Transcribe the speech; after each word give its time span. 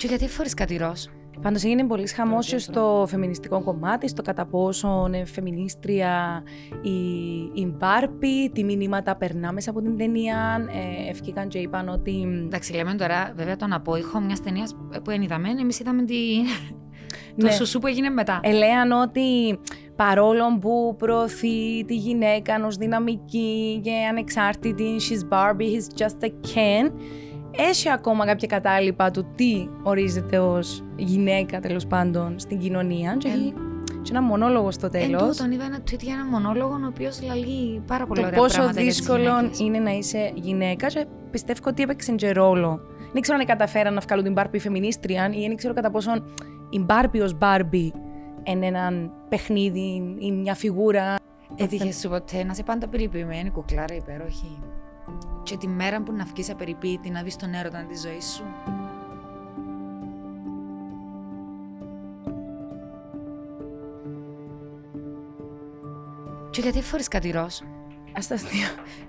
Και 0.00 0.06
γιατί 0.06 0.28
φορείς 0.28 0.54
κάτι 0.54 0.76
ροζ; 0.76 1.04
Πάντως 1.42 1.64
έγινε 1.64 1.86
πολύ 1.86 2.08
χαμό 2.08 2.42
στο 2.42 3.04
φεμινιστικό 3.08 3.62
κομμάτι, 3.62 4.08
στο 4.08 4.22
κατά 4.22 4.46
πόσο 4.46 5.04
είναι 5.06 5.24
φεμινίστρια 5.24 6.42
η, 6.82 6.90
η 7.54 7.74
Μπάρπη, 7.78 8.50
τι 8.50 8.64
μηνύματα 8.64 9.16
περνά 9.16 9.52
μέσα 9.52 9.70
από 9.70 9.80
την 9.80 9.96
ταινία. 9.96 10.66
Ε, 11.06 11.10
ευκήκαν 11.10 11.48
και 11.48 11.58
είπαν 11.58 11.88
ότι. 11.88 12.42
Εντάξει, 12.44 12.72
λέμε 12.72 12.94
τώρα 12.94 13.32
βέβαια 13.36 13.56
τον 13.56 13.72
απόϊχο 13.72 14.20
μιας 14.20 14.40
ταινίας 14.42 14.76
που 15.04 15.10
είναι 15.10 15.24
είδαμε, 15.24 15.48
εμείς 15.48 15.80
είδαμε 15.80 16.02
τη... 16.02 16.14
το 17.36 17.46
Ναι. 17.46 17.52
σουσού 17.52 17.78
που 17.78 17.86
έγινε 17.86 18.08
μετά. 18.08 18.40
Ελέαν 18.42 18.92
ότι 18.92 19.58
παρόλο 19.96 20.58
που 20.60 20.94
προωθεί 20.98 21.84
τη 21.84 21.94
γυναίκα 21.94 22.66
ως 22.66 22.76
δυναμική 22.76 23.80
και 23.82 23.92
ανεξάρτητη, 24.10 24.96
she's 24.98 25.28
Barbie, 25.34 25.58
he's 25.74 26.02
just 26.02 26.24
a 26.24 26.28
Ken, 26.28 26.92
έχει 27.56 27.90
ακόμα 27.90 28.26
κάποια 28.26 28.48
κατάλοιπα 28.48 29.10
του 29.10 29.26
τι 29.34 29.68
ορίζεται 29.82 30.38
ως 30.38 30.84
γυναίκα 30.96 31.60
τέλος 31.60 31.86
πάντων 31.86 32.38
στην 32.38 32.58
κοινωνία 32.58 33.16
και 33.18 33.28
έχει 33.28 33.54
και 34.02 34.10
ένα 34.10 34.22
μονόλογο 34.22 34.70
στο 34.70 34.86
Εν 34.86 34.92
τέλος. 34.92 35.36
τούτον 35.36 35.52
είδα 35.52 35.64
ένα 35.64 35.78
tweet 35.90 36.00
για 36.00 36.14
ένα 36.14 36.24
μονόλογο 36.24 36.72
ο 36.72 36.86
οποίος 36.86 37.22
λαλεί 37.22 37.82
πάρα 37.86 38.06
πολύ 38.06 38.20
το 38.20 38.26
ωραία 38.26 38.38
πόσο 38.38 38.54
πράγματα 38.54 38.80
για 38.80 38.90
τις 38.90 38.98
δύσκολο 38.98 39.22
γυναίκες. 39.36 39.58
είναι 39.58 39.78
να 39.78 39.90
είσαι 39.90 40.30
γυναίκα 40.34 40.86
και 40.86 41.06
πιστεύω 41.30 41.60
ότι 41.66 41.82
έπαιξε 41.82 42.12
και 42.12 42.32
ρόλο. 42.32 42.80
Δεν 43.12 43.22
ξέρω 43.22 43.38
αν 43.40 43.46
καταφέραν 43.46 43.94
να 43.94 44.00
βγάλουν 44.00 44.24
την 44.24 44.34
Barbie 44.36 44.58
φεμινίστρια 44.60 45.30
ή 45.32 45.46
δεν 45.46 45.56
ξέρω 45.56 45.74
κατά 45.74 45.90
πόσον 45.90 46.24
η 46.70 46.86
Barbie 46.88 47.20
ως 47.22 47.36
Barbie 47.40 47.90
είναι 48.44 48.66
ένα 48.66 48.92
παιχνίδι 49.28 50.16
ή 50.18 50.32
μια 50.32 50.54
φιγούρα. 50.54 51.14
Έτυχε 51.56 51.92
σου 51.92 52.08
ποτέ 52.08 52.44
να 52.44 52.52
είσαι 52.52 52.62
πάντα 52.62 52.88
περιποιημένη, 52.88 53.50
κουκλάρα 53.50 53.94
υπέροχη. 53.94 54.58
Και 55.50 55.56
τη 55.56 55.68
μέρα 55.68 56.02
που 56.02 56.12
να 56.12 56.24
βγεις 56.24 56.50
απεριποίητη 56.50 57.10
να 57.10 57.22
δεις 57.22 57.36
τον 57.36 57.54
έρωτα 57.54 57.84
της 57.88 58.00
ζωής 58.00 58.24
σου. 58.24 58.42
Και 66.50 66.60
γιατί 66.60 66.82
φορείς 66.82 67.08
κάτι 67.08 67.30
ροζ; 67.30 67.54
Ας 68.16 68.26
τα 68.26 68.34
αστεία. 68.34 68.68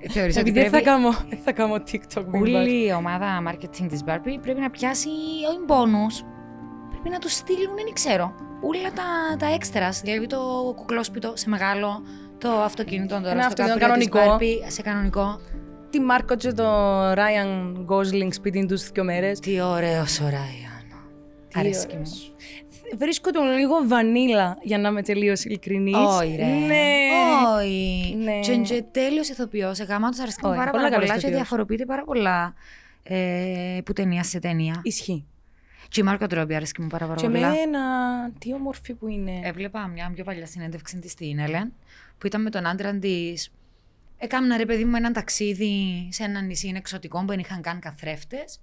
Θεωρείς 0.09 0.37
ότι 0.37 0.49
Επειδή 0.49 0.59
δεν 0.59 0.63
θα 0.63 0.69
πρέπει 0.69 0.85
κάνω, 0.85 1.11
δεν 1.29 1.39
θα 1.43 1.51
κάνω 1.51 1.75
TikTok. 1.75 2.25
μην 2.25 2.41
πας. 2.41 2.61
όλη 2.61 2.87
η 2.87 2.93
ομάδα 2.93 3.43
marketing 3.47 3.85
της 3.89 4.03
Barbie 4.05 4.37
πρέπει 4.41 4.59
να 4.59 4.69
πιάσει 4.69 5.09
όχι 5.49 5.59
μπόνους. 5.65 6.23
Πρέπει 6.89 7.09
να 7.09 7.19
τους 7.19 7.33
στείλουν, 7.33 7.75
δεν 7.75 7.93
ξέρω, 7.93 8.33
όλα 8.61 8.91
τα, 8.91 9.37
τα 9.37 9.57
extras, 9.57 10.01
δηλαδή 10.03 10.27
το 10.27 10.73
κουκλόσπιτο 10.75 11.33
σε 11.35 11.49
μεγάλο, 11.49 12.03
το 12.37 12.49
αυτοκίνητο 12.49 13.15
τώρα 13.15 13.31
Ένα 13.31 13.41
στο 13.41 13.63
αυτοκίνητο 13.63 13.79
καπρίο 13.85 13.97
της 13.97 14.09
κανονικό. 14.09 14.37
Barbie 14.37 14.71
σε 14.71 14.81
κανονικό. 14.81 15.39
Τι 15.91 15.99
Μάρκο 15.99 16.35
και 16.35 16.51
το 16.51 16.65
Ryan 17.11 17.73
Gosling 17.87 18.27
σπίτι 18.33 18.65
τους 18.65 18.89
δύο 18.89 19.03
μέρες. 19.03 19.39
Τι 19.39 19.61
ωραίος 19.61 20.19
ο 20.19 20.23
Ράιαν. 20.23 20.85
Τι 21.47 21.59
Αρέσκει 21.59 21.95
μου. 21.95 22.01
ωραίος. 22.01 22.33
Βρίσκω 22.97 23.31
τον 23.31 23.57
λίγο 23.57 23.75
βανίλα, 23.87 24.57
για 24.61 24.77
να 24.77 24.89
είμαι 24.89 25.01
τελείως 25.01 25.43
ειλικρινής. 25.43 25.95
Όχι 25.95 26.35
ρε. 26.35 26.45
Ναι. 26.45 26.85
Όχι. 27.57 28.15
Ναι. 28.23 28.39
Και 28.39 28.51
είναι 28.51 28.85
τέλειος 28.91 29.29
ηθοποιός. 29.29 29.79
Εγάμα 29.79 30.09
τους 30.09 30.19
αρέσκει 30.19 30.39
μου 30.45 30.49
Όχι, 30.49 30.59
πάρα, 30.59 30.71
πολλά 30.71 30.83
πάρα 30.83 30.95
καλός 30.95 31.07
πολλά 31.09 31.19
και 31.19 31.27
ηθοποιός. 31.27 31.47
διαφοροποιείται 31.47 31.85
πάρα 31.85 32.03
πολλά 32.03 32.53
ε, 33.03 33.79
που 33.85 33.93
ταινία 33.93 34.23
σε 34.23 34.39
ταινία. 34.39 34.79
Ισχύει. 34.83 35.25
Και 35.89 36.01
η 36.01 36.03
Μάρκο 36.03 36.27
Τρόμπι 36.27 36.55
αρέσκει 36.55 36.81
μου 36.81 36.87
πάρα, 36.87 37.05
πάρα 37.05 37.19
Και 37.19 37.29
πολλά. 37.29 37.47
εμένα, 37.47 37.79
τι 38.39 38.53
όμορφη 38.53 38.93
που 38.93 39.07
είναι. 39.07 39.39
Έβλεπα 39.43 39.87
μια 39.87 40.11
πιο 40.15 40.23
παλιά 40.23 40.45
συνέντευξη 40.45 40.99
της 40.99 41.11
στην 41.11 41.39
Έλεν, 41.39 41.73
που 42.17 42.27
ήταν 42.27 42.41
με 42.41 42.49
τον 42.49 42.67
άντρα 42.67 42.93
της. 42.99 43.51
Έκανα 44.23 44.57
ρε 44.57 44.65
παιδί 44.65 44.85
μου 44.85 44.95
ένα 44.95 45.11
ταξίδι 45.11 46.07
σε 46.11 46.23
ένα 46.23 46.41
νησί 46.41 46.73
εξωτικό 46.75 47.19
που 47.19 47.25
δεν 47.25 47.39
είχαν 47.39 47.61
καν 47.61 47.79
καθρέφτες. 47.79 48.59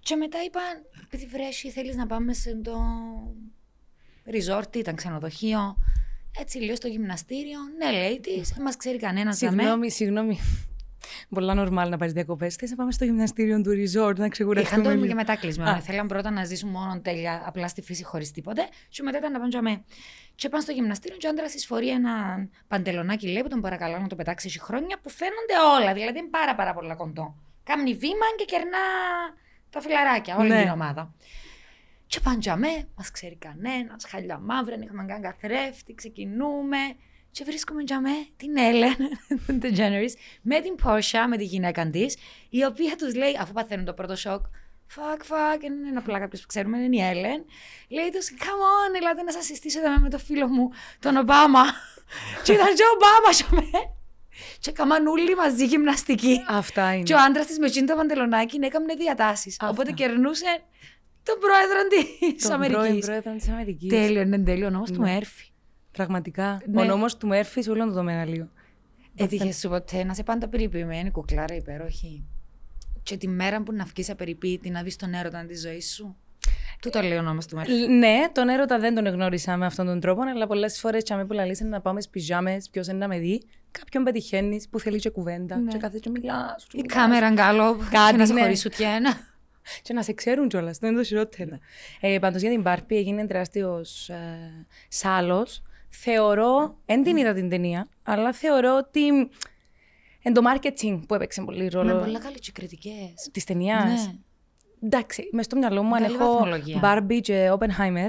Και 0.00 0.16
μετά 0.16 0.38
είπαν, 0.46 0.62
επειδή 1.04 1.26
βρέσει, 1.26 1.70
θέλεις 1.70 1.96
να 1.96 2.06
πάμε 2.06 2.32
σε 2.32 2.56
το 2.56 2.78
resort, 4.26 4.76
ήταν 4.76 4.94
ξενοδοχείο. 4.94 5.76
Έτσι 6.40 6.58
λίγο 6.58 6.74
στο 6.74 6.88
γυμναστήριο. 6.88 7.58
Ναι, 7.78 7.98
λέει 7.98 8.20
της, 8.20 8.48
δεν 8.48 8.62
μας 8.62 8.76
ξέρει 8.76 8.98
κανένας. 8.98 9.36
Συγγνώμη, 9.36 9.90
συγγνώμη. 9.90 10.38
Πολλά 11.28 11.52
normal 11.62 11.88
να 11.88 11.96
πάρεις 11.96 12.12
διακοπές. 12.12 12.54
Θες 12.54 12.70
να 12.70 12.76
πάμε 12.76 12.92
στο 12.92 13.04
γυμναστήριο 13.04 13.60
του 13.60 13.70
resort 13.70 14.06
να 14.06 14.10
Είχαν 14.14 14.28
ξεκουραστούμε. 14.30 14.82
το 14.82 14.90
λίγο. 14.90 15.06
και 15.06 15.14
μετά 15.14 15.36
κλεισμένο. 15.36 15.70
Α. 15.70 15.80
Θέλαν 15.80 16.06
πρώτα 16.06 16.30
να 16.30 16.44
ζήσουν 16.44 16.70
μόνο 16.70 17.00
τέλεια, 17.00 17.42
απλά 17.46 17.68
στη 17.68 17.82
φύση 17.82 18.04
χωρίς 18.04 18.30
τίποτε. 18.30 18.68
Και 18.88 19.02
μετά 19.02 19.18
ήταν 19.18 19.32
να 19.32 19.38
πάνε 19.38 19.50
τζαμέ. 19.50 19.84
Και 20.34 20.48
πάνε 20.48 20.62
στο 20.62 20.72
γυμναστήριο 20.72 21.16
και 21.16 21.26
ο 21.26 21.30
άντρας 21.30 21.52
τη 21.52 21.66
φορεί 21.66 21.88
ένα 21.90 22.10
παντελονάκι, 22.68 23.26
λέει, 23.28 23.42
που 23.42 23.48
τον 23.48 23.60
παρακαλώ 23.60 23.98
να 23.98 24.06
το 24.06 24.16
πετάξει 24.16 24.46
έχει 24.46 24.60
χρόνια, 24.60 24.98
που 25.02 25.10
φαίνονται 25.10 25.80
όλα. 25.80 25.92
Δηλαδή 25.92 26.18
είναι 26.18 26.28
πάρα, 26.30 26.54
πάρα 26.54 26.74
πολλά 26.74 26.94
κοντό. 26.94 27.34
Κάμνει 27.64 27.94
βήμα 27.94 28.26
και 28.38 28.44
κερνά 28.44 28.78
τα 29.70 29.80
φιλαράκια, 29.80 30.36
όλη 30.36 30.48
Ναι. 30.48 30.62
την 30.62 30.70
ομάδα. 30.70 31.14
Και 32.06 32.20
πάνε 32.20 32.38
τζαμέ, 32.38 32.88
μας 32.96 33.10
ξέρει 33.10 33.36
κανένας, 33.36 34.04
χαλιά 34.08 34.38
μαύρα, 34.38 34.76
δεν 34.76 34.82
είχαμε 34.82 35.04
καν 35.04 35.20
καθρέφτη, 35.22 35.94
ξεκινούμε. 35.94 36.76
Και 37.30 37.44
βρίσκουμε 37.44 37.84
τζαμέ 37.84 38.26
την 38.36 38.56
Έλεν, 38.56 38.96
την 39.46 39.60
DeGeneres, 39.62 40.12
με 40.42 40.60
την 40.60 40.74
Πόρσια, 40.74 41.28
με 41.28 41.36
τη 41.36 41.44
γυναίκα 41.44 41.90
της, 41.90 42.16
η 42.48 42.64
οποία 42.64 42.96
τους 42.96 43.14
λέει, 43.14 43.36
αφού 43.40 43.52
παθαίνουν 43.52 43.84
το 43.84 43.92
πρώτο 43.92 44.16
σοκ, 44.16 44.44
Fuck, 44.96 45.20
fuck, 45.20 45.58
δεν 45.60 45.72
είναι 45.72 45.98
απλά 45.98 46.18
κάποιος 46.18 46.40
που 46.40 46.46
ξέρουμε, 46.46 46.78
είναι 46.78 46.96
η 46.96 47.00
Έλεν. 47.00 47.44
Λέει 47.88 48.10
τους, 48.12 48.30
come 48.38 48.62
on, 48.72 48.96
ελάτε 49.00 49.22
να 49.22 49.32
σας 49.32 49.44
συστήσω 49.44 49.78
εδώ 49.80 50.00
με 50.00 50.10
το 50.10 50.18
φίλο 50.18 50.48
μου, 50.48 50.70
τον 50.98 51.16
Ομπάμα. 51.16 51.62
και 52.44 52.52
ήταν 52.52 52.74
και 52.74 52.82
ο 52.82 52.86
Ομπάμα, 52.94 53.32
σωμέ. 53.32 53.70
Και 54.58 54.70
έκαναν 54.70 55.06
όλοι 55.06 55.34
μαζί 55.34 55.66
γυμναστική. 55.66 56.44
Αυτά 56.48 56.94
είναι. 56.94 57.02
Και 57.02 57.14
ο 57.14 57.18
άντρας 57.18 57.46
της 57.46 57.58
με 57.58 57.66
εκείνο 57.66 57.86
το 57.86 57.94
παντελονάκι 57.94 58.58
έκανε 58.62 58.94
διατάσεις. 58.94 59.52
Αυτά. 59.60 59.68
Οπότε 59.68 59.92
κερνούσε 59.92 60.62
τον 61.22 61.38
πρόεδρο 61.40 61.80
της 61.88 62.48
Τον 62.48 62.58
πρώην 62.58 62.74
Αμερικής. 62.76 63.06
πρόεδρο 63.06 63.32
της 63.36 63.48
Αμερικής. 63.48 63.88
Τέλειο, 63.88 64.20
είναι 64.20 64.38
τέλειο. 64.38 64.66
Ο 64.66 64.70
νόμος 64.70 64.90
του 64.90 65.00
Ναι. 65.02 65.12
Μέρφυ. 65.12 65.49
Πραγματικά. 65.92 66.60
Ναι. 66.66 66.80
Ο 66.80 66.84
νόμος 66.84 67.16
του 67.16 67.26
Μέρφυ 67.26 67.62
σε 67.62 67.70
όλο 67.70 67.92
το 67.92 68.02
μεγαλείο. 68.02 68.48
Έτυχε 69.16 69.52
σου 69.52 69.68
ποτέ 69.68 70.04
να 70.04 70.12
είσαι 70.12 70.22
πάντα 70.22 70.48
περιποιημένη, 70.48 71.10
κουκλάρα 71.10 71.54
υπέροχη. 71.54 72.24
Και 73.02 73.16
τη 73.16 73.28
μέρα 73.28 73.62
που 73.62 73.72
να 73.72 73.84
βγεις 73.84 74.10
απεριποίητη 74.10 74.70
να 74.70 74.82
δεις 74.82 74.96
τον 74.96 75.14
έρωτα 75.14 75.44
της 75.46 75.60
ζωής 75.60 75.94
σου. 75.94 76.16
Του 76.82 76.90
το 76.90 77.00
λέει 77.02 77.18
ο 77.18 77.22
νόμος 77.22 77.46
του 77.46 77.56
Μέρφυ. 77.56 77.72
Λ- 77.72 77.88
Ναι, 77.88 78.16
τον 78.32 78.48
έρωτα 78.48 78.78
δεν 78.78 78.94
τον 78.94 79.06
γνώρισα 79.06 79.56
με 79.56 79.66
αυτόν 79.66 79.86
τον 79.86 80.00
τρόπο, 80.00 80.22
αλλά 80.22 80.46
πολλές 80.46 80.80
φορές 80.80 81.02
τσάμε 81.02 81.24
που 81.24 81.32
λαλείς 81.32 81.60
είναι 81.60 81.68
να 81.68 81.80
πάμε 81.80 82.00
στις 82.00 82.12
πιζάμε, 82.12 82.56
ποιος 82.70 82.86
είναι 82.86 82.98
να 82.98 83.08
με 83.08 83.18
δει. 83.18 83.42
Κάποιον 83.70 84.04
πετυχαίνεις 84.04 84.68
που 84.68 84.80
θέλει 84.80 84.98
και 84.98 85.10
κουβέντα. 85.10 85.56
Ναι. 85.56 85.70
Και 85.72 85.78
κάθεσαι 85.78 86.00
και 86.00 86.10
μιλάς. 86.10 86.66
Η 86.72 86.82
κάμερα 86.82 87.30
γκάλο. 87.30 87.76
Κάτι, 87.90 88.10
Και 88.10 88.16
να 88.16 88.26
σε 88.26 88.32
ναι. 88.32 88.40
χωρί 88.40 88.56
σου 88.56 88.68
ένα. 88.78 89.10
Και 89.82 89.92
να 89.92 90.02
σε 90.02 90.12
ξέρουν 90.12 90.48
κιόλας. 90.48 90.70
Αυτό 90.70 90.86
είναι 90.86 90.96
το 90.96 91.02
χειρότερο. 91.04 91.58
Ε, 92.00 92.18
Πάντως 92.18 92.40
για 92.40 92.50
την 92.50 92.60
Μπάρπη 92.60 92.96
έγινε 92.96 93.26
τεράστιος 93.26 94.08
ε, 94.08 94.16
σάλος. 94.88 95.62
Θεωρώ, 95.90 96.76
δεν 96.86 97.02
την 97.02 97.16
είδα 97.16 97.32
την 97.34 97.48
ταινία, 97.48 97.88
αλλά 98.02 98.32
θεωρώ 98.32 98.76
ότι 98.76 99.08
εν 100.22 100.32
το 100.32 100.40
marketing 100.52 101.00
που 101.08 101.14
έπαιξε 101.14 101.42
πολύ 101.42 101.62
Με 101.62 101.68
ρόλο 101.68 101.98
πολλά 101.98 102.18
καλέ 102.18 102.38
και 102.38 102.52
κριτικές. 102.52 103.28
της 103.32 103.44
ταινίας. 103.44 104.06
Ναι. 104.06 104.12
Εντάξει, 104.82 105.28
μες 105.32 105.44
στο 105.44 105.56
μυαλό 105.56 105.82
μου 105.82 105.94
αν 105.94 106.02
Καλή 106.02 106.14
έχω 106.14 106.32
βαθμολογία. 106.32 106.80
Barbie 106.82 107.20
και 107.20 107.52
Oppenheimer, 107.58 108.08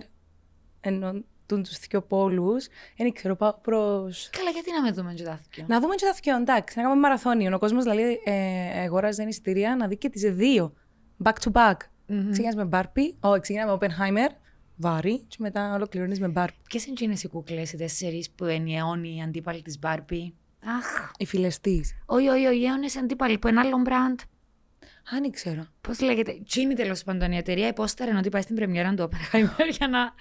ενώ 0.81 1.13
τους 1.45 1.79
δύο 1.89 2.01
πόλους, 2.01 2.67
δεν 2.97 3.11
ξέρω, 3.11 3.35
πάω 3.35 3.53
προ. 3.53 4.09
Καλά, 4.29 4.49
γιατί 4.49 4.71
να 4.71 4.81
με 4.81 4.91
δούμε 4.91 5.13
και 5.13 5.23
τα 5.23 5.39
θκιο. 5.43 5.65
Να 5.67 5.79
δούμε 5.79 5.95
και 5.95 6.05
τα 6.05 6.13
δυο, 6.23 6.35
εντάξει, 6.35 6.77
να 6.77 6.83
κάνουμε 6.83 7.01
μαραθώνιο. 7.01 7.55
Ο 7.55 7.59
κόσμος 7.59 7.83
δηλαδή 7.83 8.19
ε, 8.23 8.79
αγόραζε 8.81 9.23
εισιτήρια 9.23 9.75
να 9.75 9.87
δει 9.87 9.97
και 9.97 10.09
τις 10.09 10.21
δύο. 10.35 10.73
Back 11.23 11.33
to 11.43 11.51
back. 11.51 11.75
Ξεκινάς 12.31 12.55
με 12.55 12.69
Barbie, 12.71 13.13
όχι, 13.19 13.39
ξεκινάμε 13.39 13.71
με 13.71 13.77
Oppenheimer, 13.79 14.29
βάρη, 14.81 15.19
και 15.27 15.35
μετά 15.39 15.73
ολοκληρώνεις 15.75 16.19
με 16.19 16.31
Barbie. 16.35 16.47
Ποιες 16.69 16.83
είναι 16.85 16.93
εκείνες 16.99 17.23
οι 17.23 17.27
κούκλε, 17.27 17.61
οι 17.61 17.75
τέσσερις 17.77 18.29
που 18.31 18.45
είναι 18.45 18.69
οι 18.71 18.75
αιώνιοι 18.75 19.21
αντίπαλοι 19.23 19.61
της 19.61 19.79
Μπάρμπι. 19.79 20.33
Αχ, 20.65 21.11
Οι 21.17 21.25
φίλε 21.25 21.47
τη. 21.61 21.79
όχι, 22.05 22.27
όχι, 22.27 22.45
όχι, 22.45 22.59
οι 22.59 22.65
αιώνιε 22.65 22.89
αντίπαλοι 22.99 23.37
που 23.37 23.47
είναι 23.47 23.59
άλλο 23.59 23.77
μπραντ. 23.77 24.19
Αν 25.11 25.31
ξέρω. 25.31 25.65
Πώς 25.81 25.99
λέγεται, 26.01 26.41
Τζίνι 26.47 26.73
τέλος 26.73 27.03
πάντων 27.03 27.31
η 27.31 27.37
εταιρεία 27.37 27.67
υπόσταρε 27.67 28.17
ότι 28.17 28.29
πάει 28.29 28.41
στην 28.41 28.55
πρεμιέρα 28.55 28.93
του 28.93 29.09
Oppenheimer 29.09 29.67
για 29.77 29.87
να. 29.87 30.13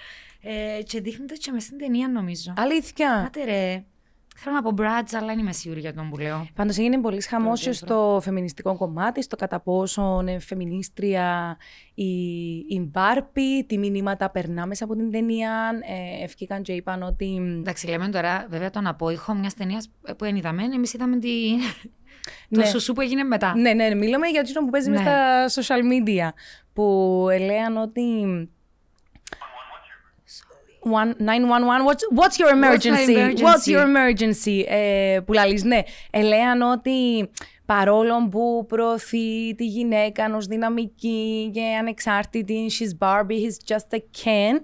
Ε, 0.42 0.82
και 0.82 1.00
δείχνεται 1.00 1.34
και 1.34 1.52
μες 1.52 1.62
στην 1.62 1.78
ταινία 1.78 2.08
νομίζω. 2.08 2.52
Αλήθεια. 2.56 3.14
Άτε 3.14 3.44
ρε. 3.44 3.84
Θέλω 4.36 4.54
να 4.54 4.62
πω 4.62 4.70
μπράτζ, 4.70 5.14
αλλά 5.14 5.26
δεν 5.26 5.38
είμαι 5.38 5.52
σίγουρη 5.52 5.80
για 5.80 5.94
τον 5.94 6.10
που 6.10 6.16
λέω. 6.18 6.46
Πάντως 6.54 6.78
έγινε 6.78 7.00
πολύ 7.00 7.22
χαμό 7.22 7.48
Το 7.50 7.54
και 7.54 7.62
βρω. 7.62 7.72
στο 7.72 8.18
φεμινιστικό 8.22 8.76
κομμάτι, 8.76 9.22
στο 9.22 9.36
κατά 9.36 9.60
πόσο 9.60 10.18
είναι 10.20 10.38
φεμινίστρια 10.38 11.56
η, 11.94 12.12
η 12.68 12.80
Μπάρπη, 12.90 13.64
τι 13.66 13.78
μηνύματα 13.78 14.30
περνά 14.30 14.66
μέσα 14.66 14.84
από 14.84 14.96
την 14.96 15.10
ταινία. 15.10 15.70
Ε, 16.20 16.24
ευκήκαν 16.24 16.62
και 16.62 16.72
είπαν 16.72 17.02
ότι. 17.02 17.56
Εντάξει, 17.58 17.86
λέμε 17.86 18.08
τώρα 18.08 18.46
βέβαια 18.50 18.70
τον 18.70 18.86
απόϊχο 18.86 19.34
μιας 19.34 19.54
ταινίας 19.54 19.88
που 20.02 20.24
δεν 20.24 20.36
είδαμε. 20.36 20.62
Εμείς 20.62 20.92
είδαμε 20.92 21.18
τη... 21.18 21.28
το 22.50 22.60
Ναι. 22.60 22.66
σουσού 22.66 22.92
που 22.92 23.00
έγινε 23.00 23.22
μετά. 23.22 23.56
Ναι, 23.56 23.72
ναι, 23.72 23.94
μιλάμε 23.94 24.26
για 24.26 24.40
εκείνο 24.40 24.60
που 24.64 24.70
παίζει 24.70 24.90
Ναι. 24.90 24.96
μέσα 24.98 25.48
στα 25.48 25.62
social 25.62 25.80
media. 25.92 26.28
Που 26.72 27.26
έλεγαν 27.30 27.76
ότι. 27.76 28.02
One- 30.82 31.14
911, 31.18 31.84
what's, 31.86 32.02
what's 32.20 32.36
your 32.38 32.50
emergency? 32.58 33.14
emergency? 33.14 33.44
What's 33.44 33.66
your 33.66 33.84
emergency? 33.84 34.64
Ε, 34.68 35.20
που 35.26 35.32
λαλείς, 35.32 35.64
ναι. 35.64 35.80
Ελέαν 36.10 36.62
ότι 36.62 37.28
παρόλο 37.66 38.28
που 38.30 38.64
προωθεί 38.68 39.54
τη 39.54 39.66
γυναίκα 39.66 40.34
ως 40.36 40.46
δυναμική 40.46 41.50
και 41.54 41.62
ανεξάρτητη, 41.80 42.70
she's 42.78 43.06
Barbie, 43.06 43.26
he's 43.28 43.74
just 43.74 43.96
a 43.96 43.98
Ken, 43.98 44.60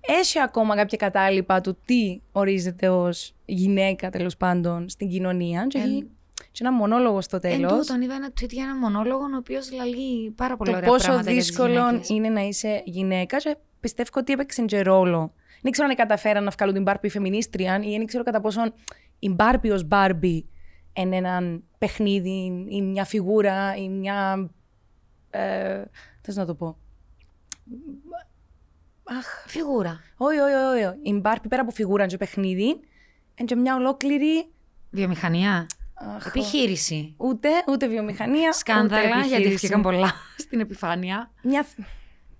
έχει 0.00 0.40
ακόμα 0.40 0.76
κάποια 0.76 0.98
κατάλοιπα 0.98 1.60
του 1.60 1.78
τι 1.84 2.20
ορίζεται 2.32 2.88
ως 2.88 3.34
γυναίκα 3.44 4.10
τέλος 4.10 4.36
πάντων 4.36 4.88
στην 4.88 5.08
κοινωνία; 5.08 5.66
Και 5.68 5.78
έχει 5.78 6.10
και 6.52 6.58
ένα 6.60 6.72
μονόλογο 6.72 7.20
στο 7.20 7.38
Εν 7.42 7.42
τέλος. 7.42 7.72
τούτον 7.86 8.02
είδα 8.02 8.14
ένα 8.14 8.28
tweet 8.40 8.48
για 8.50 8.64
ένα 8.64 8.76
μονόλογο 8.76 9.22
ο 9.22 9.36
οποίος 9.38 9.72
λαλεί 9.72 10.30
πάρα 10.30 10.56
πολύ 10.56 10.70
το 10.70 10.76
ωραία 10.76 10.88
πόσο 10.90 11.04
πράγματα 11.04 11.30
για 11.30 11.40
τις 11.40 11.48
δύσκολο 11.48 11.72
γυναίκες. 11.88 12.08
είναι 12.08 12.28
να 12.28 12.40
είσαι 12.40 12.82
γυναίκα 12.84 13.36
και 13.36 13.56
πιστεύω 13.80 14.08
ότι 14.14 14.32
έπαιξε 14.32 14.62
και 14.62 14.82
ρόλο. 14.82 15.32
Δεν 15.62 15.72
ξέρω 15.72 15.88
αν 15.88 15.94
καταφέραν 15.94 16.44
να 16.44 16.50
βγάλουν 16.50 16.74
την 16.74 16.84
Barbie 16.86 17.10
φεμινίστρια 17.10 17.80
ή 17.82 17.96
δεν 17.96 18.06
ξέρω 18.06 18.24
κατά 18.24 18.40
πόσον 18.40 18.72
η 19.18 19.36
Barbie 19.38 19.70
ως 19.72 19.86
Barbie 19.90 20.40
είναι 20.92 21.16
ένα 21.16 21.60
παιχνίδι 21.78 22.66
ή 22.68 22.82
μια 22.82 23.04
φιγούρα 23.04 23.76
ή 23.76 23.88
μια... 23.88 24.50
Ε, 25.30 25.82
θες 26.20 26.36
να 26.36 26.46
το 26.46 26.54
πω. 26.54 26.76
Αχ, 29.04 29.44
Φιγούρα. 29.46 30.00
όχι, 30.16 30.38
όχι, 30.38 30.52
όχι, 30.54 30.84
όχι. 30.84 30.98
Η 31.02 31.20
Barbie 31.24 31.44
πέρα 31.48 31.62
από 31.62 31.70
φιγούρα 31.70 32.06
και 32.06 32.16
παιχνίδι 32.16 32.64
είναι 32.64 33.44
και 33.46 33.56
μια 33.56 33.74
ολόκληρη... 33.74 34.46
Βιομηχανία. 34.90 35.66
Αχ, 35.94 36.26
Επιχείρηση. 36.26 37.14
Ούτε, 37.16 37.48
ούτε 37.68 37.88
βιομηχανία, 37.88 38.52
Σκάνδαλα, 38.52 39.02
ούτε 39.08 39.16
γιατί 39.18 39.32
επιχείρηση. 39.34 39.56
βγήκαν 39.66 39.82
πολλά 39.82 40.12
στην 40.44 40.60
επιφάνεια. 40.60 41.30
Μια... 41.42 41.66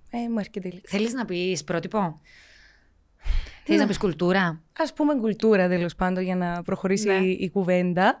Ε, 0.09 0.17
μου 0.29 0.39
έρχεται 0.39 0.67
η 0.67 0.71
λέξη. 0.71 0.95
Θέλεις 0.95 1.13
να 1.13 1.25
πεις 1.25 1.63
πρότυπο; 1.63 2.21
Θέλει 3.63 3.79
να 3.79 3.87
πεις 3.87 3.97
κουλτούρα; 3.97 4.41
Α 4.89 4.93
πούμε 4.95 5.15
κουλτούρα 5.15 5.67
τέλος 5.67 5.95
πάντων 5.95 6.23
για 6.23 6.35
να 6.35 6.61
προχωρήσει 6.61 7.07
Ναι. 7.07 7.13
η, 7.13 7.37
η 7.39 7.49
κουβέντα. 7.49 8.19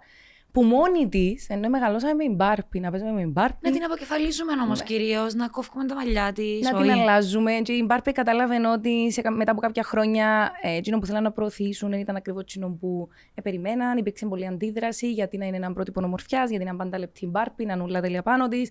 Που 0.51 0.63
μόνη 0.63 1.07
της, 1.09 1.49
ενώ 1.49 1.69
μεγαλώσαμε 1.69 2.13
με 2.13 2.23
την 2.23 2.33
Μπάρπη, 2.35 2.79
να 2.79 2.91
παίζουμε 2.91 3.11
με 3.11 3.19
την 3.19 3.31
Μπάρπη, 3.31 3.57
Να 3.61 3.71
την 3.71 3.83
αποκεφαλίζουμε 3.83 4.51
όμως 4.63 4.83
κυρίως, 4.83 5.33
να 5.33 5.47
κόφουμε 5.47 5.85
τα 5.85 5.95
μαλλιά 5.95 6.31
της. 6.33 6.69
να 6.71 6.81
την 6.81 6.91
αλλάζουμε. 6.91 7.51
Και 7.63 7.73
η 7.73 7.83
Μπάρπη 7.85 8.11
κατάλαβε 8.11 8.55
ότι 8.73 9.11
σε, 9.11 9.21
κα- 9.21 9.31
μετά 9.31 9.51
από 9.51 9.61
κάποια 9.61 9.83
χρόνια 9.83 10.51
ε, 10.61 10.75
εκείνο 10.75 10.99
που 10.99 11.05
θέλαν 11.05 11.23
να 11.23 11.31
προωθήσουν 11.31 11.91
ήταν 11.93 12.15
ακριβώς 12.15 12.41
εκείνο 12.41 12.77
που 12.79 13.07
ε, 13.33 13.41
περιμέναν. 13.41 13.97
Υπήρξε 13.97 14.25
πολλή 14.25 14.47
αντίδραση 14.47 15.11
γιατί 15.11 15.37
να 15.37 15.45
είναι 15.45 15.57
ένα 15.57 15.73
πρότυπο 15.73 16.01
ομορφιά, 16.03 16.45
γιατί 16.49 16.65
να 16.65 16.75
πάντα 16.75 16.99
λεπτή 16.99 17.25
η 17.25 17.27
Μπάρπη, 17.31 17.65
να 17.65 17.75
νουλά 17.75 18.01
τέλεια 18.01 18.21
πάνω 18.21 18.47
της. 18.47 18.69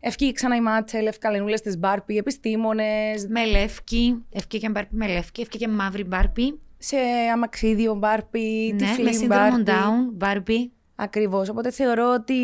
Ευκεί 0.00 0.32
ξανά 0.32 0.56
η 0.56 0.60
Μάτσελ, 0.60 1.06
ευκαλενούλε 1.06 1.54
της 1.58 1.78
Μπάρπη, 1.78 2.16
επιστήμονες, 2.16 3.26
Με 3.28 3.44
λεύκη. 3.44 4.24
Ευκήκε 4.32 4.68
μπάρπι 4.68 4.94
με 4.96 5.06
λεύκη. 5.06 5.40
Ευκήκε 5.40 5.68
μαύρη 5.68 6.04
μπάρπι. 6.04 6.60
σε 6.78 6.96
αμαξίδιο 7.32 7.94
Μπάρπη, 7.94 8.74
Ναι, 8.74 8.86
τυφλή 8.86 9.04
με 9.04 9.12
σύνδρομο 9.12 9.42
Μπάρπη. 9.50 9.64
down 9.66 10.12
μπάρπι. 10.12 10.72
Ακριβώς. 10.94 11.48
Οπότε 11.48 11.70
θεωρώ 11.70 12.12
ότι 12.12 12.34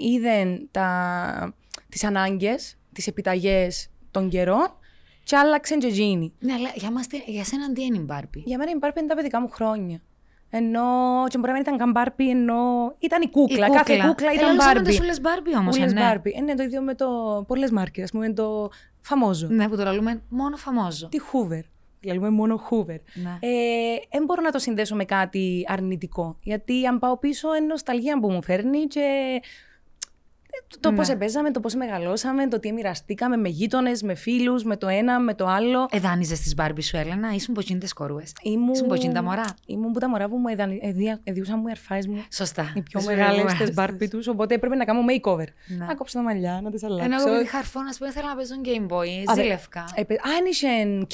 είδαν 0.00 0.68
τα... 0.70 1.54
τις 1.88 2.04
ανάγκες, 2.04 2.76
τις 2.92 3.06
επιταγές 3.06 3.88
των 4.10 4.28
καιρών 4.28 4.66
και 5.24 5.36
άλλαξαν 5.36 5.78
και 5.78 5.86
εκείνοι. 5.86 6.32
Ναι, 6.38 6.52
αλλά 6.52 6.70
για, 6.74 6.90
μας, 6.90 7.06
τι- 7.06 7.22
για 7.26 7.44
σένα 7.44 7.72
τι 7.72 7.82
είναι 7.84 7.96
η 7.96 8.02
μπάρπι. 8.04 8.42
Για 8.46 8.58
μένα 8.58 8.70
η 8.70 8.76
Μπάρπη 8.78 8.98
είναι 8.98 9.08
τα 9.08 9.14
παιδικά 9.14 9.40
μου 9.40 9.48
χρόνια. 9.50 10.00
Ενώ 10.50 10.82
και 11.28 11.38
μπορεί 11.38 11.46
να 11.48 11.52
μην 11.52 11.62
ήταν 11.62 11.76
καν 11.78 11.90
Μπάρπι, 11.90 12.30
ενώ 12.30 12.94
ήταν 12.98 13.22
η 13.22 13.30
κούκλα. 13.30 13.70
Κάθε 13.70 14.02
κούκλα 14.06 14.32
ήταν 14.32 14.56
Μπάρπι. 14.56 14.92
σου 14.92 15.02
λες 15.02 15.20
μπάρπι 15.20 15.56
όμως, 15.56 15.76
ε, 15.76 15.78
Ούλες 15.78 15.92
ναι. 15.92 16.00
Μπάρπι. 16.00 16.34
Ε, 16.38 16.40
ναι, 16.40 16.54
το 16.54 16.62
ίδιο 16.62 16.82
με 16.82 16.94
το 16.94 17.06
πολλές 17.46 17.70
μάρκες. 17.70 18.04
Ας 18.04 18.10
πούμε 18.10 18.32
το 18.32 18.70
φαμόζο. 19.00 19.48
Ναι, 19.48 19.68
που 19.68 19.76
το 19.76 19.84
λαλούμε 19.84 20.22
μόνο 20.28 20.56
φαμόζο. 20.56 21.08
Τη 21.08 21.18
Hoover. 21.32 21.62
Δηλαδή 22.00 22.28
μόνο 22.28 22.60
Hoover. 22.70 22.98
Ναι. 23.14 23.38
Ε, 23.40 23.96
δεν 24.10 24.24
μπορώ 24.24 24.42
να 24.42 24.50
το 24.50 24.58
συνδέσω 24.58 24.94
με 24.94 25.04
κάτι 25.04 25.64
αρνητικό. 25.68 26.36
Γιατί 26.42 26.86
αν 26.86 26.98
πάω 26.98 27.18
πίσω 27.18 27.56
είναι 27.56 27.66
νοσταλγία 27.66 28.20
που 28.20 28.30
μου 28.30 28.42
φέρνει 28.42 28.84
και 28.84 29.40
το, 30.68 30.76
το 30.80 30.90
Ναι. 30.90 30.96
πώς 30.96 31.08
επέζαμε, 31.08 31.50
το 31.50 31.60
πώς 31.60 31.74
μεγαλώσαμε, 31.74 32.48
το 32.48 32.60
τι 32.60 32.72
μοιραστήκαμε 32.72 33.36
με 33.36 33.48
γείτονες, 33.48 34.02
με 34.02 34.14
φίλους, 34.14 34.64
με 34.64 34.76
το 34.76 34.88
ένα, 34.88 35.20
με 35.20 35.34
το 35.34 35.46
άλλο. 35.46 35.86
Εδάνιζες 35.90 36.40
τις 36.40 36.54
μπάρπι 36.54 36.82
σου, 36.82 36.96
Έλενα, 36.96 37.34
ήσουν 37.34 37.54
ποτσίντες 37.54 37.92
κορούες. 37.92 38.32
Ήμουν, 38.42 38.72
Ήσουν 38.72 38.86
ποτσίν 38.88 39.12
τα 39.12 39.22
μωρά. 39.22 39.44
Ήμουν 39.66 39.92
που 39.92 39.98
τα 39.98 40.08
μωρά 40.08 40.28
που 40.28 40.36
μου 40.36 40.48
εδαν- 40.48 40.78
εδία- 40.82 41.20
εδιούσαν 41.24 41.58
μου 41.58 41.66
οι 41.66 41.70
αρφάες 41.70 42.06
μου. 42.06 42.24
Σωστά. 42.32 42.72
Οι 42.74 42.80
πιο 42.82 42.98
Τις 42.98 43.08
μεγάλες 43.08 43.36
βεβαιούες. 43.36 43.52
τις 43.58 43.74
μπάρπι 43.74 44.08
τους, 44.08 44.26
οπότε 44.28 44.54
έπρεπε 44.54 44.74
να 44.76 44.84
κάνω 44.84 45.00
makeover. 45.08 45.46
Ναι. 45.78 45.84
Να 45.86 45.94
κόψω 45.94 46.16
τα 46.18 46.24
μαλλιά, 46.24 46.60
να 46.62 46.70
τις 46.70 46.82
αλλάξω. 46.84 47.04
Ενώ 47.04 47.16
εγώ 47.20 47.34
επειδή 47.34 47.48
χαρφώ, 47.48 47.82
να 47.82 47.92
σου 47.92 47.98
πω, 47.98 48.06
ήθελα 48.06 48.28
να 48.28 48.34
παίζω 48.36 48.54
Game 48.64 48.92
Boy, 48.92 49.30
Α, 49.30 49.34
δε- 49.34 49.42
ζήλευκα. 49.42 49.84
Έπαι- 49.94 50.18
Α, 50.26 50.30
αν 50.38 50.46
είσαι 50.46 50.66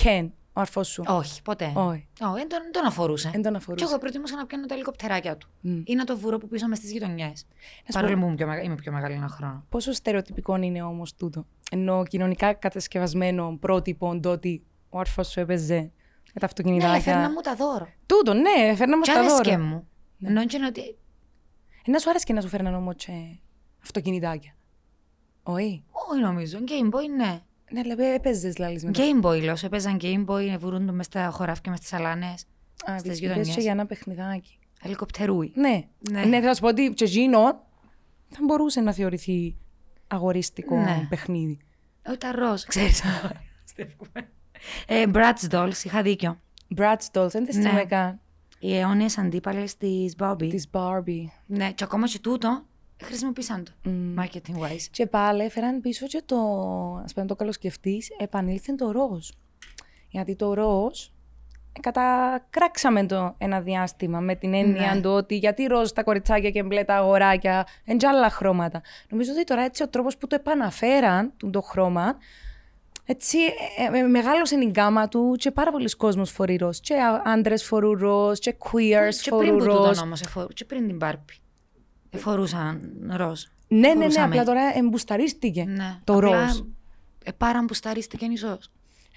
Ken, 0.04 0.30
ο 0.52 0.60
αρφός 0.60 0.88
σου. 0.88 1.02
Όχι, 1.06 1.42
ποτέ. 1.42 1.72
Όχι. 1.74 2.08
Όχι, 2.20 2.34
δεν 2.34 2.48
τον, 2.48 2.58
δεν 2.62 2.72
τον 2.72 2.84
αφορούσε. 2.86 3.30
Δεν 3.32 3.42
τον 3.42 3.50
Και 3.52 3.58
αφορούσε. 3.58 3.84
εγώ 3.84 3.98
προτιμούσα 3.98 4.36
να 4.36 4.46
πιάνω 4.46 4.66
τα 4.66 4.74
ελικοπτεράκια 4.74 5.36
του. 5.36 5.48
Μμ. 5.60 5.80
Ή 5.84 5.94
να 5.94 6.04
το 6.04 6.16
βουρώ 6.16 6.38
που 6.38 6.48
πίσω 6.48 6.68
μες 6.68 6.78
στις 6.78 6.92
γειτονιές. 6.92 7.38
σου 7.38 7.92
Παρόλο 7.92 8.12
πω- 8.12 8.20
που 8.20 8.26
είμαι 8.26 8.36
πιο, 8.36 8.46
μεγα- 8.46 8.62
είμαι 8.62 8.74
πιο 8.74 8.92
μεγάλη 8.92 9.14
ένα 9.14 9.28
χρόνο. 9.28 9.64
Πόσο 9.68 9.92
στερεοτυπικό 9.92 10.56
είναι 10.56 10.82
όμως 10.82 11.14
τούτο. 11.14 11.46
Ενώ 11.70 12.04
κοινωνικά 12.04 12.52
κατασκευασμένο 12.52 13.56
πρότυπο 13.60 14.20
το 14.20 14.30
ότι 14.30 14.62
ο 14.90 14.98
άρφος 14.98 15.28
σου 15.28 15.40
έπαιζε 15.40 15.74
με 15.74 15.80
τα 15.80 15.90
Ναι, 16.24 16.32
αλλά 16.34 16.44
αυτοκινητάκια. 16.46 17.00
φέρνα 17.00 17.30
μου 17.30 17.40
τα 17.40 17.54
δώρο. 17.54 17.88
Τούτο, 18.06 18.34
ναι, 18.34 18.74
φέρνα 18.76 18.96
μου 18.96 19.02
Κι 19.02 19.10
τα 19.12 19.18
άρεσκε 19.18 19.50
δώρα. 19.50 19.58
μου. 19.62 19.88
Ενώ 20.22 20.46
και 20.46 20.58
ότι. 20.68 20.80
Ε, 21.86 21.90
να 21.90 21.98
σου 21.98 22.10
άρεσε 22.10 22.24
και 22.24 22.32
να 22.32 22.40
σου 22.40 22.48
φέρναν 22.48 22.74
όμως 22.74 22.94
αυτοκινητάκια. 23.82 24.54
Όχι. 25.42 25.84
Όχι 26.10 26.20
νομίζω. 26.22 26.58
Game 26.68 26.94
Boy, 26.94 27.08
ναι. 27.16 27.40
Ναι, 27.72 27.80
αλλά 27.80 28.14
έπαιζες 28.14 28.52
δηλαδή 28.52 28.80
με 28.86 28.92
τα. 28.92 29.00
Game 29.02 29.24
Boy, 29.26 29.42
λέω. 29.42 29.56
Σε 29.56 29.66
έπαιζαν 29.66 29.98
Game 30.00 30.24
Boy, 30.26 30.56
βουρούν 30.58 30.86
το 30.86 30.92
μες 30.92 31.06
στα 31.06 31.30
χωράφια, 31.30 31.70
μες 31.70 31.78
στις 31.78 31.90
σαλάνες. 31.90 32.44
Α, 32.90 32.98
στις 32.98 33.04
είπες 33.04 33.18
γειτονιές. 33.18 33.54
και 33.54 33.60
για 33.60 33.70
ένα 33.72 33.86
παιχνιδάκι. 33.86 34.58
Ελικοπτερούι. 34.82 35.52
Ναι. 35.54 35.82
Ναι. 36.10 36.24
ναι. 36.24 36.40
θα 36.40 36.54
σου 36.54 36.60
πω 36.60 36.68
ότι 36.68 36.90
και 36.94 37.04
εκείνο 37.04 37.38
θα 38.28 38.38
μπορούσε 38.42 38.80
να 38.80 38.92
θεωρηθεί 38.92 39.56
αγορίστικο 40.06 40.76
Ναι. 40.76 41.06
παιχνίδι. 41.08 41.58
Όχι 42.06 42.18
τα 42.18 42.32
ροζ, 42.32 42.62
ξέρεις. 42.62 43.02
Στεύκουμε. 43.64 44.30
ε, 44.86 45.04
Bratz 45.14 45.48
Dolls, 45.50 45.84
είχα 45.84 46.02
δίκιο. 46.02 46.40
Bratz 46.76 46.96
Dolls, 47.12 47.30
δεν 47.30 47.44
τη 47.44 47.56
Ναι. 47.56 47.62
θυμάμαι 47.62 47.84
καν. 47.84 48.20
Οι 48.58 48.76
αιώνιες 48.76 49.18
αντίπαλες 49.18 49.76
της 49.76 50.14
Bobby. 50.18 50.48
Της 50.48 50.68
Barbie. 50.72 51.24
Ναι, 51.46 51.72
και 51.72 51.84
ακόμα 51.84 52.06
και 52.06 52.18
τούτο 52.18 52.66
χρησιμοποίησαν 53.02 53.64
το. 53.64 53.90
Μμ. 53.90 54.14
Marketing 54.20 54.54
wise. 54.62 54.86
Και 54.90 55.06
πάλι 55.06 55.42
έφεραν 55.44 55.80
πίσω 55.80 56.06
και 56.06 56.22
το, 56.26 56.36
ας 57.04 57.12
πούμε 57.14 57.26
το 57.26 57.36
καλοσκεφτείς, 57.36 58.08
επανήλθε 58.18 58.72
το 58.74 58.90
ροζ. 58.90 59.28
Γιατί 60.08 60.36
το 60.36 60.54
ροζ 60.54 61.00
ε, 61.76 61.80
κατακράξαμε 61.80 63.06
το 63.06 63.34
ένα 63.38 63.60
διάστημα 63.60 64.20
με 64.20 64.34
την 64.34 64.54
έννοια 64.54 64.94
Ναι. 64.94 65.00
του 65.00 65.10
ότι 65.10 65.36
γιατί 65.36 65.64
ροζ 65.64 65.90
τα 65.90 66.02
κοριτσάκια 66.02 66.50
και 66.50 66.62
μπλε 66.62 66.84
τα 66.84 66.94
αγοράκια, 66.94 67.66
εν 67.84 67.98
και 67.98 68.06
άλλα 68.06 68.30
χρώματα. 68.30 68.82
Νομίζω 69.08 69.32
ότι 69.32 69.44
τώρα 69.44 69.62
έτσι 69.62 69.82
ο 69.82 69.88
τρόπος 69.88 70.16
που 70.16 70.26
το 70.26 70.34
επαναφέραν 70.34 71.32
τον 71.36 71.50
το 71.52 71.60
χρώμα, 71.60 72.16
έτσι 73.04 73.38
ε, 73.92 73.98
ε, 73.98 74.02
μεγάλωσε 74.02 74.58
την 74.58 74.68
γκάμα 74.70 75.08
του 75.08 75.34
και 75.38 75.50
πάρα 75.50 75.70
πολλοί 75.70 75.96
κόσμος 75.96 76.30
φορεί 76.30 76.56
ροζ. 76.56 76.78
Και 76.78 76.94
άντρες 77.24 77.64
φορούν 77.64 77.98
ροζ, 77.98 78.38
και 78.38 78.54
queers 78.58 79.14
Και 79.22 79.30
πριν 79.30 79.44
φορούν 79.48 79.58
που 79.58 79.64
ροζ. 79.64 79.76
τούτον 79.88 80.04
όμως, 80.04 80.20
εφορ- 80.20 80.52
και 80.52 80.64
πριν 80.64 80.86
την 80.86 80.98
Barbie. 81.02 81.36
Εφορούσαν 82.14 82.92
ροζ. 83.16 83.42
Ναι, 83.68 83.78
ναι, 83.78 83.88
ναι, 83.88 84.00
Φορούσαμε. 84.00 84.24
απλά 84.26 84.44
τώρα 84.44 84.76
εμπουσταρίστηκε 84.78 85.64
Ναι. 85.64 85.98
το 86.04 86.14
Απλά, 86.14 86.46
ροζ. 86.46 86.58
Ε, 87.24 87.32
πάρα 87.32 87.64
που 87.64 87.74
σταρίστηκε 87.74 88.24
ίσως. 88.24 88.70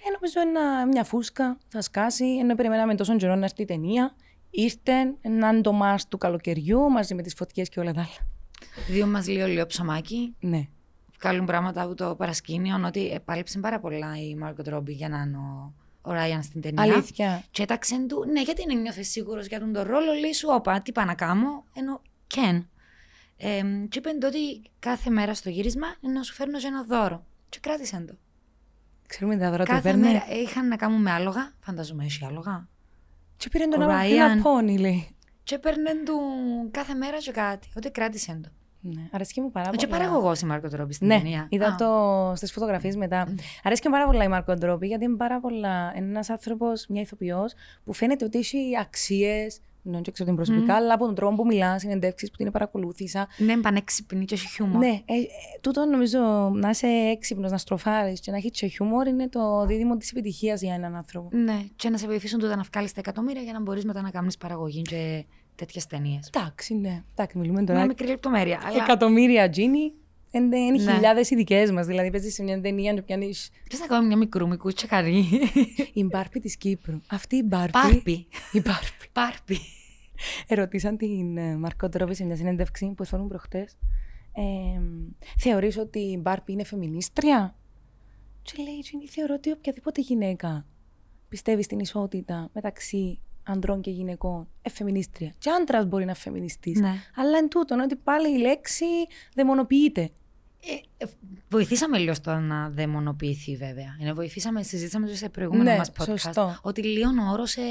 Ε, 0.07 0.11
νομίζω 0.13 0.39
ένα, 0.49 0.85
μια 0.87 1.03
φούσκα 1.03 1.57
θα 1.67 1.81
σκάσει, 1.81 2.25
ενώ 2.25 2.55
περιμέναμε 2.55 2.95
τόσο 2.95 3.15
καιρό 3.15 3.35
να 3.35 3.45
έρθει 3.45 3.61
η 3.61 3.65
ταινία. 3.65 4.15
Ήρθε 4.49 5.13
έναν 5.21 5.61
το 5.61 5.71
μας 5.71 6.07
του 6.07 6.17
καλοκαιριού 6.17 6.79
μαζί 6.89 7.15
με 7.15 7.21
τις 7.21 7.33
φωτιές 7.33 7.69
και 7.69 7.79
όλα 7.79 7.93
τα 7.93 7.99
άλλα. 8.01 8.29
Δύο 8.87 9.07
μας 9.07 9.27
λίγο 9.27 9.45
λίγο 9.47 9.65
ψωμάκι. 9.65 10.35
Ναι. 10.39 10.67
Βγάλουν 11.19 11.45
πράγματα 11.45 11.81
από 11.81 11.95
το 11.95 12.15
παρασκήνιο, 12.15 12.81
ότι 12.85 13.11
επάλεψε 13.11 13.59
πάρα 13.59 13.79
πολλά 13.79 14.17
η 14.17 14.37
Margot 14.43 14.73
Robbie 14.73 14.85
για 14.87 15.09
να 15.09 15.17
είναι 15.21 15.37
ο, 15.37 15.73
ο 16.01 16.11
Ryan 16.11 16.39
στην 16.41 16.61
ταινία. 16.61 16.83
Αλήθεια. 16.83 17.43
Και 17.51 17.63
έταξε 17.63 18.05
του, 18.07 18.25
ναι, 18.31 18.41
γιατί 18.41 18.63
δεν 18.67 18.81
νιώθεις 18.81 19.09
σίγουρος 19.11 19.45
για 19.47 19.59
τον 19.59 19.73
το 19.73 19.83
ρόλο, 19.83 20.11
λέει 20.19 20.33
σου, 20.33 20.47
όπα, 20.51 20.81
τι 20.81 20.91
πάω 20.91 21.05
να 21.05 21.13
κάνω, 21.15 21.63
ενώ 21.73 22.01
Ken. 22.35 22.63
Ε, 23.37 23.61
και 23.89 23.97
είπε 23.99 24.09
του 24.09 24.27
ότι 24.27 24.61
κάθε 24.79 25.09
μέρα 25.09 25.33
στο 25.33 25.49
γύρισμα 25.49 25.87
να 26.01 26.23
σου 26.23 26.33
φέρνω 26.33 26.57
και 26.57 26.67
ένα 26.67 26.83
δώρο. 26.83 27.25
Και 27.49 27.59
κράτησε 27.61 28.03
το. 28.07 28.13
Ξέρουμε 29.07 29.37
τα 29.37 29.49
δώρα 29.49 29.63
του 29.65 29.71
Κάθε 29.71 29.89
έπαιρνε. 29.89 30.07
μέρα 30.07 30.23
είχαν 30.41 30.67
να 30.67 30.75
κάνουν 30.75 31.01
με 31.01 31.11
άλογα, 31.11 31.53
φανταζομαι 31.59 32.03
έχει 32.03 32.25
άλογα. 32.25 32.67
Και 33.37 33.49
πήρε 33.49 33.65
τον 33.67 33.81
Ο 33.81 33.83
ένα, 33.83 34.01
Ryan. 34.03 34.11
ένα 34.31 34.41
πόνι, 34.41 34.77
λέει. 34.77 35.07
Και 35.43 35.55
έπαιρνε 35.55 35.89
του 36.05 36.13
κάθε 36.71 36.93
μέρα 36.93 37.17
και 37.17 37.31
κάτι, 37.31 37.67
ότι 37.77 37.91
κράτησε 37.91 38.39
το. 38.43 38.49
Ναι, 38.81 39.01
αρέσκει 39.11 39.41
μου 39.41 39.51
πάρα 39.51 39.65
πολύ. 39.65 39.77
Και 39.77 39.87
παραγωγό 39.87 40.31
η 40.33 40.47
Margot 40.51 40.81
Robbie 40.81 40.93
στην 40.93 41.07
Ναι, 41.07 41.17
ταινία. 41.17 41.47
είδα 41.49 41.67
Α, 41.67 41.75
το 41.75 42.33
στις 42.35 42.51
φωτογραφίες 42.51 42.95
μετά. 42.95 43.35
Αρέσκει 43.63 43.87
μου 43.87 43.93
πάρα 43.93 44.05
πολλά 44.05 44.23
η 44.23 44.27
Μάρκο 44.27 44.53
Ντρόπη, 44.53 44.87
γιατί 44.87 45.03
είναι 45.03 45.15
πάρα 45.15 45.39
πολλά. 45.39 45.93
Είναι 45.95 46.05
ένας 46.07 46.29
άνθρωπος, 46.29 46.85
μια 46.89 47.01
ηθοποιός, 47.01 47.53
που 47.83 47.93
φαίνεται 47.93 48.25
ότι 48.25 48.37
έχει 48.37 48.77
αξίες, 48.81 49.59
Ναι, 49.87 50.01
δεν 50.01 50.13
ξέρω 50.13 50.27
την 50.27 50.35
προσωπικά, 50.35 50.75
αλλά 50.75 50.93
από 50.93 51.05
τον 51.05 51.15
τρόπο 51.15 51.35
που 51.35 51.45
μιλάς, 51.45 51.81
συνεντεύξεις 51.81 52.31
που 52.31 52.37
την 52.37 52.51
παρακολούθησα. 52.51 53.27
Ναι, 53.37 53.57
πανέξυπνη 53.57 54.25
και 54.25 54.33
έχει 54.33 54.47
χιούμορ. 54.47 54.77
Ναι, 54.77 54.87
ε, 54.87 55.13
ε, 55.13 55.25
τούτο 55.61 55.85
νομίζω 55.85 56.19
να 56.53 56.69
είσαι 56.69 56.87
έξυπνος, 56.87 57.51
να 57.51 57.57
στροφάρεις 57.57 58.19
και 58.19 58.31
να 58.31 58.37
έχεις 58.37 58.51
και 58.51 58.67
χιούμορ 58.67 59.07
είναι 59.07 59.29
το 59.29 59.65
δίδυμο 59.65 59.97
της 59.97 60.11
επιτυχίας 60.11 60.61
για 60.61 60.73
έναν 60.73 60.95
άνθρωπο. 60.95 61.29
Ναι, 61.31 61.65
και 61.75 61.89
να 61.89 61.97
σε 61.97 62.07
βοηθήσουν 62.07 62.39
τότε 62.39 62.55
να 62.55 62.63
βγάλεις 62.71 62.93
τα 62.93 62.99
εκατομμύρια 62.99 63.41
για 63.41 63.53
να 63.53 63.61
μπορείς 63.61 63.85
μετά 63.85 64.01
να 64.01 64.09
κάνεις 64.09 64.37
παραγωγή 64.37 64.81
και 64.81 65.25
τέτοιες 65.55 65.87
ταινίες. 65.87 66.29
Εντάξει, 66.33 66.73
ναι. 66.73 67.03
Εντάξει, 67.11 67.37
μιλούμε 67.37 67.63
τώρα. 67.63 67.79
Μια 67.79 67.87
μικρή 67.87 68.07
λεπτομέρεια. 68.07 68.59
Αλλά... 68.65 68.83
Εκατομμύρια 68.83 69.49
τζίνι 69.49 69.93
είναι, 70.37 70.57
είναι 70.57 70.83
Ναι. 70.83 70.93
χιλιάδες 70.93 71.29
οι 71.29 71.35
δικέ 71.35 71.71
μας. 71.73 71.85
Δηλαδή, 71.85 72.11
παίζεις 72.11 72.33
σε 72.33 72.43
μια 72.43 72.61
ταινία 72.61 72.93
να 72.93 73.01
πιάνεις. 73.01 73.49
Ποιο 73.69 73.79
να 73.79 73.85
κάνουμε 73.85 74.07
μια 74.07 74.17
μικρού 74.17 74.47
μικρού 74.47 74.71
τσεκαρή. 74.71 75.25
Η 75.93 76.03
Μπάρπη 76.03 76.39
της 76.39 76.57
Κύπρου. 76.57 77.01
Αυτή 77.07 77.35
η 77.35 77.43
Μπάρπη. 77.45 77.71
Πάρπι. 77.71 78.27
Η 78.51 78.61
Μπάρπη. 78.61 79.07
Πάρπι. 79.11 79.59
Ερωτήσαν 80.47 80.97
την 80.97 81.37
ε, 81.37 81.57
Μαρκό 81.57 81.89
Τρόβη 81.89 82.15
σε 82.15 82.23
μια 82.25 82.35
συνέντευξη 82.35 82.93
που 82.97 83.03
έφεραν 83.03 83.27
προχτές. 83.27 83.77
Ε, 84.33 84.81
θεωρείς 85.37 85.77
ότι 85.77 85.99
η 85.99 86.19
Μπάρπη 86.21 86.51
είναι 86.51 86.63
φεμινίστρια; 86.63 87.55
Και 88.41 88.53
λέει, 88.63 88.79
«Τζίνι, 88.81 89.07
θεωρώ 89.07 89.33
ότι 89.33 89.51
οποιαδήποτε 89.51 90.01
γυναίκα 90.01 90.65
πιστεύει 91.29 91.63
στην 91.63 91.79
ισότητα 91.79 92.49
μεταξύ 92.53 93.19
ανδρών 93.43 93.81
και 93.81 93.91
γυναικών, 93.91 94.47
εφεμινίστρια. 94.61 95.33
Και 95.37 95.49
άντρας 95.49 95.85
μπορεί 95.85 96.05
να 96.05 96.09
είναι 96.09 96.19
φεμινιστής. 96.19 96.79
Ναι. 96.79 96.93
Αλλά 97.15 97.37
εν 97.37 97.49
τούτον, 97.49 97.79
ότι 97.79 97.95
πάλι 97.95 98.35
η 98.37 98.37
λέξη 98.37 98.85
δαιμονοποιείται. 99.35 100.09
Ε, 100.67 101.03
ε, 101.05 101.07
βοηθήσαμε 101.49 101.97
λίγο 101.97 102.13
στο 102.13 102.35
να 102.35 102.69
δαιμονοποιηθεί 102.69 103.55
βέβαια. 103.55 103.97
Είναι, 104.01 104.13
βοηθήσαμε, 104.13 104.63
συζήτησαμε 104.63 105.07
και 105.07 105.15
σε 105.15 105.29
προηγούμενο 105.29 105.63
Ναι, 105.71 105.77
μας 105.77 105.91
podcast 105.97 106.05
σωστό. 106.05 106.59
ότι 106.61 106.83
λίγο 106.83 107.09
ο 107.09 107.31
όρος 107.31 107.55
ε, 107.55 107.61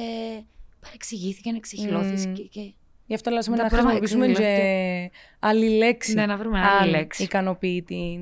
παρεξηγήθηκε, 0.80 1.50
εξεχυλώθηκε. 1.56 2.28
Μμμ. 2.28 2.34
Και, 2.34 2.42
και... 2.42 2.72
Γι' 3.06 3.14
αυτό 3.14 3.30
λέμε 3.30 3.56
Τα 3.56 3.62
να 3.62 3.68
πράγματα 3.68 3.96
χρησιμοποιήσουμε 3.98 4.26
και 4.26 4.32
εξελίχθηκε. 4.32 5.10
άλλη 5.38 5.68
λέξη. 5.68 6.14
Ναι, 6.14 6.26
να 6.26 6.36
βρούμε 6.36 6.60
άλλη 6.60 6.82
αν 6.82 6.88
λέξη. 7.00 7.22
ικανοποιεί 7.22 7.82
την... 7.82 8.20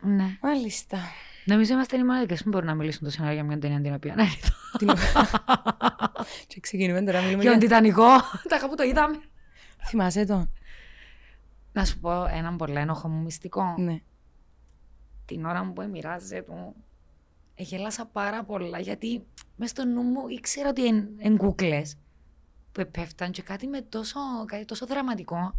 Ναι. 0.00 0.38
Μάλιστα. 0.42 0.98
Νομίζω 1.44 1.72
είμαστε 1.72 1.96
οι 1.96 2.04
μοναδικές 2.04 2.42
που 2.42 2.48
μπορούν 2.48 2.66
να 2.66 2.74
μιλήσουν 2.74 3.04
τόσο 3.04 3.22
ώρα 3.22 3.32
για 3.32 3.44
μια 3.44 3.58
ταινία 3.58 3.80
την 3.80 3.94
οποία 3.94 4.14
να 4.14 4.22
είναι 4.22 4.32
εδώ. 4.42 4.54
Την- 4.78 5.02
και 6.48 6.60
ξεκινούμε 6.60 7.02
τώρα, 7.02 7.20
μιλούμε 7.22 7.42
Για 7.42 7.50
τον 7.50 7.60
για... 7.60 7.68
Τιτανικό. 7.68 8.06
Τα 8.48 8.56
είχα 8.56 8.68
που 8.68 8.74
το 8.74 8.82
είδαμε. 8.82 9.16
Θυμάσαι 9.88 10.24
τον; 10.24 10.52
Να 11.72 11.84
σου 11.84 11.98
πω 12.00 12.24
έναν 12.24 12.56
πολύ 12.56 12.76
ένοχο 12.76 13.08
μου 13.08 13.22
μυστικό. 13.22 13.74
Ναι. 13.78 14.00
Την 15.24 15.44
ώρα 15.44 15.72
που 15.74 15.88
μοιράζεσαι 15.90 16.42
του, 16.42 16.74
γέλασα 17.56 18.06
πάρα 18.06 18.44
πολλά 18.44 18.78
γιατί 18.80 19.26
μες 19.56 19.70
στο 19.70 19.84
νου 19.84 20.02
μου 20.02 20.28
ήξερα 20.28 20.68
ότι 20.68 20.86
εν, 20.86 21.08
εν 21.18 21.36
κούκλες 21.36 21.96
που 22.72 22.80
επέφταν 22.80 23.30
και 23.30 23.42
κάτι 23.42 23.66
με 23.66 23.80
τόσο, 23.80 24.18
κάτι 24.46 24.64
τόσο 24.64 24.86
δραματικό 24.86 25.54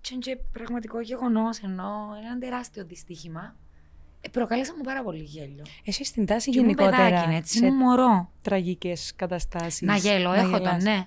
και, 0.00 0.10
είναι 0.12 0.22
και 0.22 0.36
πραγματικό 0.52 1.00
γεγονός 1.00 1.58
ενώ 1.58 2.14
είναι 2.18 2.26
ένα 2.26 2.38
τεράστιο 2.38 2.84
δυστύχημα 2.84 3.56
ε, 4.20 4.28
προκάλεσα 4.28 4.74
μου 4.76 4.82
πάρα 4.82 5.02
πολύ 5.02 5.22
γέλιο. 5.22 5.64
Εσύ 5.84 6.04
στην 6.04 6.26
τάση 6.26 6.50
Και 6.50 6.58
ήμουν 6.58 6.70
γενικότερα 6.70 7.08
παιδάκι, 7.10 7.34
έτσι, 7.34 7.58
σε 7.58 7.66
ήμουν 7.66 7.78
μωρό. 7.78 8.30
τραγικές 8.42 9.12
καταστάσεις. 9.16 9.80
Να 9.80 9.96
γέλω, 9.96 10.32
έχω 10.32 10.50
τον, 10.50 10.58
γελάς. 10.60 10.82
ναι. 10.82 11.06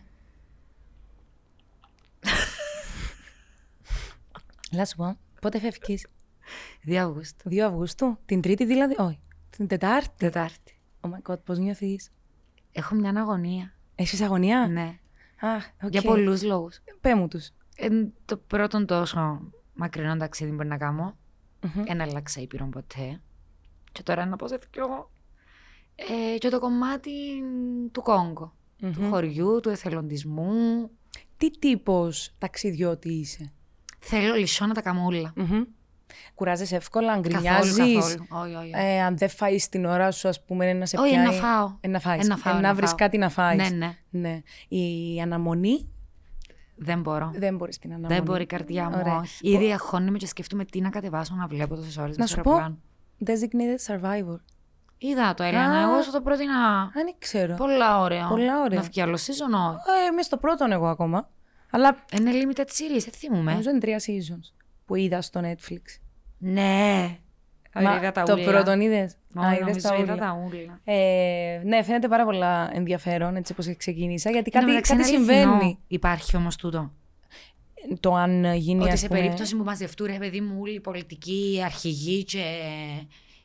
Να 4.72 4.86
σου 4.86 4.96
πω, 4.96 5.18
πότε 5.42 5.60
φεύγεις; 5.60 6.08
2 6.86 6.94
Αυγούστου, 6.94 7.50
2 7.50 7.58
Αυγούστου, 7.58 8.18
την 8.26 8.42
Τρίτη 8.42 8.66
δηλαδή, 8.66 8.96
όχι. 8.98 9.20
Την 9.50 9.68
Τετάρτη. 9.68 10.10
Τετάρτη. 10.18 10.80
Oh 11.02 11.10
my 11.10 11.32
god, 11.32 11.44
πώς 11.44 11.58
νιώθεις; 11.58 12.12
Έχω 12.72 12.96
μια 12.96 13.10
αγωνία. 13.10 13.74
Έχεις 13.96 14.22
αγωνία; 14.22 14.68
Ναι. 14.68 15.00
Α, 15.40 15.56
οκ. 15.84 15.92
Για 15.92 16.02
πολλούς 16.02 16.44
λόγους. 16.44 16.80
Πέ 17.02 17.16
μου 17.16 17.28
τους. 17.28 17.50
Ε, 17.76 17.88
το 18.26 18.38
πρώτο 18.38 18.86
τόσο 18.86 19.42
μακρινό 19.74 20.18
ταξίδι 20.18 20.52
μπορεί 20.52 20.68
να 20.68 20.78
κάνω. 20.78 21.18
Μμμ. 21.62 21.84
Εν 21.88 22.02
αλλάξα 22.02 22.42
ήπειρο 22.42 22.66
ποτέ. 22.66 23.22
Και 23.92 24.04
τώρα 24.04 24.26
να 24.26 24.36
πω 24.36 24.48
σε 24.48 24.60
δυο. 24.72 25.12
Ε, 25.96 26.38
και 26.38 26.50
το 26.50 26.60
κομμάτι 26.60 27.12
του 27.92 28.02
Κόγκο. 28.02 28.56
Του 28.78 29.02
Μμμ. 29.02 29.10
χωριού, 29.10 29.60
του 29.60 29.70
εθελοντισμού. 29.70 30.90
Τι 31.38 31.52
τύπος 31.60 32.36
ταξιδιώτης 32.38 33.20
είσαι; 33.22 33.54
Θέλω 34.04 34.34
λυσό 34.36 34.66
να 34.66 34.74
τα 34.74 34.82
κάνω 34.82 35.06
όλα. 35.06 35.34
Μμμ. 35.36 35.62
Κουράζεσαι 36.36 36.76
εύκολα, 36.76 37.12
αν 37.12 37.22
Καθόλου, 37.22 37.42
γκρινιάζεις. 37.42 37.78
καθόλου. 37.78 38.26
Όχι, 38.30 38.56
όχι. 38.56 38.56
όχι. 38.56 38.72
Ε, 38.74 39.02
αν 39.02 39.18
δεν 39.18 39.30
φάεις 39.30 39.70
την 39.70 39.86
ώρα 39.86 40.12
σου, 40.12 40.28
ας 40.28 40.44
πούμε, 40.46 40.74
να 40.74 40.86
σε 40.86 40.98
Όχι, 41.00 41.10
πιάνει. 41.10 41.26
να 41.26 41.32
φάω. 41.32 41.72
Ε, 41.82 41.88
να 41.88 42.00
φάεις. 42.00 42.26
Ε, 42.26 42.28
να 42.28 42.38
φάω, 42.38 42.54
Ε, 42.54 42.56
να 42.56 42.68
να 42.68 42.74
βρεις 42.74 42.88
φάω. 42.90 42.98
κάτι 42.98 43.18
να 43.18 43.30
φάεις. 43.30 43.72
Ναι, 43.72 43.78
ναι. 43.78 43.98
ναι. 44.10 44.42
Η 44.68 45.22
αναμονή; 45.22 45.90
Δεν 46.76 47.02
μπορώ. 47.02 47.32
δεν 47.36 47.56
μπορείς 47.56 47.78
την 47.80 47.90
αναμονή. 47.92 48.14
Δεν 48.14 48.24
μπορεί 48.24 48.42
η 48.44 48.46
καρδιά 48.46 48.90
μου. 48.90 48.98
Ωραία. 49.00 49.16
όχι. 49.18 49.48
Ήδη 49.50 49.72
αγχώνομαι 49.72 50.18
και 50.18 50.28
σκέφτομαι 50.28 50.66
τι 50.66 50.82
να 50.82 50.90
κατεβάσω 50.90 51.36
να 51.36 51.48
βλέπω 51.48 51.76
τόσες 51.76 51.98
ώρες. 51.98 52.18
Να 52.18 52.26
σου 52.26 52.42
πω, 52.42 52.78
designated 53.26 53.94
survivor. 53.94 54.40
Είδα 54.98 55.34
το, 55.34 55.44
Έλενα. 55.44 55.78
Α. 55.78 55.82
Εγώ 55.82 56.02
σου 56.02 56.12
το 56.12 56.22
πρότεινα. 56.22 56.90
Δεν 56.94 57.14
ξέρω. 57.20 57.56
Πολλά 57.56 58.00
ωραία. 58.00 58.28
Πολλά 58.28 58.62
ωραία. 58.62 58.80
Να 58.80 58.86
βγει 58.86 59.02
άλλο 59.02 59.16
season, 59.16 59.54
όχι. 59.70 59.78
Ε, 60.06 60.12
είμαι 60.12 60.22
στο 60.22 60.38
πρώτο 60.38 60.66
εγώ 60.70 60.88
ακόμα. 60.88 61.30
Αλλά 61.72 62.06
Είναι 62.20 62.32
limited 62.34 62.60
series, 62.62 63.00
δεν 63.04 63.14
θυμούμαι. 63.14 63.52
νομίζω 63.52 63.70
είναι 63.70 63.80
τρία 63.80 64.00
seasons 64.00 64.52
που 64.86 64.96
είδα 64.96 65.22
στο 65.22 65.42
Netflix. 65.44 65.82
Ναι. 66.38 67.18
Μα, 67.74 67.96
είδα 67.98 68.12
τα 68.12 68.24
το 68.24 68.34
ούλα. 68.34 68.44
πρώτο 68.52 68.80
είδες. 68.82 69.16
Όχι, 69.36 69.46
Α, 69.48 69.54
είδες 69.54 69.66
νομίζω 69.66 69.88
τα 69.90 69.96
είδα 69.96 70.14
ούλα. 70.14 70.26
τα 70.26 70.38
ούλα. 70.46 70.80
Ε, 70.84 71.62
ναι, 71.66 71.84
φαίνεται 71.84 72.08
πάρα 72.08 72.26
πολλά 72.26 72.70
ενδιαφέρον 72.74 73.36
έτσι 73.36 73.52
όπως 73.52 73.76
ξεκίνησα, 73.78 74.30
γιατί 74.30 74.52
Εν 74.54 74.60
τω 74.60 74.60
κάτι, 74.60 74.72
μεταξύ, 74.72 74.96
κάτι 74.96 75.10
είναι 75.14 75.18
αληθινό. 75.18 75.52
συμβαίνει. 75.52 75.80
Υπάρχει 75.88 76.36
όμως 76.36 76.56
τούτο. 76.56 76.92
Το 78.00 78.14
αν 78.16 78.54
γίνει, 78.54 78.82
Ότι 78.84 78.92
ας 78.92 79.00
σε 79.00 79.08
πούμε, 79.08 79.20
περίπτωση 79.20 79.56
που 79.56 79.64
μαζευτούν, 79.64 80.08
ρε 80.08 80.18
παιδί 80.18 80.42
μου, 80.42 80.58
όλοι 80.60 80.74
οι 80.74 80.80
πολιτικοί, 80.80 81.54
οι 81.56 81.64
αρχηγοί 81.64 82.24
και 82.24 82.44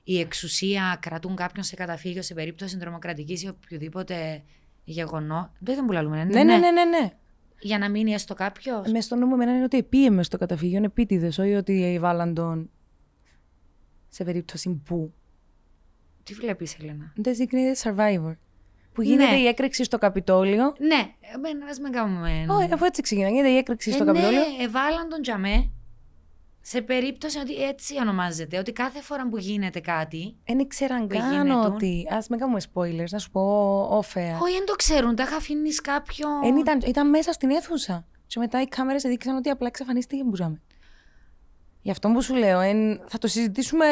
η 0.04 0.21
εξουσία 0.21 0.99
κρατούν 1.00 1.37
κάποιον 1.37 1.64
σε 1.64 1.75
καταφύγιο 1.76 2.23
σε 2.23 2.35
περίπτωση 2.35 2.78
τρομοκρατικής 2.78 3.42
ή 3.42 3.49
οποιοδήποτε 3.49 4.42
γεγονό. 4.85 5.52
Δεν 5.59 5.75
ήταν 5.75 5.87
που 5.87 5.92
λαλούμε, 5.92 6.25
Ναι, 6.25 6.45
ναι, 6.45 6.56
ναι, 6.59 6.71
ναι, 6.71 6.85
ναι. 6.85 7.11
Για 7.61 7.79
να 7.79 7.91
μείνει 7.91 8.13
έστω 8.13 8.35
κάποιος; 8.35 8.91
Μες 8.91 9.05
στο 9.05 9.17
νου 9.17 9.27
μου 9.27 9.35
εμένα 9.35 9.55
είναι 9.55 9.65
ότι 9.65 9.77
επίεμε 9.77 10.23
στο 10.23 10.39
καταφύγιο, 10.39 10.77
είναι 10.77 10.87
επίτηδες, 10.87 11.39
όχι 11.39 11.55
ότι 11.55 11.99
βάλαν 12.01 12.35
τον 12.35 12.71
σε 14.09 14.25
περίπτωση 14.25 14.83
που. 14.85 15.13
Τι 16.23 16.35
βλέπεις, 16.35 16.77
Ελένα. 16.81 17.13
Designated 17.25 17.91
survivor. 17.91 18.37
Που 18.93 19.03
γίνεται 19.03 19.31
Ναι. 19.31 19.39
η 19.41 19.47
έκρηξη 19.47 19.85
στο 19.85 19.99
Καπιτόλιο. 19.99 20.75
Ναι, 20.79 21.11
εμένα, 21.35 21.67
ας 21.67 21.79
μην 21.79 21.93
κάνουμε. 21.93 22.47
Όχι, 22.49 22.73
αφού 22.73 22.85
έτσι 22.85 23.03
ξεκινά. 23.03 23.29
Γίνεται 23.29 23.49
η 23.49 23.57
έκρηξη 23.57 23.93
στο 23.93 24.03
Ε, 24.03 24.07
Καπιτόλιο. 24.07 24.39
Ναι, 24.41 24.65
εβάλαν 24.65 25.09
τον 25.09 25.23
τζαμέ 25.23 25.71
σε 26.69 26.83
περίπτωση 26.83 27.39
ότι 27.39 27.63
έτσι 27.65 27.95
ονομάζεται. 28.01 28.59
Ότι 28.59 28.73
κάθε 28.73 29.01
φορά 29.03 29.29
που 29.29 29.39
γίνεται 29.39 29.81
κάτι. 29.81 30.37
Δεν 30.45 30.59
ήξεραν 30.59 31.07
Που 31.07 31.17
καν 31.17 31.33
γίνεται. 31.33 31.67
ότι. 31.67 32.07
Α 32.11 32.25
μην 32.31 32.39
κάνουμε 32.39 32.61
spoilers, 32.73 33.09
να 33.11 33.19
σου 33.19 33.31
πω 33.31 33.41
όφεα. 33.91 34.39
Όχι, 34.39 34.53
δεν 34.53 34.67
το 34.67 34.75
ξέρουν. 34.75 35.15
Τα 35.15 35.23
είχα 35.23 35.37
αφήνει 35.37 35.71
κάποιον. 35.71 36.31
Εν 36.45 36.57
ήταν, 36.57 36.81
ήταν 36.87 37.09
μέσα 37.11 37.33
στην 37.33 37.51
αίθουσα. 37.51 38.07
Και 38.27 38.39
μετά 38.39 38.61
οι 38.63 38.67
κάμερες 38.67 39.05
έδειξαν 39.05 39.37
ότι 39.37 39.49
απλά 39.51 39.67
εξαφανίστηκε 39.67 40.25
που 40.25 40.37
ζάμε. 40.37 40.61
Γι' 41.83 41.91
αυτό 41.91 42.09
που 42.09 42.23
σου 42.23 42.35
λέω, 42.35 42.61
εν, 42.61 43.01
θα 43.07 43.19
το 43.19 43.27
συζητήσουμε. 43.27 43.87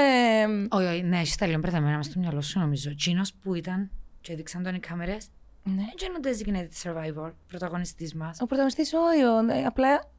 Όχι, 0.71 0.87
όχι, 0.87 1.03
ναι, 1.03 1.21
εσύ 1.21 1.39
τα 1.39 1.47
λέω 1.47 1.59
μπερδεμένα 1.59 1.97
μες 1.97 2.07
στο 2.07 2.19
μυαλό 2.21 2.41
σου 2.41 2.59
νομίζω. 2.59 2.91
Ο 2.91 2.95
Τσίνος 2.95 3.35
που 3.35 3.55
ήταν 3.55 3.91
και 4.21 4.33
έδειξαν 4.33 4.63
τον 4.63 4.75
οι 4.75 4.79
κάμερες, 4.81 5.27
Ναι. 5.63 5.73
δεν 5.75 6.09
είναι 6.09 6.17
ο 6.17 6.69
designated 6.69 6.89
survivor, 6.91 7.33
πρωταγωνιστής 7.49 8.15
μας. 8.15 8.39
Ο 8.41 8.47
πρωταγωνιστής 8.47 8.93
όχι, 8.93 9.23
ο- 9.23 9.53
ε, 9.59 9.65
απλά. 9.65 10.13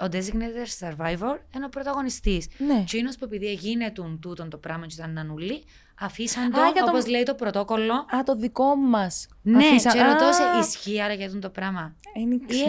Ο 0.00 0.04
designated 0.12 0.86
survivor 0.88 1.36
είναι 1.54 1.64
ο 1.64 1.68
πρωταγωνιστής. 1.68 2.46
Ναι. 2.58 2.82
Τσίνος 2.84 3.16
που 3.16 3.24
επειδή 3.24 3.46
έγινε 3.46 3.90
του 3.90 4.18
τούτον 4.22 4.50
το 4.50 4.56
πράγμα 4.56 4.86
και 4.86 4.94
ήταν 4.98 5.12
νανούλη, 5.12 5.64
αφήσαν 6.00 6.42
Α, 6.44 6.46
για 6.48 6.72
το, 6.72 6.72
τον- 6.80 6.88
όπως 6.88 7.06
λέει 7.06 7.22
το 7.22 7.34
πρωτόκολλο. 7.34 7.92
Α, 7.94 8.22
το 8.24 8.36
δικό 8.36 8.76
μας. 8.76 9.28
Ναι, 9.42 9.62
και 9.92 10.02
ρωτώ 10.02 10.32
σε, 10.32 10.42
ισχύει 10.68 11.00
άρα 11.02 11.12
για 11.12 11.30
τον 11.30 11.40
το 11.40 11.50
πράγμα. 11.50 11.94
Ή 12.14 12.20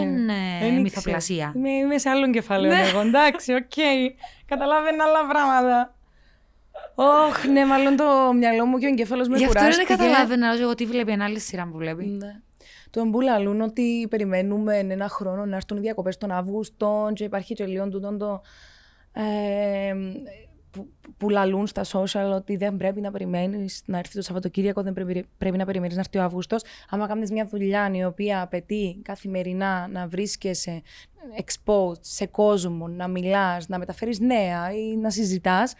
είναι 0.02 0.80
μυθοπλασία. 0.80 1.52
Είμαι, 1.56 1.70
είμαι 1.70 1.98
σε 1.98 2.08
άλλον 2.08 2.32
κεφάλαιο 2.32 2.74
Ναι. 2.74 2.88
εγώ. 2.88 3.00
Εντάξει, 3.00 3.52
οκ. 3.52 3.72
Καταλάβαινα 4.46 5.04
άλλα 5.04 5.26
πράγματα. 5.28 5.94
Όχ, 6.94 7.44
ναι, 7.44 7.64
μάλλον 7.66 7.96
το 7.96 8.32
μυαλό 8.34 8.66
μου 8.66 8.78
και 8.78 8.86
ο 8.86 8.88
εγκέφαλος 8.88 9.28
με 9.28 9.36
Γι' 9.36 9.44
αυτό 9.44 9.58
δεν 9.60 9.70
κουράστηκε. 9.70 9.96
καταλάβαινα 9.96 10.52
εγώ 10.60 10.74
τι 10.74 10.86
βλέπει, 10.86 11.12
ένα 11.12 11.24
άλλη 11.24 11.40
σειρά 11.40 11.68
που 11.72 11.76
βλέπει. 11.76 12.04
Ναι. 12.04 12.40
Το 12.90 13.00
εμπούλαλουν 13.00 13.60
ότι 13.60 14.06
περιμένουμε 14.10 14.78
ένα 14.78 15.08
χρόνο 15.08 15.46
να 15.46 15.56
έρθουν 15.56 15.76
οι 15.76 15.80
διακοπές 15.80 16.16
τον 16.16 16.30
Αύγουστο 16.30 17.10
και 17.14 17.24
υπάρχει 17.24 17.54
και 17.54 17.66
λίγο 17.66 17.88
τούτον 17.88 18.18
το... 18.18 18.40
Ε, 19.12 19.94
που, 20.70 20.88
που 21.16 21.28
λαλούν 21.28 21.66
στα 21.66 21.84
social 21.84 22.32
ότι 22.34 22.56
δεν 22.56 22.76
πρέπει 22.76 23.00
να 23.00 23.10
περιμένεις 23.10 23.82
να 23.86 23.98
έρθει 23.98 24.14
το 24.14 24.22
Σαββατοκύριακο, 24.22 24.82
δεν 24.82 24.92
πρέπει, 24.92 25.26
πρέπει 25.38 25.56
να 25.56 25.64
περιμένεις 25.64 25.94
να 25.94 26.00
έρθει 26.00 26.18
ο 26.18 26.22
Αύγουστος. 26.22 26.62
Άμα 26.88 27.06
κάνεις 27.06 27.30
μια 27.30 27.46
δουλειά 27.46 27.90
η 27.92 28.04
οποία 28.04 28.42
απαιτεί 28.42 29.00
καθημερινά 29.02 29.88
να 29.88 30.08
βρίσκεσαι 30.08 30.82
exposed 31.36 32.00
σε 32.00 32.26
κόσμο, 32.26 32.88
να 32.88 33.08
μιλάς, 33.08 33.68
να 33.68 33.78
μεταφέρεις 33.78 34.20
νέα 34.20 34.72
ή 34.72 34.96
να 34.96 35.10
συζητάς, 35.10 35.74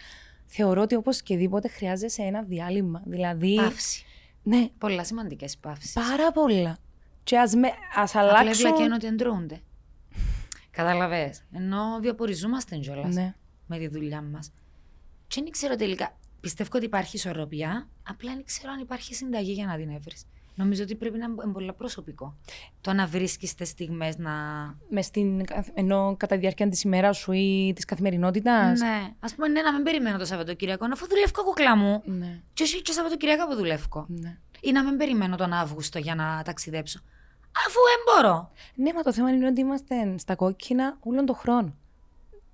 θεωρώ 0.47 0.83
ότι 0.83 0.95
όπως 0.95 1.23
και 1.23 1.37
δίποτε 1.37 1.69
χρειάζεσαι 1.69 2.23
ένα 2.23 2.43
διάλειμμα. 2.43 3.03
Δηλαδή, 3.07 3.55
Παύση. 3.55 4.05
ναι, 4.43 4.69
Πολλά 4.79 5.05
σημαντικές 5.05 5.57
παύσεις. 5.57 5.93
Πάρα 5.93 6.33
πολλά. 6.33 6.79
Και 7.23 7.39
ας, 7.39 7.55
με, 7.55 7.69
ας 7.97 8.17
Απλά 8.17 8.39
αλλάξουν... 8.39 8.65
ευλακένω 8.67 8.95
ότι 8.95 9.07
εντρούνται. 9.07 9.61
Καταλαβες. 10.71 11.43
Ενώ 11.53 11.99
βιοποριζόμαστε 12.01 12.77
κιόλας 12.77 13.15
Ναι. 13.15 13.35
με 13.67 13.79
τη 13.79 13.89
δουλειά 13.89 14.23
μας. 14.23 14.53
Και 15.27 15.41
δεν 15.43 15.51
ξέρω 15.51 15.77
τελικά. 15.77 16.17
Πιστεύω 16.41 16.71
ότι 16.75 16.85
υπάρχει 16.85 17.17
ισορροπία, 17.17 17.89
απλά 18.09 18.35
δεν 18.35 18.45
ξέρω 18.45 18.73
αν 18.73 18.81
υπάρχει 18.81 19.15
συνταγή 19.15 19.53
για 19.53 19.67
να 19.67 19.77
την 19.77 19.91
έβρεις. 19.91 20.25
Νομίζω 20.55 20.83
ότι 20.83 20.95
πρέπει 20.95 21.19
να 21.19 21.25
είναι 21.45 21.53
πολύ 21.53 21.73
προσωπικό. 21.73 22.37
Το 22.81 22.93
να 22.93 23.07
βρίσκεις 23.07 23.55
τις 23.55 23.69
στιγμές 23.69 24.17
να. 24.19 24.33
Μες 24.89 25.07
στην, 25.07 25.45
ενώ 25.75 26.15
κατά 26.19 26.35
τη 26.35 26.41
διάρκεια 26.41 26.69
της 26.69 26.83
ημέρας 26.83 27.17
σου 27.17 27.33
ή 27.33 27.73
της 27.75 27.85
καθημερινότητας. 27.85 28.81
Ναι. 28.81 29.15
Α 29.21 29.35
πούμε, 29.35 29.49
ναι, 29.49 29.63
να 29.63 29.73
μην 29.73 29.83
περιμένω 29.83 30.19
το 30.19 30.25
Σαββατοκύριακο, 30.25 30.87
αφού 30.93 31.07
δουλεύω 31.09 31.43
κουκλά 31.45 31.77
μου. 31.77 32.03
Ναι. 32.05 32.41
Και 32.53 32.63
όχι 32.63 32.83
και 32.83 32.93
Σαββατοκύριακο 32.93 33.47
που 33.47 33.55
δουλεύω. 33.55 34.07
ναι. 34.09 34.39
Ή 34.61 34.73
να 34.73 34.85
μην 34.85 34.97
περιμένω 34.97 35.37
τον 35.37 35.53
Αύγουστο 35.53 35.99
για 35.99 36.15
να 36.15 36.43
ταξιδέψω. 36.45 37.01
Αφού 37.67 37.79
δεν 37.91 38.25
μπορώ. 38.25 38.51
Ναι, 38.75 38.93
μα 38.93 39.03
το 39.03 39.13
θέμα 39.13 39.31
είναι 39.31 39.47
ότι 39.47 39.61
είμαστε 39.61 40.15
στα 40.19 40.35
κόκκινα 40.35 40.97
όλον 41.01 41.27
τον 41.27 41.37
χρόνο. 41.37 41.75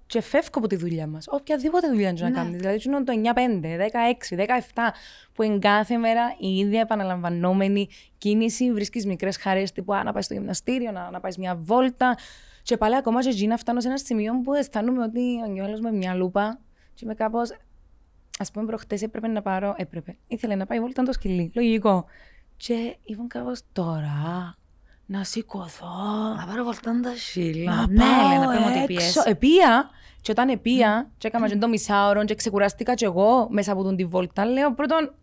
Και 0.06 0.20
φεύγω 0.20 0.50
από 0.54 0.66
τη 0.66 0.76
δουλειά 0.76 1.06
μας. 1.06 1.26
Οποιαδήποτε 1.28 1.88
δουλειά 1.88 2.12
και 2.12 2.22
να 2.22 2.28
Ναι. 2.28 2.34
κάνεις. 2.36 2.60
Δηλαδή, 2.60 2.80
είναι 2.86 3.04
το 3.04 3.12
9-5, 3.12 3.76
16, 3.76 4.36
17, 4.36 4.92
που 5.32 5.42
εν 5.42 5.60
κάθε 5.60 5.96
μέρα 5.96 6.34
η 6.38 6.56
ίδια 6.56 6.80
επαναλαμβανόμενη 6.80 7.88
κίνηση. 8.18 8.72
Βρίσκεις 8.72 9.06
μικρές 9.06 9.36
χαρές 9.36 9.72
τύπου 9.72 9.94
α, 9.94 10.02
να 10.02 10.12
πάεις 10.12 10.24
στο 10.24 10.34
γυμναστήριο, 10.34 10.90
να, 10.90 11.10
να 11.10 11.20
πάεις 11.20 11.38
μια 11.38 11.56
βόλτα. 11.56 12.16
Και 12.62 12.76
πάλι 12.76 12.96
ακόμα 12.96 13.22
και 13.22 13.28
εκεί 13.28 13.46
να 13.46 13.56
φτάνω 13.56 13.80
σε 13.80 13.88
ένα 13.88 13.98
σημείο 13.98 14.40
που 14.40 14.54
αισθάνομαι 14.54 15.02
ότι 15.02 15.20
ο 15.20 15.42
Αγγέλος 15.44 15.80
με 15.80 15.92
μια 15.92 16.14
λούπα 16.14 16.58
και 16.94 17.00
είμαι 17.04 17.14
κάπως. 17.14 17.50
Α 18.38 18.44
πούμε, 18.52 18.66
προχτές 18.66 19.02
έπρεπε 19.02 19.28
να 19.28 19.42
πάρω. 19.42 19.74
Έπρεπε. 19.76 20.16
Ήθελε 20.26 20.54
να 20.54 20.66
πάει 20.66 20.80
βόλτα 20.80 21.02
το 21.02 21.12
σκυλί. 21.12 21.50
Λογικό. 21.54 22.04
Και 22.56 22.96
ήμουν 23.04 23.28
κάπως 23.28 23.60
τώρα. 23.72 24.56
Να 25.06 25.24
σηκωθώ. 25.24 25.86
Να 26.36 26.44
πάρω 26.46 26.64
βολτάν 26.64 27.02
τα 27.02 27.12
σύλλα. 27.16 27.74
Να 27.74 27.86
Ναι, 27.88 27.98
πάω 27.98 28.30
Έλενα, 28.30 28.52
πέμω 28.52 28.66
ότι 28.66 28.74
έξω. 28.78 28.86
πιέσει. 28.86 29.20
Επία. 29.24 29.90
Και 30.20 30.30
όταν 30.32 30.48
επία, 30.48 31.10
και 31.18 31.26
έκανα 31.26 31.48
και 31.48 31.56
το 31.56 31.68
μισάωρο 31.68 32.24
και 32.24 32.34
ξεκουράστηκα 32.34 32.94
κι 32.94 33.04
εγώ 33.04 33.46
μέσα 33.50 33.72
από 33.72 33.82
τον 33.82 33.96
τη 33.96 34.04
βόλτα, 34.04 34.44
λέω 34.44 34.74
πρώτον, 34.74 35.14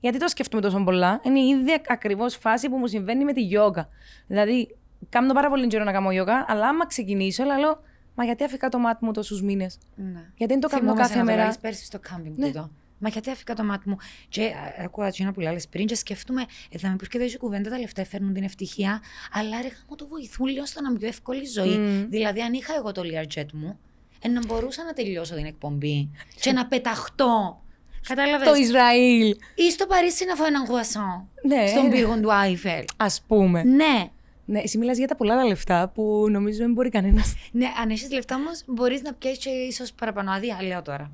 γιατί 0.00 0.18
το 0.18 0.28
σκέφτομαι 0.28 0.62
τόσο 0.62 0.84
πολλά. 0.84 1.20
Είναι 1.22 1.40
η 1.40 1.48
ίδια 1.48 1.80
ακριβώς 1.88 2.36
φάση 2.36 2.68
που 2.68 2.76
μου 2.76 2.86
συμβαίνει 2.86 3.24
με 3.24 3.32
τη 3.32 3.40
γιόγκα. 3.42 3.88
Δηλαδή, 4.26 4.76
κάνω 5.08 5.32
πάρα 5.32 5.48
πολύ 5.48 5.66
καιρό 5.66 5.84
να 5.84 5.92
κάνω 5.92 6.10
γιόγκα, 6.12 6.44
αλλά 6.48 6.68
άμα 6.68 6.86
ξεκινήσω, 6.86 7.44
λέω, 7.44 7.80
μα 8.14 8.24
γιατί 8.24 8.44
αφήκα 8.44 8.68
το 8.68 8.78
μάτι 8.78 9.04
μου 9.04 9.12
τόσους 9.12 9.42
μήνες; 9.42 9.78
Ναι. 9.96 10.24
Γιατί 10.36 10.52
δεν 10.52 10.60
το 10.60 10.68
κάνω 10.68 10.82
Θυμόμαστε 10.82 11.02
κάθε 11.02 11.14
να 11.14 11.20
το 11.20 11.30
μέρα. 11.30 11.42
λάλεις 11.42 11.58
πέρσι 11.58 11.84
στο 11.84 11.98
κάμπινγκ 11.98 12.36
Ναι. 12.38 12.46
τούτο. 12.46 12.70
Μα 12.98 13.08
γιατί 13.08 13.30
αφήκα 13.30 13.54
το 13.54 13.64
μάτι 13.64 13.88
μου; 13.88 13.96
Και 14.28 14.44
α, 14.44 14.84
ακούω 14.84 15.04
έτσι 15.04 15.30
που 15.34 15.40
λάλες 15.40 15.68
πριν 15.68 15.86
και 15.86 15.94
σκέφτομαι, 15.94 16.44
ε, 16.70 16.78
θα 16.78 16.88
με 16.88 16.96
πεις 16.96 17.08
και 17.08 17.18
δεν 17.18 17.38
κουβέντα, 17.38 17.70
τα 17.70 17.78
λεφτά 17.78 18.04
φέρνουν 18.04 18.32
την 18.32 18.42
ευτυχία, 18.42 19.00
αλλά 19.32 19.60
ρε 19.62 19.68
μου 19.88 19.96
το 19.96 20.06
βοηθούν 20.06 20.46
λίγο 20.46 20.66
στο 20.66 20.80
να 20.82 20.88
είναι 20.90 20.98
πιο 20.98 21.08
εύκολη 21.08 21.46
ζωή. 21.46 21.76
Μμ. 21.78 22.08
Δηλαδή, 22.08 22.40
αν 22.40 22.52
είχα 22.52 22.74
εγώ 22.74 22.92
το 22.92 23.02
Learjet 23.04 23.52
μου, 23.52 23.78
ε, 24.22 24.28
να 24.28 24.40
μπορούσα 24.46 24.84
να 24.84 24.92
τελειώσω 24.92 25.34
την 25.34 25.44
εκπομπή 25.44 26.10
και 26.40 26.52
να 26.52 26.66
πεταχτώ. 26.66 27.62
Κατάλαβες; 28.08 28.48
Το 28.48 28.54
Ισραήλ. 28.54 29.36
Ή 29.54 29.70
στο 29.70 29.86
Παρίσι 29.86 30.24
να 30.24 30.34
φάω 30.34 30.46
έναν 30.46 30.64
γουασόν. 30.66 31.28
Ναι. 31.46 31.66
Στον 31.66 31.90
πύργο 31.90 32.20
του 32.20 32.32
Άιφελ. 32.32 32.84
Α 32.96 33.06
πούμε. 33.26 33.62
Ναι. 33.62 34.08
Ναι, 34.46 34.58
εσύ 34.60 34.78
μιλάς 34.78 34.98
για 34.98 35.06
τα 35.08 35.16
πολλά 35.16 35.36
τα 35.36 35.44
λεφτά 35.46 35.88
που 35.94 36.26
νομίζω 36.30 36.58
δεν 36.58 36.72
μπορεί 36.72 36.88
κανένας. 36.88 37.34
Ναι, 37.52 37.66
αν 37.82 37.90
έχεις 37.90 38.10
λεφτά 38.10 38.34
όμως, 38.34 38.62
μπορείς 38.66 39.02
να 39.02 39.12
πιάσει 39.12 39.38
και 39.38 39.50
ίσως 39.50 39.92
παραπάνω 39.92 40.30
άδεια, 40.30 40.62
λέω 40.62 40.82
τώρα. 40.82 41.10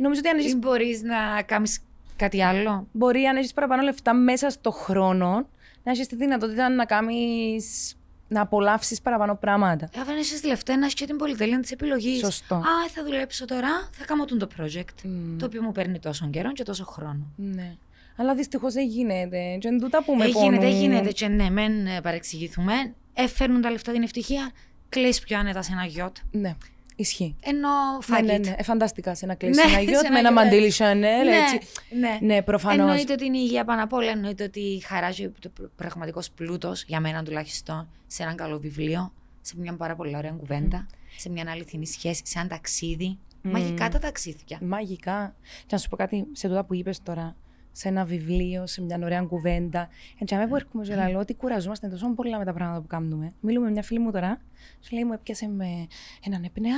Νομίζω 0.00 0.20
ότι 0.20 0.28
αν 0.28 0.36
Ή 0.38 0.40
έχεις, 0.40 0.56
μπορείς 0.56 1.02
να 1.02 1.42
κάνεις 1.42 1.80
κάτι 2.16 2.42
άλλο. 2.42 2.86
μπορεί 2.92 3.24
αν 3.24 3.36
έχεις 3.36 3.52
παραπάνω 3.52 3.82
λεφτά 3.82 4.14
μέσα 4.14 4.50
στο 4.50 4.70
χρόνο 4.70 5.48
να 5.82 5.90
έχεις 5.92 6.06
τη 6.06 6.16
δυνατότητα 6.16 6.68
να 6.68 6.84
κάνεις. 6.84 7.92
να 8.28 8.40
απολαύσεις 8.40 9.00
παραπάνω 9.00 9.34
πράγματα. 9.36 9.88
Ε, 9.96 10.00
Αν 10.00 10.16
έχεις 10.18 10.44
λεφτά, 10.44 10.76
να 10.76 10.82
έχεις 10.82 10.94
και 10.94 11.06
την 11.06 11.16
πολυτέλεια 11.16 11.60
της 11.60 11.70
επιλογής. 11.70 12.18
Σωστό. 12.18 12.54
Α, 12.54 12.62
θα 12.94 13.04
δουλέψω 13.04 13.44
τώρα, 13.44 13.88
θα 13.92 14.04
κάνω 14.04 14.24
τον 14.24 14.38
το 14.38 14.48
project. 14.58 15.02
Μμ. 15.04 15.36
Το 15.38 15.46
οποίο 15.46 15.62
μου 15.62 15.72
παίρνει 15.72 15.98
τόσο 15.98 16.28
καιρό 16.30 16.52
και 16.52 16.62
τόσο 16.62 16.84
χρόνο. 16.84 17.26
Ναι. 17.36 17.76
Αλλά 18.20 18.34
δυστυχώς 18.34 18.72
δεν 18.74 18.86
γίνεται. 18.86 19.56
Και 19.60 19.68
εν 19.68 19.80
τούτα 19.80 20.04
που 20.04 20.14
με 20.14 20.24
Ε, 20.24 20.28
γίνεται, 20.28 20.56
πονούν. 20.66 20.80
γίνεται. 20.80 21.12
Και 21.12 21.28
ναι, 21.28 21.50
μεν 21.50 21.86
ε, 21.86 22.00
παρεξηγηθούμε. 22.00 22.72
Έφερνουν 23.14 23.60
τα 23.60 23.70
λεφτά 23.70 23.92
την 23.92 24.02
ευτυχία. 24.02 24.50
Κλεί 24.88 25.14
πιο 25.24 25.38
άνετα 25.38 25.62
σε 25.62 25.72
ένα 25.72 25.84
γιότ. 25.84 26.16
Ναι, 26.30 26.54
ισχύει. 26.96 27.36
Ενώ 27.40 27.68
Ναι, 28.08 28.16
fuck 28.18 28.24
ναι, 28.24 28.34
it. 28.36 28.40
ναι. 28.40 28.54
Ε, 28.58 28.62
φανταστικά 28.62 29.14
σε 29.14 29.24
ένα 29.24 29.34
κλείσει 29.34 29.60
Ναι, 29.60 29.62
ένα 29.70 29.78
σε 29.78 29.84
γιότ 29.84 30.04
ένα 30.04 30.12
με 30.12 30.18
ένα 30.18 30.28
γιότ, 30.30 30.44
μαντίλι 30.44 30.66
έτσι. 30.66 30.82
Chanel, 30.84 30.92
Ναι, 31.24 31.36
έτσι. 31.54 31.60
ναι. 31.98 32.18
Ναι, 32.34 32.42
προφανώς. 32.42 32.78
Εννοείται 32.78 33.12
ότι 33.12 33.24
είναι 33.24 33.36
η 33.38 33.42
υγεία 33.44 33.64
πάνω 33.64 33.82
απ' 33.82 33.92
όλα. 33.92 34.10
Εννοείται 34.10 34.44
ότι 34.44 34.60
η 34.60 34.80
χαρά 34.80 35.10
και 35.10 35.30
το 35.40 35.50
πραγματικός 35.76 36.30
πλούτος, 36.30 36.82
για 36.86 37.00
μένα 37.00 37.22
τουλάχιστον, 37.22 37.88
σε 38.06 38.22
έναν 38.22 38.36
καλό 38.36 38.58
βιβλίο, 38.58 39.12
σε 39.40 39.54
μια 39.58 39.72
πάρα 39.76 39.94
πολύ 39.96 40.16
ωραία 40.16 40.30
κουβέντα, 40.30 40.86
σε 41.16 41.30
μια 41.30 41.44
αληθινή 41.48 41.86
σχέση, 41.86 42.22
σε 42.24 42.38
ένα 42.38 42.48
ταξίδι. 42.48 43.18
Μαγικά 43.42 43.88
τα 43.88 43.98
ταξίδια. 43.98 44.58
Μαγικά. 44.60 45.34
Και 45.60 45.66
να 45.70 45.78
σου 45.78 45.88
πω 45.88 45.96
κάτι 45.96 46.26
σε 46.32 46.48
τούτα 46.48 46.64
που 46.64 46.74
είπες 46.74 47.02
τώρα. 47.02 47.36
Σε 47.78 47.88
ένα 47.88 48.04
βιβλίο, 48.04 48.66
σε 48.66 48.82
μια 48.82 48.98
ωραία 49.02 49.22
κουβέντα. 49.22 49.88
Έτσι, 50.18 50.34
αμέ 50.34 50.46
που 50.46 50.56
έρχομαι 50.56 50.84
και 50.84 50.94
λέω 50.94 51.18
ότι 51.18 51.34
κουραζόμαστε 51.34 51.88
τόσο 51.88 52.14
πολλά 52.14 52.38
με 52.38 52.44
τα 52.44 52.52
πράγματα 52.52 52.80
που 52.80 52.86
κάνουμε. 52.86 53.32
Μιλούμε 53.40 53.66
με 53.66 53.72
μια 53.72 53.82
φίλη 53.82 53.98
μου 53.98 54.10
τώρα. 54.10 54.40
Σου 54.80 54.94
λέει 54.94 55.04
μου 55.04 55.12
έπιασε 55.12 55.48
με 55.48 55.86
έναν 56.24 56.44
έπνεα, 56.44 56.76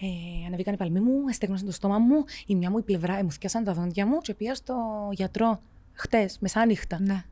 ε, 0.00 0.46
ανεβήκαν 0.46 0.74
οι 0.74 0.76
παλμοί 0.76 1.00
μου, 1.00 1.28
εστέγνωσαν 1.28 1.66
το 1.66 1.72
στόμα 1.72 1.98
μου, 1.98 2.24
η 2.46 2.54
μια 2.54 2.70
μου 2.70 2.78
η 2.78 2.82
πλευρά, 2.82 3.18
ε, 3.18 3.22
μου 3.22 3.32
θυκιάσαν 3.32 3.64
τα 3.64 3.72
δόντια 3.72 4.06
μου 4.06 4.18
και 4.18 4.34
πήγα 4.34 4.54
στο 4.54 4.74
γιατρό 5.12 5.62
χτες, 5.92 6.38
μεσάνυχτα. 6.40 7.00
Ναι. 7.00 7.24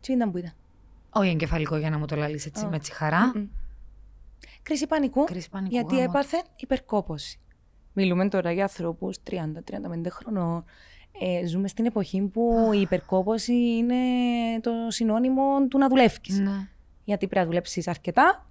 Τι 0.00 0.12
ήταν 0.12 0.30
που 0.30 0.36
ήταν; 0.36 0.52
Όχι 1.10 1.30
εγκεφαλικό 1.30 1.76
για 1.76 1.90
να 1.90 1.98
μου 1.98 2.06
το 2.06 2.16
λαλείς 2.16 2.46
έτσι 2.46 2.64
Α. 2.64 2.68
με 2.68 2.78
τσιχαρά. 2.78 3.32
Μμμ. 3.34 3.46
Κρίση 4.62 4.86
πανικού. 4.86 5.24
Κρίση 5.24 5.50
πανικού, 5.50 5.74
Γιατί 5.74 5.94
γάμο. 5.94 6.06
έπαθε 6.08 6.42
υπερκόπωση. 6.56 7.40
Μιλούμε 7.92 8.28
τώρα 8.28 8.52
για 8.52 8.62
ανθρώπους 8.62 9.16
30-35 9.30 10.10
χρονών. 10.10 10.64
Ε, 11.20 11.46
ζούμε 11.46 11.68
στην 11.68 11.86
εποχή 11.86 12.20
που 12.20 12.70
η 12.74 12.80
υπερκόπωση 12.80 13.52
είναι 13.52 13.96
το 14.60 14.70
συνώνυμο 14.88 15.66
του 15.68 15.78
να 15.78 15.88
δουλεύεις. 15.88 16.38
Ναι. 16.38 16.68
Γιατί 17.04 17.26
πρέπει 17.26 17.44
να 17.44 17.50
δουλέψεις 17.50 17.88
αρκετά 17.88 18.46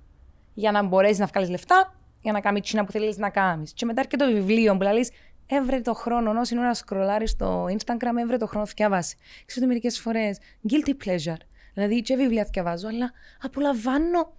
για 0.54 0.72
να 0.72 0.84
μπορέσεις 0.84 1.20
να 1.20 1.26
βγάλεις 1.26 1.50
λεφτά, 1.50 1.96
για 2.22 2.32
να 2.32 2.40
κάνεις 2.40 2.62
τζείνα 2.62 2.86
που 2.86 2.92
θέλεις 2.92 3.18
να 3.18 3.30
κάνεις. 3.30 3.74
Και 3.74 3.86
μετά 3.86 4.02
έρχεται 4.02 4.26
το 4.26 4.32
βιβλίο 4.32 4.78
που 4.78 4.84
λέει 4.84 5.08
Έβρε 5.52 5.82
το 5.82 5.94
χρόνο, 5.94 6.40
όση 6.40 6.58
ώρα 6.58 6.74
σκρολάρεις 6.74 7.30
στο 7.30 7.66
Instagram, 7.66 8.16
έβρε 8.20 8.38
το 8.38 8.48
χρόνο 8.48 8.66
διαβάσει. 8.76 9.16
Ξέρω 9.46 9.66
ότι 9.66 9.66
μερικές 9.66 10.00
φορές 10.00 10.38
guilty 10.70 10.90
pleasure. 10.90 11.42
Δηλαδή, 11.74 12.02
και 12.02 12.16
βιβλία 12.16 12.48
διαβάζω, 12.52 12.88
αλλά 12.88 13.12
απολαμβάνω. 13.42 14.34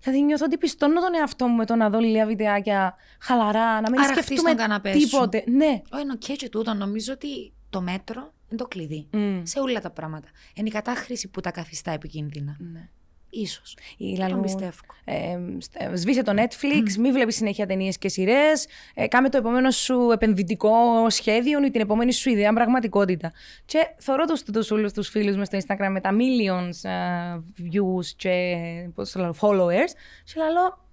Δηλαδή, 0.00 0.22
νιώθω 0.22 0.44
ότι 0.44 0.58
πιστώνω 0.58 1.00
τον 1.00 1.14
εαυτό 1.14 1.46
μου 1.46 1.56
με 1.56 1.66
το 1.66 1.74
να 1.74 1.90
δω 1.90 1.98
λίγα 1.98 2.26
βιντεάκια 2.26 2.94
χαλαρά, 3.20 3.80
να 3.80 3.90
μην 3.90 4.00
Αραχτή 4.00 4.24
σκεφτούμε 4.24 4.48
τον 4.48 4.58
καναπέ 4.58 4.92
σου. 4.92 4.98
τίποτε. 4.98 5.44
Ναι. 5.46 5.82
Όχι, 5.92 6.02
είναι 6.02 6.12
οκ 6.12 6.36
και 6.36 6.48
τούτο. 6.48 6.74
Νομίζω 6.74 7.12
ότι 7.12 7.52
το 7.74 7.80
μέτρο 7.80 8.32
είναι 8.48 8.60
το 8.60 8.66
κλειδί. 8.68 9.06
Μμ. 9.12 9.40
Σε 9.42 9.58
όλα 9.60 9.80
τα 9.80 9.90
πράγματα. 9.90 10.28
Είναι 10.54 10.68
η 10.68 10.70
κατάχρηση 10.70 11.28
που 11.28 11.40
τα 11.40 11.50
καθιστά 11.50 11.90
επικίνδυνα. 11.90 12.56
Ναι. 12.72 12.88
Ίσως. 13.30 13.76
Ή 13.96 14.10
Τον 14.16 14.18
λαλούν, 14.18 14.42
πιστεύω. 14.42 14.70
ε, 15.04 15.38
στ- 15.58 15.76
ε, 15.82 15.96
σβήσε 15.96 16.22
το 16.22 16.32
Netflix, 16.36 16.92
μη 16.98 17.12
βλέπεις 17.12 17.36
συνέχεια 17.36 17.66
ταινίες 17.66 17.98
και 17.98 18.08
σειρές. 18.08 18.66
Ε, 18.94 19.06
κάμε 19.08 19.28
το 19.28 19.36
επόμενο 19.38 19.70
σου 19.70 20.10
επενδυτικό 20.12 20.70
σχέδιο 21.10 21.64
ή 21.64 21.70
την 21.70 21.80
επόμενη 21.80 22.12
σου 22.12 22.30
ιδέα 22.30 22.52
πραγματικότητα. 22.52 23.32
Και 23.64 23.78
θωρώ 23.98 24.24
τους 24.24 24.42
τους 24.42 24.70
όλους 24.70 24.92
τους 24.92 25.08
φίλους 25.08 25.36
με 25.36 25.44
στο 25.44 25.58
Instagram 25.66 25.88
με 25.90 26.00
τα 26.00 26.10
millions 26.12 26.88
ε, 26.88 27.38
views 27.58 28.06
και 28.16 28.56
πώς 28.94 29.10
το 29.10 29.20
λέω, 29.20 29.34
followers. 29.40 29.90
Και 30.24 30.32
λέω, 30.52 30.84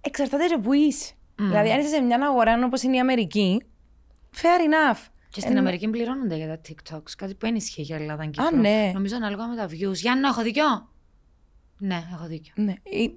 εξαρτάται 0.00 0.46
και 0.46 0.58
που 0.58 0.72
είσαι. 0.72 1.12
Δηλαδή, 1.36 1.70
αν 1.70 1.80
είσαι 1.80 1.88
σε 1.88 2.00
μια 2.00 2.18
αγορά 2.22 2.64
όπως 2.64 2.82
είναι 2.82 2.96
η 2.96 3.00
Αμερική, 3.00 3.62
fair 4.34 4.60
enough. 4.94 4.98
Και 5.30 5.40
στην 5.40 5.58
Αμερική 5.58 5.88
πληρώνονται 5.88 6.36
για 6.36 6.46
τα 6.46 6.60
TikToks. 6.68 7.10
Κάτι 7.16 7.32
που 7.32 7.38
δεν 7.46 7.54
ισχύει 7.54 7.82
για 7.82 7.96
Ελλάδα 7.96 8.24
και 8.26 8.42
Κύπρο. 8.42 8.56
ναι. 8.60 8.90
Νομίζω 8.94 9.16
ανάλογα 9.16 9.46
με 9.46 9.56
τα 9.56 9.66
views. 9.66 9.94
Γιάννη, 9.94 10.26
έχω 10.26 10.42
δίκιο; 10.42 10.64
Ναι, 11.78 12.02
έχω 12.14 12.26
δίκιο. 12.26 12.52
Ναι. 12.56 12.72
Ή- 12.82 13.10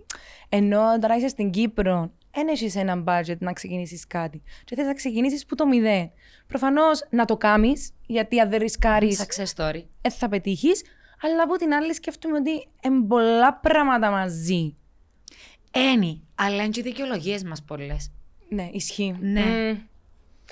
Ενώ 0.50 1.00
τώρα 1.00 1.16
είσαι 1.16 1.28
στην 1.28 1.50
Κύπρο, 1.50 2.12
δεν 2.34 2.48
έχεις 2.48 2.76
ένα 2.76 3.04
budget 3.08 3.38
να 3.40 3.54
ξεκινήσεις 3.54 4.08
κάτι. 4.08 4.42
Και 4.64 4.76
θες 4.76 4.86
να 4.86 4.94
ξεκινήσεις 4.94 5.46
που 5.46 5.56
το 5.56 5.68
μηδέν. 5.68 6.12
Προφανώς 6.48 7.08
να 7.10 7.26
το 7.26 7.38
κάνεις, 7.38 7.92
γιατί 8.06 8.40
αν 8.40 8.50
δεν 8.50 8.60
ρισκάρεις, 8.60 9.22
Success 9.26 9.54
story. 9.56 9.84
δεν 10.02 10.12
θα 10.12 10.30
πετύχεις. 10.30 10.82
Αλλά 11.22 11.44
από 11.44 11.56
την 11.56 11.74
άλλη, 11.74 11.94
σκέφτομαι 11.94 12.38
ότι 12.38 12.68
είναι 12.84 13.02
πολλά 13.08 13.54
πράγματα 13.54 14.10
μαζί. 14.12 14.76
Ένι, 15.72 16.24
αλλά 16.36 16.56
είναι 16.56 16.70
και 16.70 16.80
οι 16.80 16.84
δικαιολογίες 16.84 17.44
μας 17.44 17.64
πολλές. 17.64 18.12
Ναι, 18.50 18.70
ισχύει. 18.72 19.16
Ναι. 19.22 19.42
Μμ. 19.42 19.78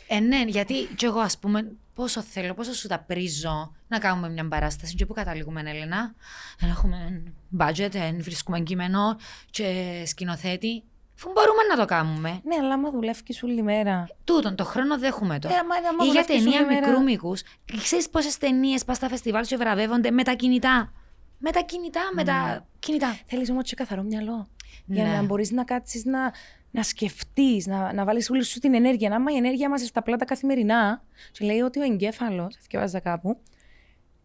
Ε, 0.07 0.19
ναι, 0.19 0.43
γιατί 0.47 0.73
κι 0.95 1.05
εγώ, 1.05 1.19
ας 1.19 1.37
πούμε, 1.37 1.71
πόσο 1.93 2.21
θέλω, 2.21 2.53
πόσο 2.53 2.73
σου 2.73 2.87
τα 2.87 2.99
πρίζω 2.99 3.75
να 3.87 3.99
κάνουμε 3.99 4.29
μια 4.29 4.47
παράσταση. 4.47 4.95
Και 4.95 5.05
πού 5.05 5.13
καταλήγουμε, 5.13 5.59
Έλενα. 5.65 6.13
Δεν 6.59 6.69
έχουμε 6.69 7.23
budget, 7.59 7.89
δεν 7.91 8.21
βρίσκουμε 8.23 8.59
κείμενο 8.59 9.17
και 9.49 10.03
σκηνοθέτη. 10.05 10.83
Αφού 11.15 11.31
μπορούμε 11.31 11.63
να 11.69 11.75
το 11.77 11.85
κάνουμε. 11.85 12.29
Ναι, 12.43 12.55
αλλά 12.55 12.73
άμα 12.73 12.91
δουλεύει 12.91 13.21
όλη 13.43 13.61
μέρα. 13.63 14.07
Τούτον, 14.23 14.55
το 14.55 14.63
χρόνο 14.65 14.97
δέχουμε 14.99 15.39
το. 15.39 15.47
Ε, 15.47 15.51
άμα- 15.51 15.75
άμα 15.75 16.05
Ή 16.05 16.09
για 16.09 16.23
δουλεύεις 16.23 16.43
ταινία 16.43 16.59
όλη 16.59 16.73
μέρα- 16.73 16.87
μικρού 16.87 17.03
μήκους. 17.03 17.41
Ξέρεις 17.81 18.09
πόσες 18.09 18.37
ταινίες 18.37 18.85
πας 18.85 18.97
στα 18.97 19.09
φεστιβάλ 19.09 19.45
και 19.45 19.57
βραβεύονται 19.57 20.11
με 20.11 20.23
τα 20.23 20.33
κινητά; 20.33 20.91
Με 21.37 21.51
τα 21.51 21.61
κινητά, 21.61 22.01
με 22.13 22.23
τα 22.23 22.65
κινητά. 22.79 23.17
Θέλεις 23.25 23.49
όμως 23.49 23.63
και 23.63 23.75
καθαρό 23.75 24.01
μυαλό. 24.03 24.47
Για 24.85 25.03
Ναι. 25.03 25.09
να 25.15 25.21
μπορείς 25.21 25.51
να 25.51 25.63
κάτσεις 25.63 26.05
να, 26.05 26.33
να 26.71 26.83
σκεφτείς, 26.83 27.67
να, 27.67 27.93
να 27.93 28.05
βάλεις 28.05 28.29
όλη 28.29 28.43
σου 28.43 28.59
την 28.59 28.73
ενέργεια. 28.73 29.09
Να 29.09 29.15
άμα 29.15 29.31
η 29.31 29.35
ενέργεια 29.35 29.69
μας 29.69 29.81
στα 29.81 30.01
πλάτα 30.03 30.25
καθημερινά, 30.25 31.03
σου 31.31 31.45
λέει 31.45 31.59
ότι 31.59 31.79
ο 31.79 31.83
εγκέφαλος, 31.83 32.57
διαβάζα 32.69 32.99
κάπου, 32.99 33.37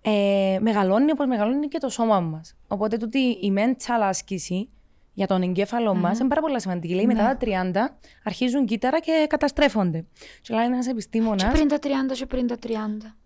ε, 0.03 0.59
μεγαλώνει 0.61 1.11
όπως 1.11 1.27
μεγαλώνει 1.27 1.69
και 1.69 1.79
το 1.79 1.89
σώμα 1.89 2.21
μας. 2.21 2.57
Οπότε 2.69 2.97
τούτη 2.97 3.19
η 3.19 3.53
mental 3.57 4.01
άσκηση 4.01 4.69
για 5.13 5.27
τον 5.27 5.43
εγκέφαλο 5.43 5.95
μας 5.95 6.19
είναι 6.19 6.29
πάρα 6.29 6.41
πολύ 6.41 6.61
σημαντική. 6.61 6.95
Λέει 6.95 7.07
μετά 7.07 7.23
τα 7.23 7.37
30 7.37 7.99
αρχίζουν 8.25 8.67
κύτταρα 8.67 9.01
και 9.01 9.27
καταστρέφονται. 9.29 10.05
Και 10.41 10.55
λέει 10.55 10.65
ένας 10.65 10.85
Και 10.85 10.91
επιστήμονα, 10.91 11.49
πριν 11.49 11.69
τα 11.69 11.79
30, 11.83 11.89
και 12.13 12.27
πριν 12.27 12.47
τα 12.47 12.57
30. 12.67 12.69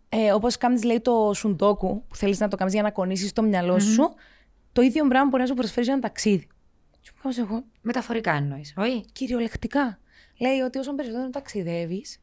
ε, 0.08 0.32
όπως 0.32 0.56
κάνεις 0.56 0.82
λέει 0.84 1.00
το 1.00 1.30
σουντόκου, 1.34 2.04
που 2.06 2.16
θέλεις 2.16 2.40
να 2.40 2.48
το 2.48 2.56
κάνεις 2.56 2.72
για 2.72 2.82
να 2.82 2.90
κονίσει 2.90 3.34
το 3.34 3.42
μυαλό 3.42 3.78
σου, 3.78 4.14
το 4.72 4.82
ίδιο 4.82 5.08
πράγμα 5.08 5.28
μπορεί 5.28 5.42
να 5.42 5.48
σου 5.48 5.54
προσφέρει 5.54 5.84
για 5.84 5.92
ένα 5.92 6.02
ταξίδι. 6.02 6.46
Και 7.00 7.10
μου 7.14 7.32
κάνω 7.32 7.48
εγώ, 7.50 7.64
Μεταφορικά 7.80 8.32
εννοείς, 8.32 8.74
όχι; 8.76 9.04
κυριολεκτικά. 9.12 9.98
Λέει 10.40 10.60
ότι 10.60 10.78
όσο 10.78 10.94
περισσότερο 10.94 11.30
ταξιδεύεις, 11.30 12.18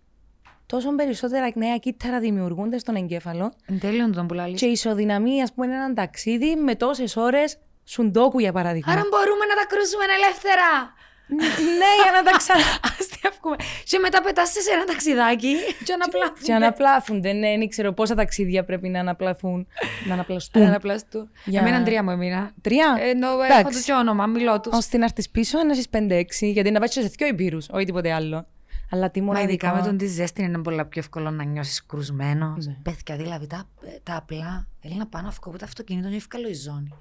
τόσο 0.66 0.96
περισσότερα 0.96 1.50
νέα 1.56 1.78
κύτταρα 1.78 2.20
δημιουργούνται 2.20 2.78
στον 2.78 2.96
εγκέφαλο 2.96 3.54
Εν 3.66 3.80
τέλειον 3.80 4.12
τον 4.12 4.28
πουλάλη. 4.28 4.56
και 4.56 4.66
ισοδυναμεί, 4.66 5.42
ας 5.42 5.54
πούμε, 5.54 5.66
έναν 5.66 5.94
ταξίδι 5.94 6.56
με 6.56 6.76
τόσες 6.76 7.16
ώρες 7.16 7.58
σουντόκου, 7.84 8.40
για 8.40 8.52
παράδειγμα. 8.52 8.92
Άρα 8.92 9.02
μπορούμε 9.10 9.46
να 9.46 9.56
τα 9.56 9.66
κρούσουμε 9.68 10.04
ελεύθερα. 10.24 10.94
Ναι, 11.30 11.92
για 12.04 12.12
να 12.16 12.32
τα 12.32 12.38
ξανα. 12.38 12.64
Αστείευκουμε. 13.00 13.56
Και 13.84 14.00
μετά 14.00 14.22
πετάσαι 14.22 14.62
σε 14.62 14.72
ένα 14.72 14.84
ταξιδάκι 14.84 15.54
και 15.84 15.94
αναπλάθουν. 15.94 16.44
και 16.44 16.54
αναπλάθονται, 16.54 17.34
ναι, 17.34 17.58
δεν 17.58 17.70
ξέρω 17.70 17.94
πόσα 17.94 18.16
ταξίδια 18.16 18.64
πρέπει 18.66 18.90
να 18.90 19.00
αναπλαθούν. 19.00 19.68
να 20.08 20.14
αναπλαστούν. 20.14 20.62
Αναπλαστού. 20.62 21.28
Για- 21.46 21.62
Εμένα 21.62 21.84
τρία 21.84 22.04
μου 22.04 22.10
έμεινα. 22.10 22.52
Τρία; 22.62 22.98
Ενώ 23.00 23.28
έχω 23.28 23.44
Εντάξει. 23.44 23.80
το 23.80 23.86
και 23.86 23.94
όνομα, 23.94 24.26
μιλώ 24.26 24.60
τους. 24.60 24.74
Ώστε 24.78 24.98
να 24.98 25.04
έρθει 25.04 25.30
πίσω, 25.30 25.64
να 25.64 25.72
έχει 25.72 25.90
5-6, 25.90 26.52
γιατί 26.52 26.72
να 26.72 26.80
πάει 26.80 26.90
σε 26.90 27.02
δύο 27.02 27.28
υπήρου, 27.28 27.58
όχι 27.70 27.86
τίποτε 27.86 28.12
άλλο. 28.14 28.48
Αλλά 28.92 29.12
τι 29.12 29.20
Μα 29.20 29.26
μοναδικό. 29.26 29.50
ειδικά 29.52 29.74
με 29.76 29.82
τον 29.82 29.98
τη 29.98 30.06
ζέστη 30.08 30.42
είναι 30.44 30.58
πολύ 30.58 30.86
πιο 30.86 31.02
εύκολο 31.02 31.30
να 31.32 31.44
νιώσεις 31.44 31.86
κρουσμένο. 31.86 32.56
Ναι. 32.66 32.76
Πέθηκα 32.84 33.16
δηλαδή 33.16 33.48
τα, 33.48 33.64
τα 34.04 34.16
απλά. 34.16 34.68
Θέλει 34.82 34.96
να 34.96 35.08
πάω 35.08 35.22
να 35.22 35.32
φύγω 35.32 35.50
από 35.50 35.58
το 35.58 35.66
αυτοκίνητο 35.66 36.10
και 36.10 36.16
ευκαλώ 36.16 36.48
η 36.48 36.54
ζώνη. 36.54 36.94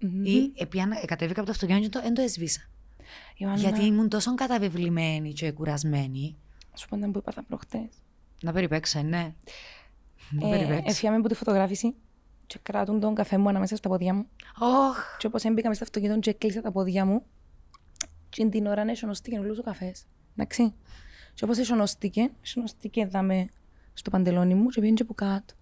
Μμμ. 0.00 0.24
Ή 0.24 0.52
επιάνα, 0.58 0.96
κατέβηκα 1.06 1.40
από 1.40 1.48
το 1.48 1.54
αυτοκίνητο 1.54 1.98
και 1.98 2.04
δεν 2.04 2.14
το 2.14 2.22
έσβησα. 2.22 2.60
Ιωάννα, 3.36 3.60
Γιατί 3.60 3.84
ήμουν 3.84 4.08
τόσο 4.08 4.34
καταβεβλημένη 4.34 5.32
και 5.32 5.52
κουρασμένη. 5.52 6.36
Σου 6.74 6.88
πω 6.88 6.96
να 6.96 7.10
που 7.10 7.18
είπα 7.18 7.42
προχτέ. 7.48 7.88
Να 8.42 8.52
περιπέξω, 8.52 9.02
ναι. 9.02 9.34
Να 10.30 10.46
Ε, 10.48 10.50
περιπέξω. 10.50 10.82
Έφυγαμε 10.86 11.16
από 11.16 11.28
τη 11.28 11.34
φωτογράφηση 11.34 11.94
και 12.46 12.58
κρατούν 12.62 13.00
τον 13.00 13.14
καφέ 13.14 13.38
μου 13.38 13.48
ανάμεσα 13.48 13.76
στα 13.76 13.88
πόδια 13.88 14.14
μου. 14.14 14.26
Ωχ, 14.58 15.16
Και 15.18 15.26
όπως 15.26 15.44
έμπηκα 15.44 15.68
μέσα 15.68 15.74
στο 15.74 15.84
αυτοκίνητο 15.84 16.20
και 16.20 16.30
έκλεισα 16.30 16.60
τα 16.60 16.72
πόδια 16.72 17.04
μου, 17.04 17.22
και 18.28 18.46
την 18.46 18.66
ώρα 18.66 18.84
να 18.84 18.90
εσωνοστήκε 18.90 19.38
όλο 19.38 19.56
ο 19.58 19.62
καφές. 19.62 20.04
Εντάξει. 20.36 20.74
Και 21.34 21.44
όπως 21.44 21.58
εσωνοστήκε, 21.58 22.30
εσωνοστήκε 22.42 23.06
δάμε 23.06 23.46
στο 23.92 24.10
παντελόνι 24.10 24.54
μου 24.54 24.68
και 24.68 24.80
πήγαινε 24.80 24.96
και 24.96 25.02
από 25.02 25.14
κάτω. 25.14 25.54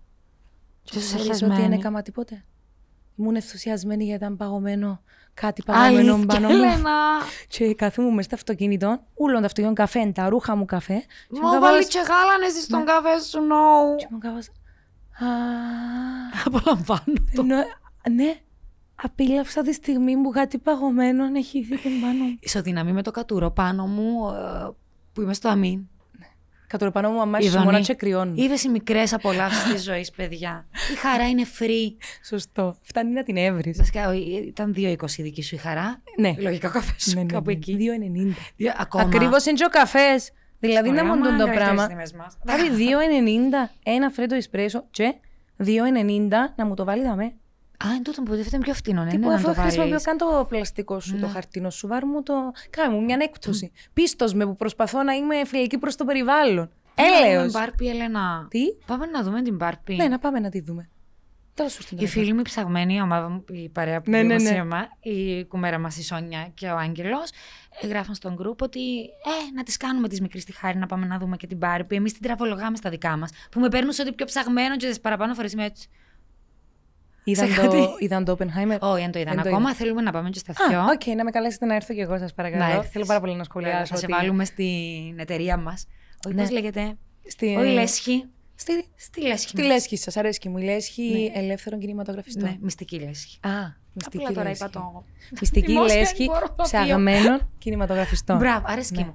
Και 0.83 0.99
είσαι 0.99 1.07
ξέρεις 1.07 1.27
χεσμένη. 1.27 1.53
ότι 1.53 1.63
δεν 1.63 1.73
έκανα 1.73 2.03
τίποτε. 2.03 2.45
Ήμουν 3.17 3.35
ενθουσιασμένη 3.35 4.05
γιατί 4.05 4.25
ήταν 4.25 4.37
παγωμένο 4.37 5.01
κάτι 5.35 5.63
παγωμένο 5.63 6.13
αλήθεια, 6.15 6.27
πάνω 6.27 6.49
μου. 6.49 6.55
Έλενα. 6.55 6.91
Και 7.49 7.75
κάθομαι 7.75 8.09
μέσα 8.11 8.23
στο 8.23 8.35
αυτοκίνητο, 8.35 9.01
ούλον 9.15 9.39
το 9.41 9.45
αυτοκίνητο 9.47 9.83
καφέ, 9.83 10.07
τα 10.15 10.29
ρούχα 10.29 10.57
μου 10.57 10.65
καφέ. 10.65 10.99
Και 10.99 11.05
Μου 11.31 11.39
μου 11.41 11.49
βάλει 11.51 11.63
καβάς- 11.63 11.87
και 11.89 11.99
γάλανε 11.99 12.47
εσύ 12.47 12.61
στον 12.63 12.85
καφέ 12.85 13.21
σου, 13.21 13.41
νο. 13.41 13.97
και 13.97 14.07
μου 14.11 14.19
καβάς, 14.19 14.49
Α, 15.19 15.27
Απολαμβάνω 16.45 17.03
το. 17.35 17.43
ενώ, 17.43 17.57
ναι, 18.11 18.35
απίλαυσα 18.95 19.63
τη 19.63 19.73
στιγμή 19.73 20.17
που 20.17 20.31
κάτι 20.31 20.59
παγωμένο 20.59 21.25
έχει 21.35 21.61
δει 21.63 21.77
πάνω 22.01 22.25
μου. 22.25 22.37
Ισοδυναμεί 22.41 22.93
με 22.93 23.03
το 23.03 23.11
κατούρο 23.11 23.51
πάνω 23.51 23.87
μου 23.87 24.29
ε, 24.29 24.71
που 25.13 25.21
είμαι 25.21 25.35
στο 25.35 25.49
αμήν. 25.49 25.81
Κατορπάνω 26.67 27.11
μου 27.11 27.21
αμά 27.21 27.39
Ειδονή. 27.39 27.59
χειμώνα 27.59 27.81
και 27.81 27.95
κρυώνει. 27.95 28.43
Είδες 28.43 28.63
οι 28.63 28.69
μικρές 28.69 29.13
απολαύσεις 29.13 29.73
της 29.73 29.83
ζωής, 29.83 30.11
παιδιά. 30.11 30.67
Η 30.93 30.97
χαρά 30.97 31.29
είναι 31.29 31.43
free. 31.59 31.97
Σωστό. 32.27 32.77
Φτάνει 32.83 33.13
να 33.13 33.23
την 33.23 33.37
έβρει. 33.37 33.75
Βασικά, 33.77 34.09
ο- 34.09 34.13
ήταν 34.47 34.73
2,20 34.77 35.19
η 35.19 35.23
δική 35.23 35.43
σου 35.43 35.55
η 35.55 35.59
χαρά. 35.59 36.03
Ναι. 36.19 36.35
Λογικά 36.39 36.69
ο 36.69 36.71
καφές 36.73 37.03
σου 37.03 37.15
Ναι, 37.17 37.21
ναι, 37.23 37.33
κάπου 37.33 37.47
ναι. 37.51 37.53
εκεί. 37.53 37.77
2,90. 37.77 38.35
Δύο- 38.57 38.73
Ακόμα. 38.77 39.05
Ακριβώς 39.05 39.45
είναι 39.47 39.57
και 39.57 39.65
ο 39.65 39.69
καφές. 39.69 40.31
Δηλαδή 40.59 40.89
να 40.91 41.01
Ωραία, 41.01 41.15
μοντούν 41.15 41.33
μα, 41.33 41.39
το 41.39 41.45
καλύτερες 41.45 41.65
πράγμα. 41.67 41.87
τιμές 41.87 42.13
μας. 42.13 42.39
Πάρει 42.47 42.69
2,90 42.71 43.71
ένα 43.83 44.11
φρέτο 44.11 44.35
εσπρέσο 44.35 44.85
και 44.91 45.15
2,90 45.57 46.53
να 46.57 46.67
μου 46.67 46.75
το 46.75 46.85
βάλει 46.85 47.03
δαμέ. 47.03 47.33
Α, 47.85 47.91
εν 47.97 48.03
τούτο 48.03 48.23
που 48.23 48.35
είναι 48.35 48.59
πιο 48.61 48.75
φτηνό, 48.75 49.03
ναι, 49.05 49.11
Τι 49.11 49.17
ναι, 49.17 49.23
που 49.23 49.29
να 49.29 49.35
αφού 49.35 49.47
το 49.47 49.53
χρησιμοποιώ 49.53 49.89
βάλεις. 49.91 50.05
καν 50.05 50.17
το 50.17 50.47
πλαστικό 50.49 51.01
σου, 51.01 51.11
το 51.19 51.27
Ναι. 51.27 51.33
χαρτινό 51.33 51.71
σου, 51.71 51.87
βάρ 51.87 52.05
μου 52.07 52.23
το. 52.23 52.35
Κάνε 52.71 52.95
μου 52.95 53.05
μια 53.05 53.17
έκπτωση. 53.21 53.73
Πίστος 53.93 54.35
με 54.35 54.45
που 54.47 54.57
προσπαθώ 54.57 55.03
να 55.03 55.13
είμαι 55.13 55.45
φιλική 55.45 55.79
προς 55.79 55.97
το 55.97 56.05
περιβάλλον. 56.05 56.71
Πάμε 56.95 57.09
να 57.11 57.17
δούμε 57.19 57.29
Έλεος. 57.33 57.53
την 57.53 57.61
Μπάρπι, 57.61 57.89
Ελένα. 57.89 58.47
Τι; 58.51 58.61
Πάμε 58.87 59.07
να 59.07 59.23
δούμε 59.23 59.43
την 59.43 59.57
Μπάρπι. 59.57 59.95
Ναι, 59.95 60.09
να 60.09 60.19
πάμε 60.19 60.41
να 60.41 60.49
τη 60.49 60.61
δούμε. 60.61 60.89
Τέλο 61.55 61.69
σου 61.69 61.83
στην 61.83 61.99
Η 61.99 62.07
φίλη 62.07 62.33
μου, 62.33 62.39
η 62.41 62.43
ψαγμένη, 62.43 62.95
η 62.95 63.01
ομάδα 63.01 63.29
μου, 63.29 63.45
η 63.51 63.69
παρέα 63.69 64.01
που 64.01 64.11
Ναι, 64.11 64.17
ναι, 64.19 64.25
είμαστε 64.25 64.51
ναι. 64.51 64.57
σήμερα, 64.57 64.89
η 65.01 65.45
κουμέρα 65.45 65.79
μας 65.79 65.97
η 65.97 66.03
Σόνια 66.03 66.51
και 66.55 66.67
ο 66.67 66.77
Άγγελος, 66.77 67.31
γράφαν 67.89 68.15
στον 68.15 68.37
group 68.43 68.57
ότι 68.59 68.81
ε, 69.01 69.55
να 69.55 69.63
τις 69.63 69.77
κάνουμε 69.77 70.09
τις 70.09 70.21
μικρή 70.21 70.43
τη 70.43 70.53
χάρη 70.53 70.79
να 70.79 70.87
πάμε 70.87 71.07
να 71.07 71.19
δούμε 71.19 71.37
και 71.37 71.47
την 71.47 71.57
Barbie. 71.57 71.95
Εμείς 71.97 72.13
την 72.13 72.23
τραβολογάμε 72.23 72.77
στα 72.77 72.91
δικά 72.91 73.17
μας. 73.17 73.31
Που 73.51 73.61
με 73.61 73.69
παίρνουν 73.69 73.93
σε 73.93 74.03
ό,τι 74.03 74.13
πιο 74.13 74.27
ψαγμένο 74.27 74.77
και 74.77 74.91
τι 74.91 75.01
παραπάνω 75.01 75.35
φορές 75.35 75.53
είμαι 75.53 75.65
έτσι. 75.65 75.89
Είδαν 77.29 77.49
σε 77.49 77.55
το, 77.55 77.61
κάτι; 77.63 77.79
είδαν 77.99 78.25
το 78.25 78.37
Oppenheimer; 78.39 78.79
Όχι, 78.81 79.05
αν 79.05 79.11
το 79.11 79.19
είδαν 79.19 79.35
Δεν 79.35 79.43
το 79.43 79.49
ακόμα, 79.49 79.69
είδα. 79.69 79.79
θέλουμε 79.79 80.03
να 80.03 80.13
πάμε 80.13 80.31
και 80.31 80.39
στα 80.39 80.53
Α, 80.53 80.69
δυο. 80.69 80.81
οκ, 80.83 81.17
να 81.17 81.25
με 81.25 81.31
καλέσετε 81.31 81.67
να 81.67 81.75
έρθω 81.75 81.95
και 81.95 82.01
εγώ, 82.01 82.19
σας 82.19 82.35
παρακαλώ. 82.35 82.65
Να 82.65 82.71
έρθεις. 82.71 82.91
Θέλω 82.91 83.05
πάρα 83.07 83.21
πολύ 83.21 83.33
να 83.37 83.43
Βέβαια, 83.45 83.51
σχολιάσω. 83.63 83.95
Θα 83.95 83.97
σε 84.01 84.05
ότι- 84.05 84.15
βάλουμε 84.15 84.45
στην 84.45 85.19
εταιρεία 85.19 85.57
μας. 85.57 85.87
Όχι, 86.27 86.35
Ναι. 86.35 86.43
πώς 86.43 86.51
λέγεται; 86.51 86.97
Στη, 87.29 87.47
Όχι, 87.59 87.71
Λέσχη. 87.73 88.25
Στη, 88.55 88.73
Στη 88.97 89.21
Λέσχη. 89.23 89.49
στη 89.49 89.57
μας. 89.61 89.67
Λέσχη, 89.67 89.97
σας 89.97 90.17
αρέσει 90.17 90.49
μου. 90.49 90.59
Η 90.59 90.63
Λέσχη 90.65 91.31
ελεύθερων 91.35 91.81
κινηματογραφιστών. 91.81 92.43
Ναι, 92.45 92.57
μυστική 92.61 92.99
Λέσχη. 93.01 93.39
Α, 93.43 93.51
μυστική 93.93 94.17
Απλά 94.25 94.33
τώρα 94.35 94.49
Λέσχη. 94.49 94.65
είπα 94.65 94.73
το. 94.81 95.05
Μυστική 95.41 95.67
Δημόσια, 95.67 95.99
Λέσχη 95.99 96.17
δεν 96.17 96.27
μπορώ 96.27 96.55
να 96.57 96.65
ψαγμένων 96.65 97.51
κινηματογραφιστών. 97.59 98.37
Μπράβο, 98.39 98.65
αρέσκει 98.69 98.97
Ναι. 98.99 99.05
μου. 99.05 99.15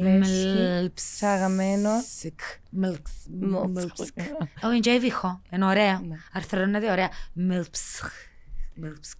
Μυστική. 0.00 0.46
Λέσχη 0.46 0.90
ψαγμένων. 0.94 2.02
Μελψ. 2.70 3.12
Μελψ. 3.72 4.00
Όχι, 4.00 4.12
είναι 4.64 4.78
και 4.80 4.90
έβυχο. 4.90 5.40
Είναι 5.50 5.64
ωραίο. 5.64 6.00
Ναι. 6.08 6.16
Αρθρώνεται 6.32 6.90
ωραία. 6.90 7.08
Μελψ. 7.32 8.02
Μελψ. 8.74 9.14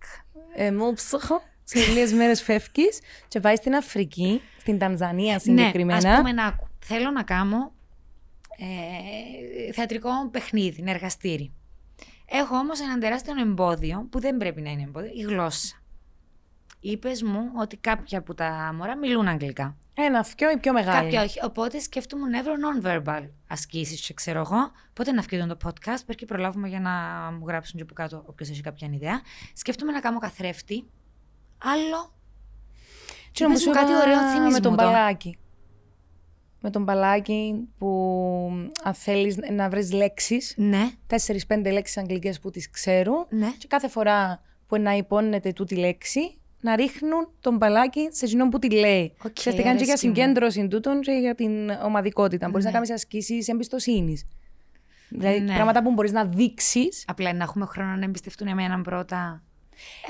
Ε, 0.56 0.70
μου 0.72 0.92
ψυχο. 0.92 1.42
Σε 1.64 1.78
λίγες 1.78 2.12
μέρες 2.12 2.42
φεύγεις 2.42 3.00
και 3.28 3.40
πάει 3.40 3.56
στην 3.56 3.74
Αφρική, 3.74 4.40
στην 4.60 4.78
Τανζανία 4.78 5.32
Ναι, 5.32 5.38
συγκεκριμένα. 5.38 6.10
ας 6.10 6.16
πούμε 6.16 6.32
να 6.32 6.44
άκου. 6.46 6.66
Θέλω 6.78 7.10
να 7.10 7.22
κάνω 7.22 7.72
ε, 9.68 9.72
θεατρικό 9.72 10.10
παιχνίδι, 10.30 10.80
είναι 10.80 10.90
εργαστήρι. 10.90 11.52
Έχω 12.26 12.56
όμως 12.56 12.80
έναν 12.80 13.00
τεράστιο 13.00 13.34
εμπόδιο 13.40 14.06
που 14.10 14.20
δεν 14.20 14.36
πρέπει 14.36 14.60
να 14.60 14.70
είναι 14.70 14.82
εμπόδιο, 14.82 15.10
η 15.14 15.20
γλώσσα. 15.22 15.76
Είπες 16.86 17.22
μου 17.22 17.50
ότι 17.60 17.76
κάποια 17.76 18.18
από 18.18 18.34
τα 18.34 18.74
μωρά 18.78 18.96
μιλούν 18.96 19.28
αγγλικά. 19.28 19.76
Ένα 19.94 20.26
πιο 20.36 20.50
ή 20.50 20.56
πιο 20.56 20.72
μεγάλο. 20.72 21.02
Κάποια 21.02 21.22
όχι. 21.22 21.44
Οπότε 21.44 21.78
σκέφτομαι 21.78 22.28
νεύρο 22.28 22.52
non-verbal 22.54 23.28
ασκήσεις, 23.48 24.06
και 24.06 24.14
ξέρω 24.14 24.38
εγώ. 24.38 24.70
Πότε 24.92 25.12
να 25.12 25.22
βγει 25.22 25.46
το 25.46 25.56
podcast, 25.64 25.98
πρέπει 26.06 26.24
προλάβουμε 26.26 26.68
για 26.68 26.80
να 26.80 26.90
μου 27.38 27.46
γράψουν 27.46 27.76
και 27.76 27.82
από 27.82 27.94
κάτω 27.94 28.22
όποιος 28.26 28.50
έχει 28.50 28.60
κάποια 28.60 28.88
ιδέα. 28.92 29.20
Σκέφτομαι 29.54 29.92
να 29.92 30.00
κάνω 30.00 30.18
καθρέφτη. 30.18 30.84
Άλλο. 31.58 32.12
Και 33.32 33.44
Πες 33.44 33.46
όμως 33.46 33.66
μου 33.66 33.72
κάτι 33.72 33.90
είπα 33.90 34.00
ωραίο, 34.00 34.18
θύμιζε 34.18 34.50
Με 34.50 34.60
τον 34.60 34.70
μου 34.70 34.76
το. 34.76 34.84
μπαλάκι. 34.84 35.38
Με 36.60 36.70
τον 36.70 36.82
μπαλάκι 36.82 37.68
που 37.78 37.88
αν 38.82 38.94
θέλεις 38.94 39.36
να 39.52 39.68
βρεις 39.68 39.92
λέξεις, 39.92 40.54
Ναι, 40.56 40.90
4-5 41.06 41.72
λέξεις 41.72 41.96
αγγλικές 41.96 42.40
που 42.40 42.50
τις 42.50 42.70
ξέρουν, 42.70 43.26
ναι. 43.30 43.50
και 43.58 43.66
κάθε 43.66 43.88
φορά 43.88 44.40
που 44.66 44.78
να 44.78 44.92
υπόνεται 44.92 45.52
τούτη 45.52 45.76
λέξη, 45.76 46.38
να 46.64 46.76
ρίχνουν 46.76 47.28
τον 47.40 47.56
μπαλάκι 47.56 48.08
σε 48.12 48.24
εκείνον 48.24 48.48
που 48.48 48.58
τη 48.58 48.70
λέει. 48.70 49.12
Οκ, 49.24 49.32
Ουσιαστικά 49.36 49.68
είναι 49.68 49.78
και 49.78 49.84
για 49.84 49.92
αρέσκει 49.92 50.08
μου. 50.08 50.14
συγκέντρωση 50.14 50.68
τούτων 50.68 51.00
και 51.00 51.12
για 51.12 51.34
την 51.34 51.70
ομαδικότητα. 51.70 52.46
Μπορείς 52.48 52.64
Ναι. 52.64 52.70
να 52.70 52.76
κάνεις 52.76 52.90
ασκήσεις 52.90 53.48
εμπιστοσύνης. 53.48 54.26
Δηλαδή 55.08 55.40
Ναι. 55.40 55.54
πράγματα 55.54 55.82
που 55.82 55.92
μπορείς 55.92 56.12
να 56.12 56.24
δείξεις. 56.24 57.04
Απλά 57.06 57.32
να 57.32 57.42
έχουμε 57.42 57.66
χρόνο 57.66 57.96
να 57.96 58.04
εμπιστευτούν 58.04 58.46
εμένα 58.48 58.80
πρώτα. 58.80 59.42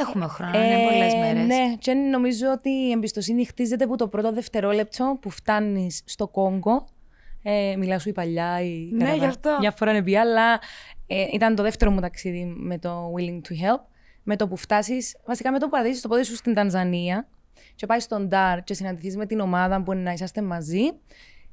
Έχουμε 0.00 0.26
χρόνο, 0.26 0.62
είναι 0.64 0.82
πολλές 0.90 1.14
μέρες. 1.14 1.46
Ναι, 1.46 1.74
και 1.78 1.92
νομίζω 1.92 2.46
ότι 2.52 2.68
η 2.70 2.90
εμπιστοσύνη 2.90 3.44
χτίζεται 3.44 3.84
από 3.84 3.96
το 3.96 4.08
πρώτο 4.08 4.32
δευτερόλεπτο 4.32 5.18
που 5.20 5.30
φτάνεις 5.30 6.02
στο 6.04 6.28
Κόγκο. 6.28 6.86
Ε, 7.42 7.74
μιλάω 7.78 7.98
σου 7.98 8.08
η 8.08 8.12
παλιά, 8.12 8.60
η 8.60 8.88
Ναι, 8.92 8.98
Καραβά. 9.04 9.18
γι' 9.18 9.24
αυτό. 9.28 9.56
Μια 9.60 9.70
φορά 9.70 9.90
είναι 9.90 10.02
πια, 10.02 10.20
αλλά 10.20 10.60
ε, 11.06 11.26
ήταν 11.32 11.54
το 11.54 11.62
δεύτερο 11.62 11.90
μου 11.90 12.00
ταξίδι 12.00 12.44
με 12.56 12.78
το 12.78 13.12
Willing 13.18 13.40
to 13.48 13.52
Help. 13.64 13.80
Με 14.24 14.36
το 14.36 14.48
που 14.48 14.56
φτάσεις, 14.56 15.16
βασικά 15.26 15.52
με 15.52 15.58
το 15.58 15.64
που 15.64 15.70
πατήσεις 15.70 16.00
το 16.00 16.08
πόδι 16.08 16.22
σου 16.24 16.36
στην 16.36 16.54
Τανζανία 16.54 17.28
και 17.74 17.86
πάεις 17.86 18.02
στον 18.02 18.28
Ντάρ 18.28 18.62
και 18.64 18.74
συναντηθείς 18.74 19.16
με 19.16 19.26
την 19.26 19.40
ομάδα 19.40 19.82
που 19.82 19.92
είναι 19.92 20.02
να 20.02 20.12
είσαστε 20.12 20.42
μαζί. 20.42 20.82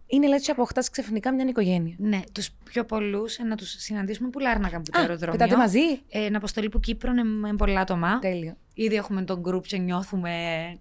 είναι 0.05 0.27
λες 0.27 0.41
και 0.43 0.51
αποκτάς 0.51 0.89
ξαφνικά 0.89 1.33
μια 1.33 1.45
οικογένεια. 1.47 1.95
Ναι, 1.97 2.19
τους 2.31 2.49
πιο 2.63 2.83
πολλούς 2.85 3.39
να 3.39 3.55
τους 3.55 3.69
συναντήσουμε 3.69 4.29
που 4.29 4.39
λάρναγαν 4.39 4.79
από 4.81 4.91
το 4.91 4.97
Α, 4.97 5.01
αεροδρόμιο. 5.01 5.37
πετάτε 5.37 5.57
μαζί. 5.57 5.79
Ε, 6.09 6.25
εν 6.25 6.35
αποστολή 6.35 6.69
που 6.69 6.79
Κύπρο 6.79 7.11
είναι 7.11 7.23
με 7.23 7.55
πολλά 7.55 7.79
άτομα. 7.79 8.19
Τέλειο. 8.19 8.55
Ήδη 8.73 8.95
έχουμε 8.95 9.21
τον 9.21 9.43
group 9.45 9.61
και 9.61 9.77
νιώθουμε. 9.77 10.31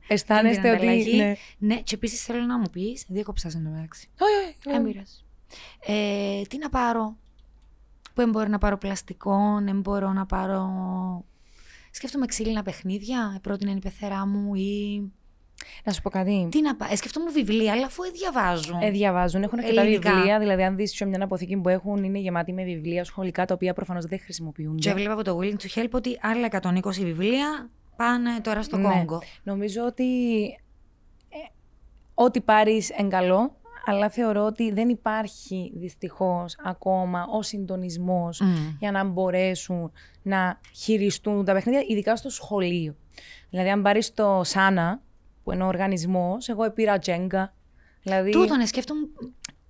Αισθάνεστε 0.09 0.61
την 0.63 0.71
ότι. 0.71 0.77
ανταλλαγή. 0.79 1.17
Ναι. 1.17 1.35
Ναι, 1.59 1.81
και 1.81 1.95
επίσης 1.95 2.25
θέλω 2.25 2.43
να 2.43 2.59
μου 2.59 2.67
πεις. 2.73 3.05
Δίεκοψα 3.09 3.51
εν 3.55 3.65
τω 3.65 3.71
μεταξύ. 3.71 4.09
Όχι, 4.21 4.33
όχι, 4.49 4.57
όχι. 4.69 4.77
Έμπειρας. 4.77 5.25
Ε, 5.87 6.43
τι 6.49 6.59
να 6.59 6.69
πάρω; 6.69 7.17
Πού 8.15 8.27
μπορώ 8.29 8.49
να 8.49 8.59
πάρω 8.59 8.79
πλαστικό, 8.79 9.61
δεν 9.63 9.81
μπορώ 9.81 10.13
να 10.13 10.27
πάρω. 10.27 10.71
Σκέφτομαι 11.91 12.27
ξύλινα 12.27 12.63
παιχνίδια, 12.63 13.39
πρότεινε 13.43 13.71
η 13.71 13.79
πεθερά 13.79 14.27
μου 14.27 14.55
ή. 14.55 15.03
Να 15.85 15.93
σου 15.93 16.03
πω 16.03 16.11
κάτι. 16.11 16.49
Τι 16.51 16.61
να 16.63 16.77
πάρω. 16.77 16.93
Ε, 16.93 16.97
σκέφτομαι 16.97 17.31
βιβλία, 17.31 17.73
αλλά 17.73 17.87
αφού 17.87 18.03
διαβάζω. 18.13 18.79
Ε, 18.83 18.91
διαβάζουν, 18.91 19.43
έχουν 19.43 19.59
αρκετά 19.59 19.81
Ελληνικά. 19.81 20.15
βιβλία. 20.15 20.39
Δηλαδή, 20.39 20.63
αν 20.63 20.77
δεις 20.77 20.95
σε 20.95 21.05
μια 21.05 21.25
αποθήκη 21.25 21.57
που 21.57 21.69
έχουν, 21.69 22.05
είναι 22.05 22.19
γεμάτη 22.19 22.53
με 22.53 22.65
βιβλία 22.65 23.05
σχολικά 23.05 23.45
τα 23.45 23.55
οποία 23.55 23.75
προφανώς 23.75 24.05
δεν 24.07 24.21
χρησιμοποιούνται. 24.21 24.79
Και 24.79 24.89
έβλεπα 24.91 25.13
από 25.13 25.25
το 25.25 25.39
Willing 25.43 25.57
to 25.57 25.81
Help 25.81 25.91
ότι 25.91 26.19
άλλα 26.23 26.49
120 26.51 26.91
βιβλία 27.05 27.71
πάνε 27.97 28.41
τώρα 28.43 28.63
στο 28.63 28.77
Ναι. 28.77 28.89
Κόγκο. 28.89 29.23
Νομίζω 29.43 29.85
ότι 29.87 30.05
ε, 31.29 31.37
ό,τι 32.15 32.41
πάρεις 32.41 32.91
εν 32.91 33.09
καλό, 33.09 33.60
αλλά 33.85 34.09
θεωρώ 34.11 34.45
ότι 34.47 34.73
δεν 34.73 34.89
υπάρχει 34.89 35.73
δυστυχώς 35.77 36.57
ακόμα 36.65 37.27
ο 37.33 37.43
συντονισμός 37.43 38.41
Μμ. 38.41 38.77
για 38.79 38.91
να 38.91 39.05
μπορέσουν 39.05 39.93
να 40.23 40.61
χειριστούν 40.77 41.45
τα 41.45 41.53
παιχνίδια, 41.53 41.85
ειδικά 41.89 42.17
στο 42.17 42.31
σχολείο. 42.31 42.95
Δηλαδή, 43.51 43.69
αν 43.71 43.83
πάρεις 43.83 44.15
το 44.15 44.41
ΣΑΝΑ, 44.45 45.01
που 45.45 45.53
είναι 45.53 45.63
ο 45.63 45.67
οργανισμός, 45.67 46.49
εγώ 46.49 46.71
πήρα 46.71 46.99
τζέγκα. 46.99 47.55
Δηλαδή, 48.03 48.31
Τούτον, 48.31 48.61
ε, 48.61 48.67
σκέφτομαι. 48.67 49.01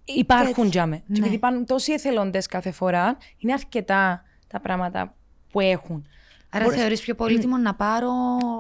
υπάρχουν 0.05 0.55
τέτοιο. 0.55 0.69
τζάμε. 0.71 0.97
Και 0.97 1.03
Ναι. 1.07 1.19
επειδή 1.19 1.39
πάνε 1.39 1.65
τόσοι 1.65 1.93
εθελοντές 1.93 2.47
κάθε 2.47 2.71
φορά, 2.71 3.17
είναι 3.39 3.53
αρκετά 3.53 4.23
τα 4.47 4.61
πράγματα 4.61 5.15
που 5.53 5.61
έχουν. 5.61 6.07
Άρα 6.53 6.65
Μπορείς- 6.65 6.81
θεωρείς 6.81 7.01
πιο 7.01 7.15
πολύτιμο 7.15 7.57
να 7.57 7.75
πάρω 7.75 8.11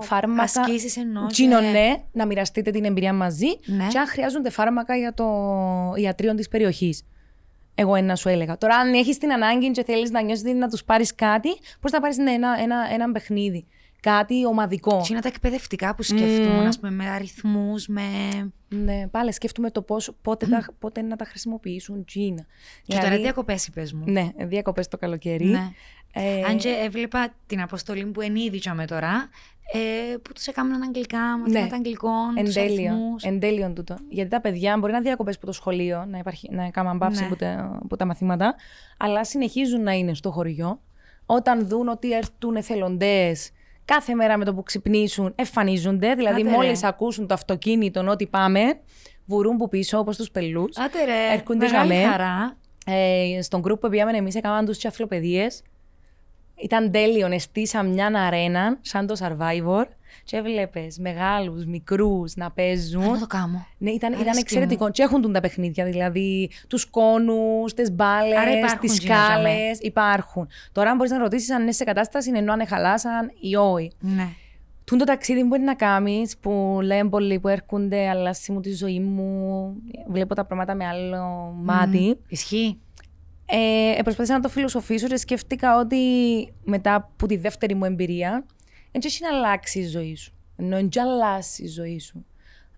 φάρμακα. 0.00 0.42
ασκήσεις 0.60 0.96
ενώ. 0.96 1.20
και- 1.26 1.32
Τζίνο, 1.32 1.60
ναι, 1.60 2.02
να 2.12 2.26
μοιραστείτε 2.26 2.70
την 2.70 2.84
εμπειρία 2.84 3.12
μαζί. 3.12 3.46
Ναι. 3.64 3.86
Και 3.86 3.98
αν 3.98 4.06
χρειάζονται 4.06 4.50
φάρμακα 4.50 4.96
για 4.96 5.14
το 5.14 5.26
ιατρείο 5.96 6.34
της 6.34 6.48
περιοχής. 6.48 7.04
Εγώ 7.74 7.94
ένα 7.94 8.16
σου 8.16 8.28
έλεγα. 8.28 8.58
Τώρα, 8.58 8.76
αν 8.76 8.92
έχεις 8.92 9.18
την 9.18 9.32
ανάγκη 9.32 9.70
και 9.70 9.84
θέλεις 9.84 10.10
να 10.10 10.22
νιώσεις 10.22 10.54
να 10.54 10.68
τους 10.68 10.84
πάρεις 10.84 11.14
κάτι, 11.14 11.48
πώς 11.80 11.92
να 11.92 12.00
πάρεις 12.00 12.16
ναι, 12.16 12.30
ένα, 12.32 12.56
ένα, 12.60 12.76
ένα 12.92 13.12
παιχνίδι. 13.12 13.66
Κάτι 14.02 14.46
ομαδικό. 14.46 15.00
Τι 15.00 15.12
είναι 15.12 15.20
τα 15.20 15.28
εκπαιδευτικά 15.28 15.94
που 15.94 16.02
σκέφτομαι, 16.02 16.66
ας 16.66 16.78
πούμε, 16.78 16.90
με 16.92 17.08
αριθμούς, 17.08 17.86
με... 17.88 18.02
Ναι, 18.68 19.08
πάλι 19.10 19.32
σκέφτομαι 19.32 19.70
το 19.70 19.82
πώς, 19.82 20.12
πότε, 20.22 20.46
τα, 20.46 20.66
πότε 20.78 21.02
να 21.02 21.16
τα 21.16 21.24
χρησιμοποιήσουν 21.24 22.04
Τζίνα. 22.04 22.46
Και 22.86 22.98
τώρα 22.98 23.16
διακοπές 23.16 23.66
είπες 23.66 23.92
μου. 23.92 24.04
Ναι, 24.06 24.28
διακοπές 24.38 24.88
το 24.88 24.96
καλοκαίρι. 24.96 25.44
Ναι. 25.44 25.70
Ε, 26.12 26.42
Αν 26.48 26.56
και 26.56 26.68
έβλεπα 26.84 27.28
την 27.46 27.60
αποστολή 27.60 28.04
που 28.06 28.20
ενίδησα 28.20 28.84
τώρα, 28.86 29.28
ε, 29.72 30.16
που 30.16 30.32
τους 30.32 30.46
έκαναν 30.46 30.82
αγγλικά, 30.82 31.18
μαθήματα 31.18 31.66
Ναι. 31.66 31.74
αγγλικών, 31.74 32.34
τους 32.44 32.56
Εντέλειο, 32.56 32.90
αριθμούς. 32.92 33.22
εντέλειο 33.24 33.72
τούτο. 33.72 33.96
Γιατί 34.08 34.30
τα 34.30 34.40
παιδιά 34.40 34.76
μπορεί 34.78 34.92
να 34.92 35.00
διακοπές 35.00 35.36
από 35.36 35.46
το 35.46 35.52
σχολείο, 35.52 36.04
να, 36.08 36.18
υπάρχει, 36.18 36.48
να 36.52 36.70
κάνουν 36.70 36.96
μπαύση 36.96 37.20
Ναι. 37.20 37.26
από, 37.26 37.36
τα, 37.36 37.78
από 37.84 37.96
τα 37.96 38.04
μαθήματα, 38.04 38.54
αλλά 38.98 39.24
συνεχίζουν 39.24 39.82
να 39.82 39.92
είναι 39.92 40.14
στο 40.14 40.30
χωριό. 40.30 40.80
Όταν 41.26 41.68
δουν 41.68 41.88
ότι 41.88 42.12
έρθουν 42.12 42.56
εθελοντές 42.56 43.50
κάθε 43.84 44.14
μέρα 44.14 44.36
με 44.38 44.44
το 44.44 44.54
που 44.54 44.62
ξυπνήσουν, 44.62 45.32
εμφανίζονται. 45.34 46.14
Δηλαδή, 46.14 46.40
Άντε 46.40 46.50
ρε. 46.50 46.56
μόλις 46.56 46.84
ακούσουν 46.84 47.26
το 47.26 47.34
αυτοκίνητο 47.34 48.04
ότι 48.08 48.26
πάμε, 48.26 48.60
βουρούν 49.26 49.56
που 49.56 49.68
πίσω 49.68 49.98
όπως 49.98 50.16
τους 50.16 50.30
πελούς. 50.30 50.76
Άντε 50.78 51.04
ρε, 51.04 51.32
Έρχονται 51.32 51.66
μεγάλη 51.66 51.92
για 51.94 52.02
μέ. 52.02 52.10
χαρά. 52.10 52.56
Ε, 52.86 53.42
στον 53.42 53.62
group 53.66 53.80
που 53.80 53.88
πήγαμε 53.88 54.16
εμείς, 54.16 54.34
έκαναν 54.34 54.64
τους 54.66 54.78
τσαφλοπαιδίε. 54.78 55.46
Ήταν 56.62 56.90
τέλειο. 56.90 57.26
Εστίσα 57.26 57.82
μια 57.82 58.06
αρένα, 58.06 58.78
σαν 58.80 59.06
το 59.06 59.14
Survivor. 59.18 59.84
Και 60.24 60.36
έβλεπες 60.36 60.98
μεγάλους, 60.98 61.64
μικρούς 61.64 62.34
να 62.36 62.50
παίζουν. 62.50 63.10
Να 63.10 63.18
το 63.18 63.26
κάνω. 63.26 63.66
Ναι, 63.78 63.90
ήταν, 63.90 64.10
ήταν 64.12 64.22
Αρέσκει 64.22 64.40
εξαιρετικό. 64.40 64.90
Και 64.90 65.02
έχουν 65.02 65.32
τα 65.32 65.40
παιχνίδια, 65.40 65.84
δηλαδή 65.84 66.50
τους 66.68 66.84
κόνους, 66.84 67.74
τις 67.74 67.92
μπάλες, 67.92 68.38
Άρα 68.38 68.56
υπάρχουν 68.58 68.80
τις 68.80 68.98
τζίνια, 68.98 69.16
σκάλες. 69.16 69.42
τζαμέ. 69.52 69.70
Υπάρχουν. 69.80 70.48
Τώρα, 70.72 70.90
αν 70.90 70.96
μπορείς 70.96 71.12
να 71.12 71.18
ρωτήσεις 71.18 71.50
αν 71.50 71.62
είναι 71.62 71.72
σε 71.72 71.84
κατάσταση, 71.84 72.32
ενώ 72.34 72.52
αν 72.52 72.66
χαλάσαν 72.66 73.30
ή 73.40 73.56
όχι. 73.56 73.90
Ναι. 74.00 74.28
Τούν 74.84 74.98
το 74.98 75.04
ταξίδι 75.04 75.40
που 75.40 75.46
μπορεί 75.46 75.62
να 75.62 75.74
κάνεις, 75.74 76.36
που 76.38 76.78
λένε 76.82 77.08
πολλοί 77.08 77.40
που 77.40 77.48
έρχονται, 77.48 78.08
αλλάσει 78.08 78.52
μου 78.52 78.60
τη 78.60 78.74
ζωή 78.74 79.00
μου, 79.00 79.72
βλέπω 80.08 80.34
τα 80.34 80.44
πράγματα 80.44 80.74
με 80.74 80.86
άλλο 80.86 81.54
μάτι. 81.62 82.18
Ισχύει. 82.28 82.80
Ε, 83.50 83.94
ε, 83.98 84.02
προσπάθησα 84.02 84.34
να 84.34 84.40
το 84.40 84.48
φιλοσοφήσω 84.48 85.06
και 85.06 85.16
σκέφτηκα 85.16 85.76
ότι 85.78 85.96
μετά 86.64 86.94
από 86.94 87.26
τη 87.26 87.36
δεύτερη 87.36 87.74
μου 87.74 87.84
εμπειρία, 87.84 88.44
δεν 88.92 89.00
έχει 89.04 89.22
να 89.22 89.36
αλλάξει 89.36 89.78
η 89.78 89.86
ζωή 89.86 90.16
σου. 90.16 90.32
Ενώ 90.56 90.76
δεν 90.76 91.02
αλλάσει 91.06 91.62
η 91.62 91.68
ζωή 91.68 91.98
σου. 91.98 92.24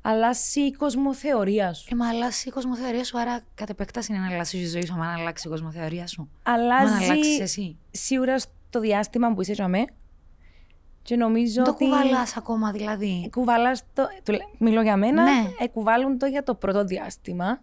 Αλλάσει 0.03 0.61
η 0.61 0.73
κοσμοθεωρία 0.73 1.73
σου. 1.73 1.89
Ε, 1.93 1.97
μα 1.97 2.09
αλλάσει 2.09 2.49
η 2.49 2.51
κοσμοθεωρία 2.51 3.05
σου, 3.05 3.19
άρα 3.21 3.41
κατ' 3.55 3.71
επέκταση 3.71 4.13
είναι 4.13 4.21
να 4.23 4.29
αλλάξει 4.33 4.59
η 4.59 4.67
ζωή 4.67 4.87
σου, 4.87 4.93
άμα 4.93 5.05
να 5.05 5.13
αλλάξει 5.13 5.49
η 5.49 5.51
κοσμοθεωρία 5.51 6.07
σου. 6.07 6.29
Μα 6.47 6.57
να 6.57 6.63
αλλάξεις 6.63 7.11
Αλλάζει 7.11 7.43
εσύ. 7.43 7.77
σίγουρα 7.91 8.39
στο 8.39 8.81
διάστημα 8.81 9.35
που 9.35 9.41
είσαι 9.43 9.53
τζαμέ. 9.53 9.85
Και 11.03 11.17
νομίζω 11.17 11.63
Το 11.63 11.71
ότι. 11.71 11.85
κουβαλάς 11.85 12.37
ακόμα 12.37 12.71
δηλαδή. 12.73 13.29
Κουβαλάς 13.33 13.83
το. 13.95 14.03
του 14.25 14.33
λέ- 14.33 14.43
Μιλώ 14.59 14.83
για 14.83 14.97
μένα. 14.97 15.23
Ναι. 15.23 15.49
Ε, 15.59 15.67
κουβάλλουν 15.67 16.19
το 16.19 16.27
για 16.27 16.43
το 16.43 16.55
πρώτο 16.55 16.85
διάστημα. 16.85 17.63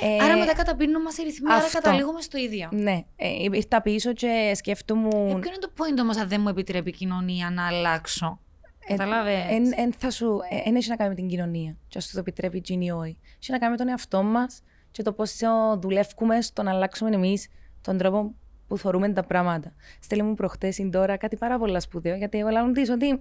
Ε, 0.00 0.24
Άρα 0.24 0.38
μετά 0.38 0.54
καταπίνουν 0.54 1.02
μας 1.02 1.18
οι 1.18 1.22
ρυθμοί, 1.22 1.52
άρα 1.52 1.64
αυτό. 1.64 1.80
καταλήγουμε 1.80 2.20
στο 2.20 2.38
ίδιο. 2.38 2.68
Ναι. 2.72 3.04
Ε, 3.16 3.28
ήρθα 3.52 3.82
πίσω 3.82 4.12
και 4.12 4.26
Ε, 4.50 4.54
σκέφτομαι. 4.54 5.08
ποιο 5.08 5.28
είναι 5.30 5.58
το 5.60 5.70
point 5.76 6.00
όμως 6.00 6.16
αν 6.16 6.28
δεν 6.28 6.40
μου 6.40 6.48
επιτρέπει 6.48 6.88
η 6.88 6.92
κοινωνία 6.92 7.50
να 7.50 7.66
αλλάξω; 7.66 8.40
Καταλάβες; 8.86 9.44
Εν, 9.48 9.72
εν 9.76 9.92
θα 9.98 10.10
σου, 10.10 10.38
ε, 10.50 10.68
εν 10.68 10.76
έχει 10.76 10.88
να 10.88 10.96
κάνει 10.96 11.10
με 11.10 11.16
την 11.16 11.28
κοινωνία. 11.28 11.76
Και 11.88 11.98
ας 11.98 12.04
σου 12.04 12.12
το 12.12 12.18
επιτρέπει 12.18 12.56
η 12.56 12.60
Τζίνι 12.60 12.90
όχι. 12.90 13.18
Έχει 13.40 13.50
να 13.50 13.58
κάνει 13.58 13.70
με 13.70 13.76
τον 13.76 13.88
εαυτό 13.88 14.22
μας 14.22 14.62
και 14.90 15.02
το 15.02 15.12
πώς 15.12 15.38
δουλεύουμε 15.78 16.40
στο 16.40 16.62
να 16.62 16.70
αλλάξουμε 16.70 17.10
εμείς 17.10 17.48
τον 17.80 17.98
τρόπο 17.98 18.34
που 18.68 18.78
θεωρούμε 18.78 19.08
τα 19.12 19.22
πράγματα. 19.24 19.72
Στέλνει 20.00 20.24
μου 20.24 20.34
προχτές 20.34 20.78
η 20.78 20.88
τώρα 20.90 21.16
κάτι 21.16 21.36
πάρα 21.36 21.58
πολύ 21.58 21.80
σπουδαίο, 21.80 22.16
γιατί 22.16 22.38
εγώ 22.38 22.48
λέω 22.48 22.70
της 22.72 22.90
ότι 22.90 23.20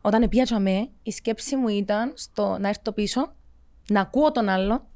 όταν 0.00 0.28
πιάτσα 0.28 0.58
με, 0.60 0.88
η 1.02 1.10
σκέψη 1.10 1.56
μου 1.56 1.68
ήταν 1.68 2.12
στο 2.14 2.56
να 2.60 2.68
έρθω 2.68 2.92
πίσω, 2.92 3.32
να 3.88 4.00
ακούω 4.00 4.32
τον 4.32 4.48
άλλο 4.48 4.86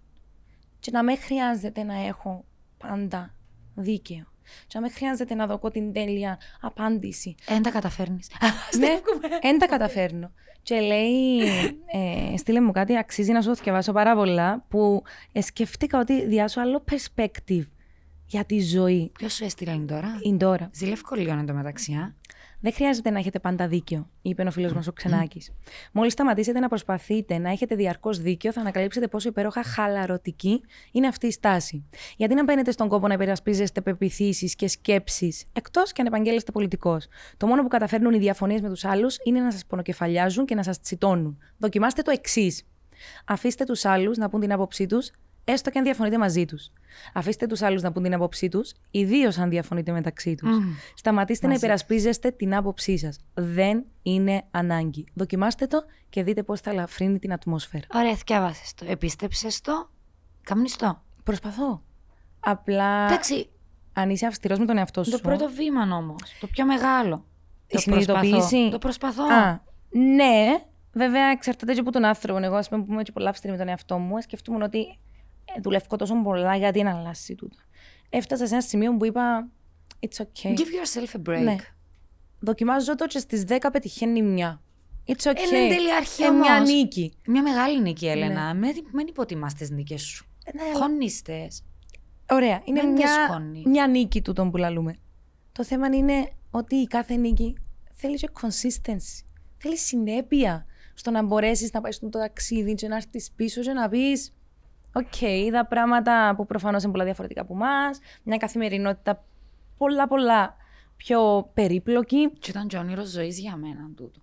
και 0.85 0.91
να 0.91 1.03
με 1.03 1.17
χρειάζεται 1.17 1.83
να 1.83 2.07
έχω 2.07 2.45
πάντα 2.79 3.35
δίκαιο. 3.75 4.25
Και 4.67 4.73
να 4.75 4.81
με 4.81 4.89
χρειάζεται 4.89 5.35
να 5.35 5.47
δω 5.47 5.71
την 5.71 5.93
τέλεια 5.93 6.39
απάντηση. 6.61 7.35
Ε, 7.47 7.53
Δεν 7.53 7.63
τα 7.63 7.71
καταφέρνεις. 7.71 8.31
Ναι, 8.79 9.01
δεν 9.43 9.59
τα 9.59 9.67
καταφέρνω. 9.67 10.33
Και 10.63 10.81
λέει, 10.81 11.39
ε, 12.33 12.37
στείλε 12.37 12.61
μου 12.61 12.73
κάτι, 12.73 12.97
αξίζει 12.99 13.33
να 13.33 13.43
σου 13.43 13.49
το 13.49 13.55
διαβάσω 13.63 13.93
πάρα 13.93 14.15
πολλά, 14.15 14.65
που 14.69 15.03
ε, 15.33 15.41
σκέφτηκα 15.41 15.99
ότι 15.99 16.27
διάσω 16.27 16.61
άλλο 16.61 16.85
perspective 16.91 17.67
για 18.27 18.45
τη 18.45 18.61
ζωή. 18.61 19.11
Ποιος 19.19 19.33
σου 19.35 19.45
έστειλε 19.45 19.77
τώρα; 19.77 20.19
Είναι 20.23 20.37
τώρα. 20.37 20.71
Ζηλεύκο 20.73 21.15
λίγο 21.15 21.31
εν 21.33 21.47
τω 21.47 21.55
μεταξύ, 21.55 21.93
α. 21.93 22.15
Δεν 22.65 22.73
χρειάζεται 22.73 23.11
να 23.11 23.19
έχετε 23.19 23.39
πάντα 23.39 23.69
δίκιο, 23.69 24.11
είπε 24.23 24.43
ο 24.43 24.51
φίλος 24.51 24.73
μας 24.73 24.87
ο 24.87 24.93
Ξενάκης. 24.93 25.53
Μόλις 25.93 26.13
σταματήσετε 26.13 26.59
να 26.61 26.69
προσπαθείτε 26.69 27.39
να 27.39 27.51
έχετε 27.51 27.75
διαρκώς 27.75 28.19
δίκιο, 28.19 28.53
θα 28.53 28.61
ανακαλύψετε 28.61 29.09
πόσο 29.09 29.29
υπέροχα 29.29 29.63
χαλαρωτική 29.63 30.61
είναι 30.93 31.07
αυτή 31.07 31.27
η 31.27 31.31
στάση. 31.31 31.85
Γιατί 32.17 32.35
να 32.35 32.45
μπαίνετε 32.45 32.71
στον 32.71 32.89
κόπο 32.89 33.07
να 33.09 33.15
υπερασπίζεστε 33.15 33.81
πεπιθήσεις 33.81 34.55
και 34.55 34.69
σκέψεις, 34.69 35.45
εκτός 35.53 35.93
και 35.93 36.01
αν 36.01 36.07
επαγγέλλεστε 36.07 36.53
πολιτικός. 36.53 37.07
Το 37.37 37.47
μόνο 37.47 37.63
που 37.63 37.69
καταφέρνουν 37.69 38.15
οι 38.15 38.19
διαφωνίες 38.19 38.61
με 38.61 38.69
τους 38.69 38.85
άλλους 38.85 39.17
είναι 39.25 39.41
να 39.41 39.53
σας 39.53 39.67
πονοκεφαλιάζουν 39.67 40.45
και 40.45 40.55
να 40.55 40.63
σας 40.63 40.81
τσιτώνουν. 40.81 41.39
Δοκιμάστε 41.59 42.03
το 42.03 42.11
εξής. 42.11 42.63
Αφήστε 43.25 43.65
τους 43.65 43.85
άλλους 43.85 44.17
να 44.17 44.29
πούν 44.29 44.41
την 44.41 44.53
άποψή 44.53 44.87
τους, 44.87 45.11
έστω 45.45 45.71
και 45.71 45.79
αν 45.79 45.85
διαφωνείτε 45.85 46.19
μαζί 46.19 46.45
τους. 46.45 46.71
Αφήστε 47.13 47.47
τους 47.47 47.63
άλλους 47.63 47.83
να 47.83 47.93
πούν 47.93 48.03
την 48.03 48.15
άποψή 48.15 48.49
τους, 48.49 48.73
ιδίως 48.91 49.39
αν 49.39 49.49
διαφωνείτε 49.49 49.93
μεταξύ 49.93 50.35
τους. 50.35 50.59
Μμμ. 50.59 50.73
Σταματήστε 50.95 51.47
Μαζί. 51.47 51.59
να 51.61 51.67
υπερασπίζεστε 51.67 52.31
την 52.31 52.55
άποψή 52.55 52.99
σας. 52.99 53.19
Δεν 53.35 53.85
είναι 54.03 54.43
ανάγκη. 54.51 55.05
Δοκιμάστε 55.15 55.67
το 55.67 55.85
και 56.09 56.23
δείτε 56.23 56.43
πώς 56.43 56.61
θα 56.61 56.71
ελαφρύνει 56.71 57.19
την 57.19 57.33
ατμόσφαιρα. 57.33 57.85
Ωραία, 57.95 58.15
θυκιάβασες 58.17 58.75
το. 58.75 58.85
Επίστεψες 58.89 59.61
το. 59.61 59.89
Κάμνεις 60.43 60.77
το. 60.77 61.03
Προσπαθώ. 61.23 61.83
Απλά 62.41 63.05
Εντάξει, 63.05 63.51
αν 63.93 64.11
είσαι 64.11 64.27
αυστηρός 64.27 64.59
με 64.59 64.65
τον 64.65 64.77
εαυτό 64.79 65.05
σου. 65.05 65.11
το 65.11 65.19
πρώτο 65.19 65.49
βήμα 65.49 65.97
όμως. 65.97 66.37
Το 66.41 66.47
πιο 66.47 66.65
μεγάλο. 66.67 67.25
Η 67.67 67.75
Το 67.75 67.79
συνειδητοποίηση. 67.79 68.31
προσπαθώ. 68.37 68.71
Το 68.71 68.79
προσπαθώ. 68.79 69.25
Α, 69.33 69.61
ναι, 69.91 70.45
βέβαια 70.93 71.27
εξαρτάται 71.31 71.73
και 71.75 71.81
από 71.81 71.91
τον 71.93 72.05
άνθρωπο. 72.05 72.45
Εγώ, 72.45 72.57
ας 72.57 72.69
πούμε, 72.69 72.85
που 72.85 72.93
είμαι 72.93 73.03
και 73.03 73.13
πολλά 73.13 73.29
αυστηρή 73.31 73.53
με 73.53 73.59
τον 73.59 73.69
εαυτό 73.69 73.99
μου, 73.99 74.21
σκεφτόμουν 74.23 74.63
ότι 74.63 74.79
ε, 74.79 74.95
δουλεύω 75.63 75.97
τόσο 75.97 76.23
πολλά 76.23 76.57
γιατί 76.57 76.83
να 76.83 76.99
αλλάξει 76.99 77.35
τούτο. 77.35 77.57
Έφτασα 78.11 78.47
σε 78.47 78.53
ένα 78.55 78.63
σημείο 78.63 78.97
που 78.97 79.05
είπα 79.05 79.49
It's 80.01 80.23
okay. 80.23 80.49
Give 80.51 80.59
yourself 80.59 81.21
a 81.21 81.31
break. 81.31 81.43
Ναι. 81.43 81.57
Δοκιμάζω 82.41 82.95
το 82.95 83.07
και 83.07 83.19
στις 83.19 83.45
10 83.49 83.57
πετυχαίνει 83.73 84.23
μια. 84.23 84.63
It's 85.07 85.13
okay. 85.31 85.35
Ε, 85.53 85.57
είναι 85.57 85.65
εν 85.65 85.69
τέλει 85.77 85.93
αρχή 85.95 86.23
Ε, 86.23 86.31
μια 86.31 86.57
όμως. 86.57 86.69
νίκη. 86.71 87.13
Μια 87.27 87.43
μεγάλη 87.43 87.81
νίκη, 87.81 88.07
Έλενα. 88.07 88.53
Ναι. 88.55 88.67
Μην, 88.67 88.85
μην 88.93 89.07
υποτιμάς 89.07 89.55
τις 89.55 89.71
νίκες 89.71 90.03
σου. 90.03 90.27
Ναι, 90.55 90.63
αλλά- 90.63 90.75
Χωνίστες. 90.75 91.63
Ωραία, 92.31 92.63
είναι 92.65 92.81
Δεν 92.81 92.95
τις 92.95 93.05
μια, 93.05 93.27
χώνεις. 93.29 93.65
μια 93.65 93.87
νίκη 93.87 94.23
του 94.23 94.33
τον 94.33 94.51
που 94.51 94.57
λαλούμε. 94.57 94.95
Το 95.53 95.65
θέμα 95.65 95.87
είναι 95.87 96.31
ότι 96.51 96.75
η 96.77 96.87
κάθε 96.87 97.17
νίκη 97.17 97.57
θέλει 97.93 98.17
και 98.17 98.29
consistency. 98.41 99.25
Θέλει 99.57 99.77
συνέπεια 99.79 100.67
στο 100.95 101.11
να 101.11 101.23
μπορέσεις 101.23 101.73
να 101.73 101.81
πάεις 101.81 101.97
στο 101.97 102.09
ταξίδι 102.09 102.75
και 102.75 102.89
να 102.89 102.97
έρθεις 102.97 103.31
πίσω 103.37 103.61
και 103.61 103.73
να 103.73 103.89
πεις. 103.89 104.33
Οκ, 104.97 105.21
είδα 105.21 105.67
πράγματα 105.67 106.35
που 106.37 106.47
προφανώς 106.47 106.83
είναι 106.83 106.93
πολλά 106.93 107.05
διαφορετικά 107.05 107.41
από 107.41 107.55
εμάς. 107.55 107.99
Μια 108.23 108.37
καθημερινότητα 108.37 109.25
πολλά 109.77 110.09
πολλά 110.09 110.57
πιο 110.97 111.51
περίπλοκη. 111.55 112.31
Και 112.39 112.51
ήταν 112.51 112.67
και 112.67 112.77
όνειρο 112.77 113.09
ζωής 113.09 113.39
για 113.39 113.57
μένα 113.57 113.91
τούτο. 113.97 114.21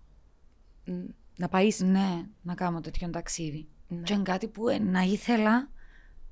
Μ, 0.85 0.91
Να 1.37 1.47
πάεις; 1.47 1.79
Ναι, 1.81 2.25
να 2.41 2.53
κάνω 2.53 2.81
τέτοιο 2.81 3.09
ταξίδι. 3.09 3.67
Ναι. 3.87 4.01
Και 4.01 4.13
είναι 4.13 4.23
κάτι 4.23 4.47
που 4.47 4.69
ε, 4.69 4.79
να 4.79 5.01
ήθελα, 5.01 5.69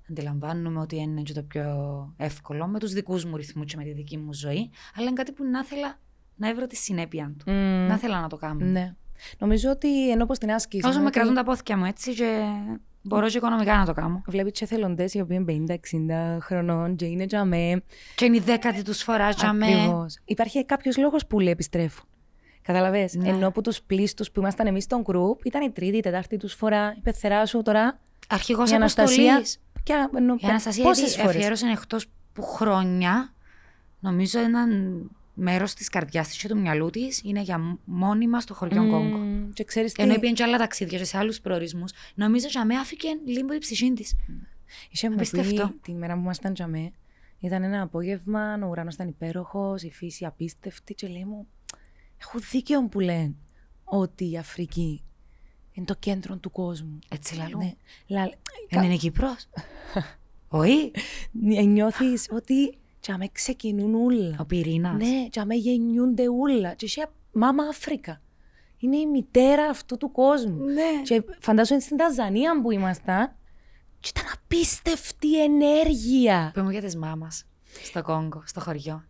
αντιλαμβάνομαι 0.10 0.80
ότι 0.80 0.96
είναι 0.96 1.22
και 1.22 1.34
το 1.34 1.44
πιο 1.44 2.14
εύκολο 2.18 2.68
με 2.68 2.80
τους 2.80 2.94
δικούς 2.94 3.26
μου 3.26 3.36
ρυθμούς 3.36 3.66
και 3.66 3.78
με 3.78 3.84
τη 3.84 3.92
δική 3.92 4.18
μου 4.18 4.34
ζωή, 4.34 4.70
αλλά 4.96 5.06
είναι 5.08 5.14
κάτι 5.14 5.32
που 5.32 5.44
να 5.44 5.60
ήθελα 5.60 6.00
να 6.36 6.50
έβρω 6.50 6.68
τη 6.68 6.76
συνέπεια 6.76 7.36
του. 7.38 7.52
Μ, 7.52 7.88
Να 7.88 7.94
ήθελα 7.94 8.22
να 8.22 8.28
το 8.28 8.36
κάνω. 8.36 8.66
Ναι. 8.66 8.96
Νομίζω 9.38 9.70
ότι 9.70 10.12
ενώ 10.12 10.26
πω 10.26 10.34
την 10.34 10.52
άσκηση. 10.52 10.88
Όσο 10.88 11.00
με 11.00 11.06
ότι 11.06 11.14
κρατούν 11.14 11.34
τα 11.34 11.44
πόθηκια 11.44 11.78
μου 11.78 11.86
έτσι 11.86 12.14
και 12.14 12.44
μπορώ 13.02 13.28
και 13.28 13.38
οικονομικά 13.38 13.78
να 13.78 13.86
το 13.86 13.94
κάνω. 13.94 14.22
Βλέπεις 14.28 14.52
και 14.52 14.64
εθελοντές 14.64 15.14
οι 15.14 15.20
οποίοι 15.20 15.46
είναι 15.50 15.80
50-60 16.38 16.38
χρονών 16.42 16.96
και 16.96 17.06
είναι 17.06 17.26
τζαμέ. 17.26 17.84
Και 18.16 18.26
είναι 18.26 18.36
η 18.36 18.40
δέκατη 18.40 18.82
τους 18.84 19.04
φορά 19.04 19.30
για 19.30 19.54
με. 19.54 19.66
Ακριβώς. 19.66 20.18
Υπάρχει 20.26 20.66
κάποιος 20.66 20.98
λόγος 20.98 21.28
που 21.28 21.40
λέει 21.40 21.52
επιστρέφουν. 21.52 22.06
Καταλαβες. 22.62 23.14
Ναι. 23.14 23.30
Ενώ 23.30 23.52
που 23.52 23.62
τους 23.62 23.82
πλήστους 23.82 24.32
που 24.32 24.40
ήμασταν 24.40 24.68
εμείς 24.68 24.84
στον 24.84 25.04
group 25.06 25.46
ήταν 25.46 25.62
η 25.62 25.72
τρίτη, 25.72 25.98
η 25.98 26.02
τετάρτη 26.02 26.38
τους 26.38 26.54
φορά. 26.54 26.94
Η 26.98 27.02
πεθερά 27.02 27.46
σου 27.46 27.62
τώρα. 27.62 28.00
Αρχηγός 28.30 28.72
η 28.72 28.76
Αναστασία. 28.76 29.34
αποστολής. 29.36 29.62
Και, 29.84 29.94
ενώ, 30.18 30.36
Η 30.40 30.48
Αναστασία 30.48 30.84
πόσες 30.84 31.04
γιατί 31.04 31.22
φορές; 31.22 31.36
αφιέρωσε 31.36 31.68
εκτός 31.68 32.06
που 32.34 32.42
χρόνια, 32.42 33.34
νομίζω 34.00 34.40
έναν 34.40 34.70
μέρος 35.40 35.74
της 35.74 35.90
καρδιάς 35.90 36.28
της 36.28 36.38
και 36.38 36.48
του 36.48 36.58
μυαλού 36.60 36.90
της 36.90 37.22
είναι 37.24 37.42
για 37.42 37.78
μόνιμα 37.86 38.40
στο 38.42 38.54
χωριό 38.54 38.82
Μμμ, 38.84 38.90
Κόγκο. 38.92 39.50
Και 39.54 39.64
ξέρεις 39.64 39.94
τι, 39.94 40.04
Ενώ 40.04 40.14
πήγαινε 40.14 40.32
και 40.34 40.44
άλλα 40.44 40.58
ταξίδια 40.58 40.98
και 40.98 41.04
σε 41.04 41.18
άλλους 41.18 41.40
προορισμούς, 41.42 41.92
νομίζω 42.16 42.48
ότι 42.56 42.66
με 42.68 42.76
άφηκε 42.76 43.08
λίγο 43.26 43.54
η 43.54 43.58
ψυχή 43.58 43.94
της. 43.94 44.16
είχε 44.90 45.10
μου 45.10 45.16
απίστευτο. 45.16 45.68
πει 45.68 45.74
την 45.82 45.98
μέρα 45.98 46.14
που 46.14 46.20
ήμασταν 46.20 46.54
τζαμέ, 46.54 46.92
ήταν 47.40 47.64
ένα 47.64 47.82
απόγευμα, 47.82 48.60
ο 48.64 48.68
ουρανός 48.68 48.94
ήταν 48.94 49.08
υπέροχος, 49.08 49.84
η 49.84 49.92
φύση 49.92 50.26
απίστευτη 50.26 50.94
και 50.94 51.08
λέει 51.08 51.26
μου, 51.26 51.48
έχω 52.22 52.40
δίκιο 52.52 52.88
που 52.88 53.00
λένε 53.00 53.36
ότι 53.84 54.32
η 54.32 54.38
Αφρική 54.38 55.04
είναι 55.72 55.86
το 55.86 55.96
κέντρο 55.96 56.38
του 56.38 56.52
κόσμου. 56.52 57.00
Έτσι 57.10 57.36
λαλού. 57.36 57.58
Ναι. 57.58 57.74
Λα- 58.08 58.30
Δεν 58.70 58.84
είναι 58.84 58.96
Κύπρος. 58.96 59.50
Όχι. 60.48 60.92
Νιώθεις 61.68 62.28
ότι 62.32 62.78
τζαμέ 63.02 63.28
ξεκινούν 63.32 63.96
όλα. 64.06 64.36
Ο 64.40 64.46
πυρήνας. 64.46 64.98
Ναι, 64.98 65.28
και 65.30 65.40
αμέ 65.40 65.56
γεννιούνται 65.56 66.24
όλα. 66.42 66.74
Και 66.74 66.86
εσύ, 66.86 67.04
μάμα 67.32 67.64
Αφρικα. 67.64 68.22
Είναι 68.78 68.98
η 68.98 69.06
μητέρα 69.06 69.66
αυτού 69.66 69.98
του 69.98 70.12
κόσμου. 70.12 70.64
Ναι. 70.64 71.02
Και 71.04 71.24
φαντάζομαι 71.40 71.80
στην 71.80 71.98
Ταζανία 71.98 72.62
που 72.62 72.72
ήμασταν. 72.72 73.36
Και 74.00 74.10
ήταν 74.16 74.32
απίστευτη 74.44 75.44
ενέργεια. 75.44 76.52
Πούμε 76.54 76.72
για 76.72 76.82
τη 76.82 76.98
μάμας 76.98 77.46
στο 77.84 78.02
Κόγκο, 78.02 78.44
στο 78.46 78.60
χωριό. 78.60 79.04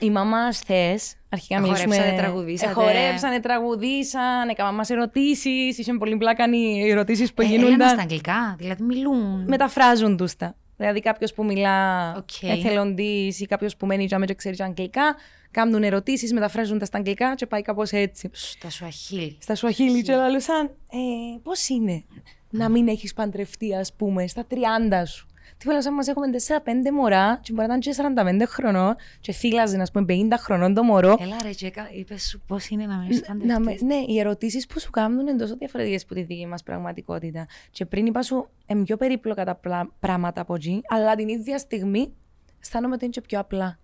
Οι 0.00 0.10
μαμάς 0.10 0.58
θες, 0.58 1.14
αρχικά 1.28 1.54
Εχορέψανε, 1.56 1.94
μιλήσουμε... 1.94 2.16
τραγουδήσατε. 2.22 2.70
Εχορέψανε, 2.70 3.40
τραγουδήσαν, 3.40 4.48
έκαναν 4.48 4.74
μας 4.74 4.90
ερωτήσεις. 4.90 5.78
Είχε 5.78 5.92
πολύ 5.92 6.16
πλάκα 6.16 6.44
οι 6.52 6.90
ερωτήσεις 6.90 7.32
που 7.32 7.42
Ε, 7.42 7.44
έλα 7.44 7.54
γίνονταν. 7.54 7.78
μας 7.78 7.90
στα 7.90 8.00
αγγλικά, 8.00 8.54
δηλαδή 8.58 8.82
μιλούν. 8.82 9.44
Μεταφράζουν 9.46 10.16
τους 10.16 10.36
τα. 10.36 10.56
Δηλαδή 10.76 11.00
κάποιος 11.00 11.34
που 11.34 11.44
μιλά 11.44 12.12
Οκ. 12.16 12.42
εθελοντής 12.42 13.40
ή 13.40 13.46
κάποιος 13.46 13.76
που 13.76 13.86
μένει 13.86 14.04
για 14.04 14.18
και 14.18 14.34
ξέρει 14.34 14.56
αγγλικά, 14.60 15.16
κάνουν 15.50 15.82
ερωτήσεις, 15.82 16.32
μεταφράζουν 16.32 16.78
τα 16.78 16.84
στα 16.84 16.98
αγγλικά 16.98 17.34
και 17.34 17.46
πάει 17.46 17.62
κάπως 17.62 17.92
έτσι. 17.92 18.30
Στα 18.32 18.70
σουαχίλι. 18.70 19.34
στα 19.38 19.54
Σουαχίλι 19.54 20.02
και 20.02 20.14
λαλούσαν, 20.14 20.64
ε, 20.66 21.38
πώς 21.42 21.68
είναι 21.68 22.04
να 22.50 22.68
μην 22.68 22.88
έχεις 22.88 23.14
παντρευτεί, 23.14 23.74
ας 23.74 23.92
πούμε, 23.92 24.26
στα 24.26 24.46
30 24.46 25.06
σου; 25.06 25.26
Τι 25.58 25.66
πέλα, 25.66 25.92
μας 25.92 26.06
έχουμε 26.08 26.26
4-5 26.30 26.90
μωρά 26.92 27.38
και 27.42 27.52
μπορεί 27.52 27.66
να 27.68 27.74
είναι 27.74 27.82
και 27.82 27.94
45 28.42 28.46
χρονών 28.46 28.94
και 29.20 29.32
θύλαζες, 29.32 29.80
ας 29.80 29.90
πούμε, 29.90 30.04
50 30.08 30.36
χρονών 30.38 30.74
το 30.74 30.82
μωρό. 30.82 31.16
Έλα 31.20 31.36
ρε 31.42 31.50
Τζέκα, 31.50 31.88
είπες 31.92 32.22
σου 32.28 32.40
πώς 32.46 32.68
είναι 32.68 32.86
να 32.86 32.96
μην 32.96 33.08
Να 33.08 33.34
με- 33.34 33.46
παντρευτείς. 33.58 33.82
ναι, 33.82 33.94
οι 34.08 34.18
ερωτήσεις 34.18 34.66
που 34.66 34.80
σου 34.80 34.90
κάνουν 34.90 35.20
είναι 35.26 35.36
τόσο 35.36 35.56
διαφορετικές 35.56 36.02
από 36.02 36.14
τη 36.14 36.22
δική 36.22 36.46
μας 36.46 36.62
πραγματικότητα. 36.62 37.46
Και 37.70 37.86
πριν 37.86 38.06
είπα 38.06 38.22
σου, 38.22 38.48
είναι 38.66 38.82
πιο 38.82 38.96
περίπλοκα 38.96 39.44
τα 39.44 39.54
πλα- 39.54 39.90
πράγματα 40.00 40.40
από 40.40 40.54
εκεί, 40.54 40.80
αλλά 40.88 41.14
την 41.14 41.28
ίδια 41.28 41.58
στιγμή 41.58 42.14
αισθάνομαι 42.60 42.94
ότι 42.94 43.04
είναι 43.04 43.12
και 43.12 43.20
πιο 43.20 43.38
απλά. 43.40 43.78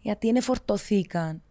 Γιατί 0.00 0.26
είναι 0.26 0.40
φορτωθήκαν 0.40 1.42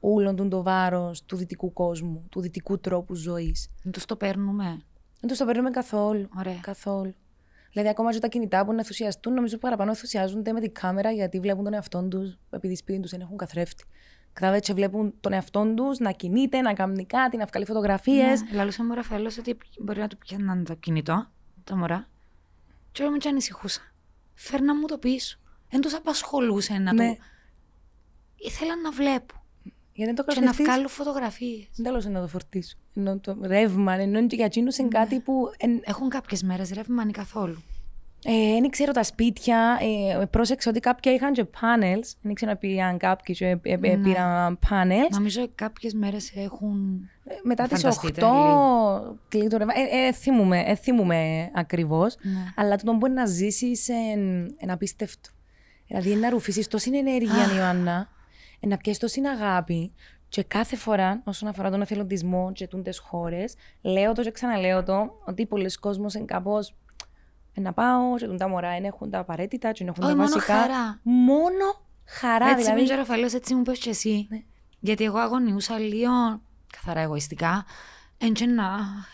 όλον 0.00 0.36
τον 0.36 0.48
το 0.48 0.62
βάρος 0.62 1.24
του 1.24 1.36
δυτικού 1.36 1.72
κόσμου, 1.72 2.26
του 2.30 2.40
δυτικού 2.40 2.78
τρόπου 2.78 3.14
ζωής. 3.14 3.68
Δεν 3.82 3.92
τους 3.92 4.04
το 4.04 4.16
παίρνουμε. 4.16 4.64
Δεν 5.20 5.28
τους 5.28 5.38
το 5.38 5.44
παίρνουμε 5.44 5.70
καθόλου. 5.70 6.28
Ωραία. 6.38 6.58
Καθόλου. 6.60 7.14
Δηλαδή, 7.72 7.88
ακόμα 7.90 8.12
και 8.12 8.18
τα 8.18 8.28
κινητά 8.28 8.64
που 8.64 8.72
να 8.72 8.78
ενθουσιαστούν, 8.78 9.34
νομίζω 9.34 9.58
παραπάνω 9.58 9.90
ενθουσιάζονται 9.90 10.52
με 10.52 10.60
την 10.60 10.72
κάμερα 10.72 11.10
γιατί 11.10 11.40
βλέπουν 11.40 11.64
τον 11.64 11.74
εαυτό 11.74 12.08
τους, 12.08 12.38
επειδή 12.50 12.76
σπίτι 12.76 13.00
τους 13.00 13.10
δεν 13.10 13.20
έχουν 13.20 13.36
καθρέφτη. 13.36 13.84
Κατάλαβες 14.32 14.60
και 14.66 14.72
βλέπουν 14.74 15.14
τον 15.20 15.32
εαυτό 15.32 15.72
τους 15.76 15.98
να 15.98 16.10
κινείται, 16.10 16.60
να 16.60 16.72
κάνει 16.72 17.06
κάτι, 17.06 17.36
να 17.36 17.44
βγάλει 17.44 17.66
φωτογραφίες. 17.66 18.42
Ναι, 18.42 18.50
λαλούσε 18.52 18.82
μου 18.82 18.88
ο 18.92 18.94
Ραφαέλος 18.94 19.38
ότι 19.38 19.56
μπορεί 19.80 20.00
να 20.00 20.08
του 20.08 20.16
πιάναν 20.18 20.64
το 20.64 20.74
κινητό, 20.74 21.30
τα 21.64 21.76
μωρά. 21.76 22.08
Και 22.92 23.02
όλο 23.02 23.10
μου 23.10 23.16
και 23.16 23.28
ανησυχούσα. 23.28 23.80
Φέρνα 24.34 24.74
μου 24.76 24.86
το 24.86 24.98
πίσω. 24.98 25.38
Δεν 25.70 25.80
τους 25.80 25.94
απασχολούσε 25.94 26.72
να 26.72 26.92
Ναι. 26.92 27.14
του... 27.14 27.18
Ήθελαν 28.36 28.80
να 28.80 28.90
βλέπω 28.90 29.39
Γιατί 30.04 30.14
δεν 30.14 30.24
το 30.24 30.32
και 30.32 30.40
να 30.40 30.46
καθρέφτεις, 30.46 30.66
βγάλω 30.66 30.88
φωτογραφίες. 30.88 31.68
Δεν 31.74 31.84
τέλος 31.84 32.06
να 32.06 32.20
το 32.20 32.26
φορτίσω. 32.26 32.76
Ενώ 32.94 33.18
το 33.18 33.36
ρεύμα, 33.42 33.92
ενώ 33.92 34.26
και 34.26 34.36
για 34.36 34.44
εκείνους 34.44 34.76
είναι 34.78 34.88
κάτι 34.88 35.20
που. 35.20 35.50
εν- 35.58 35.82
Έχουν 35.84 36.08
κάποιες 36.08 36.42
μέρες 36.42 36.70
ρεύμα 36.70 37.04
ή 37.08 37.10
καθόλου. 37.10 37.62
Ε, 38.24 38.60
δεν 38.60 38.70
ξέρω 38.70 38.92
τα 38.92 39.02
σπίτια. 39.02 39.78
Ε, 40.20 40.24
πρόσεξα 40.24 40.70
ότι 40.70 40.80
κάποια 40.80 41.12
είχαν 41.12 41.32
και 41.32 41.44
panels. 41.60 42.12
Δεν 42.22 42.34
ξέρω 42.34 42.50
αν 42.50 42.58
πήγαν 42.58 42.98
κάποιοι 42.98 43.34
και 43.34 43.46
ε, 43.46 43.58
ε, 43.62 43.76
Ναι. 43.76 43.96
πήραν 43.96 44.58
panels. 44.70 45.10
Νομίζω 45.10 45.48
κάποιες 45.54 45.94
μέρες 45.94 46.32
έχουν... 46.34 47.00
Ε, 47.24 47.34
Μετά 47.42 47.66
τις 47.66 47.78
8 47.78 47.80
Φανταστείτε, 47.80 48.26
κλείνει 49.28 49.48
το 49.48 49.56
ρεύμα. 49.56 49.72
Ε, 49.76 50.06
ε, 50.06 50.12
θυμούμε, 50.12 50.62
ε, 50.66 50.74
θυμούμε 50.74 51.50
ακριβώς. 51.54 52.16
Ναι. 52.22 52.44
Αλλά 52.56 52.76
το 52.76 52.92
μπορεί 52.92 53.12
να 53.12 53.26
ζήσεις 53.26 53.88
είναι 53.88 54.72
απίστευτο. 54.72 55.30
Δηλαδή 55.86 56.10
είναι 56.10 56.20
να 56.20 56.30
ρουφήσεις 56.30 56.68
τόση 56.68 56.90
ενέργεια, 56.96 57.54
Ιωάννα, 57.56 57.92
ε, 58.00 58.06
να 58.66 58.76
πιέσεις 58.76 59.00
τόση 59.00 59.20
αγάπη 59.26 59.92
και 60.28 60.42
κάθε 60.42 60.76
φορά 60.76 61.22
όσον 61.24 61.48
αφορά 61.48 61.70
τον 61.70 61.80
εθελοντισμό 61.80 62.52
και 62.52 62.66
τούντες 62.66 62.98
χώρες, 62.98 63.54
λέω 63.80 64.12
το 64.12 64.22
και 64.22 64.30
ξαναλέω 64.30 64.82
το, 64.82 65.20
ότι 65.24 65.46
πολλοί 65.46 65.72
κόσμος 65.72 66.14
είναι 66.14 66.24
κάπως 66.24 66.74
ε, 67.54 67.60
να 67.60 67.72
πάω 67.72 68.16
και 68.16 68.26
τούν 68.26 68.36
τα 68.36 68.48
μωρά 68.48 68.70
δεν 68.70 68.84
έχουν 68.84 69.10
τα 69.10 69.18
απαραίτητα 69.18 69.72
και 69.72 69.84
δεν 69.84 69.88
έχουν 69.88 70.04
Όχι, 70.04 70.12
τα 70.12 70.18
μόνο 70.18 70.34
βασικά. 70.34 70.54
χαρά. 70.54 71.00
Μόνο 71.02 71.84
χαρά. 72.04 72.48
έτσι 72.48 72.62
δηλαδή, 72.62 72.80
μου 72.80 72.86
και 72.86 72.92
ο 72.92 72.96
Ραφαέλος, 72.96 73.32
έτσι 73.32 73.54
μου 73.54 73.62
πες 73.62 73.78
και 73.78 73.90
εσύ. 73.90 74.26
Ναι. 74.30 74.42
Γιατί 74.80 75.04
εγώ 75.04 75.18
αγωνιούσα 75.18 75.78
λίγο, 75.78 76.40
καθαρά 76.72 77.00
εγωιστικά, 77.00 77.64
εν 78.18 78.32
και 78.32 78.46
να 78.46 78.64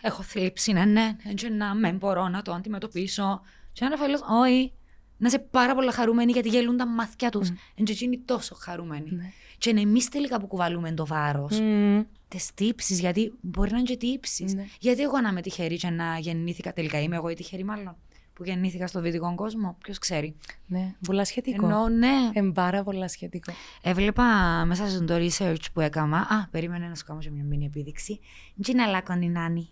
έχω 0.01 0.23
θλίψει, 0.23 0.73
ναι, 0.73 0.85
ναι, 0.85 1.17
εν 1.25 1.35
και 1.35 1.49
να 1.49 1.75
με 1.75 1.93
μπορώ 1.93 2.29
να 2.29 2.43
το 2.43 2.53
αντιμετωπίσω. 2.53 3.41
Και 3.73 3.85
ο 3.85 3.89
Ραφαέλος, 3.89 4.21
όχι, 4.43 4.73
να 5.17 5.27
είσαι 5.27 5.39
πάρα 5.39 5.75
πολύ 5.75 5.93
χαρούμενοι 5.93 6.33
γιατί 6.33 6.49
γελούν 6.49 6.77
τα 6.77 6.87
μάτια 6.87 7.31
τους. 7.31 7.49
Εν 7.75 7.85
και 7.85 7.93
εκείνοι 7.93 8.19
τόσο 8.19 8.55
χαρούμενοι. 8.55 9.11
Ναι. 9.11 9.33
Και 9.59 9.71
είναι 9.71 9.81
εμείς 9.81 10.09
τελικά 10.09 10.41
που 10.41 10.47
κουβαλούμε 10.47 10.93
το 10.93 11.07
βάρος. 11.07 11.61
Μμμ. 11.61 12.03
Τις 12.29 12.55
τύψεις, 12.55 13.01
γιατί 13.01 13.33
μπορεί 13.41 13.71
να 13.71 13.79
είναι 13.79 13.87
και 13.87 13.97
τύψεις. 13.97 14.55
Ναι. 14.55 14.65
Γιατί 14.81 15.03
εγώ 15.03 15.21
να 15.21 15.29
είμαι 15.29 15.41
τυχερή 15.41 15.77
και 15.77 15.91
να 15.91 16.19
γεννήθηκα, 16.19 16.73
τελικά 16.73 17.01
είμαι 17.01 17.17
εγώ 17.17 17.29
η 17.29 17.35
τυχερή 17.35 17.65
μάλλον, 17.65 17.97
που 18.33 18.45
γεννήθηκα 18.45 18.87
στο 18.87 19.01
δυτικό 19.01 19.35
κόσμο, 19.35 19.77
ποιος 19.83 19.99
ξέρει. 19.99 20.37
Ναι, 20.67 20.95
πολλά 21.07 21.25
σχετικό. 21.25 21.67
Ενώ 21.67 21.89
ναι, 21.89 22.31
Είναι 22.33 22.53
πάρα 22.53 22.83
πολλά 22.83 23.09
σχετικό. 23.09 23.53
Έβλεπα 23.83 24.25
μέσα 24.67 24.89
στο 24.89 25.17
research 25.17 25.65
που 25.73 25.81
έκανα. 25.81 26.19
Α, 26.19 26.49
περίμενε 26.51 26.89
να 26.89 26.95
σου 26.95 27.05
κάνω 27.05 27.21
και 27.21 27.31
μια 27.31 27.45
μήνυ 27.45 27.65
επίδειξη. 27.65 28.21
Τζίνα 28.61 28.87
Λάκον 28.87 29.23
η 29.23 29.29
Νάνη. 29.29 29.69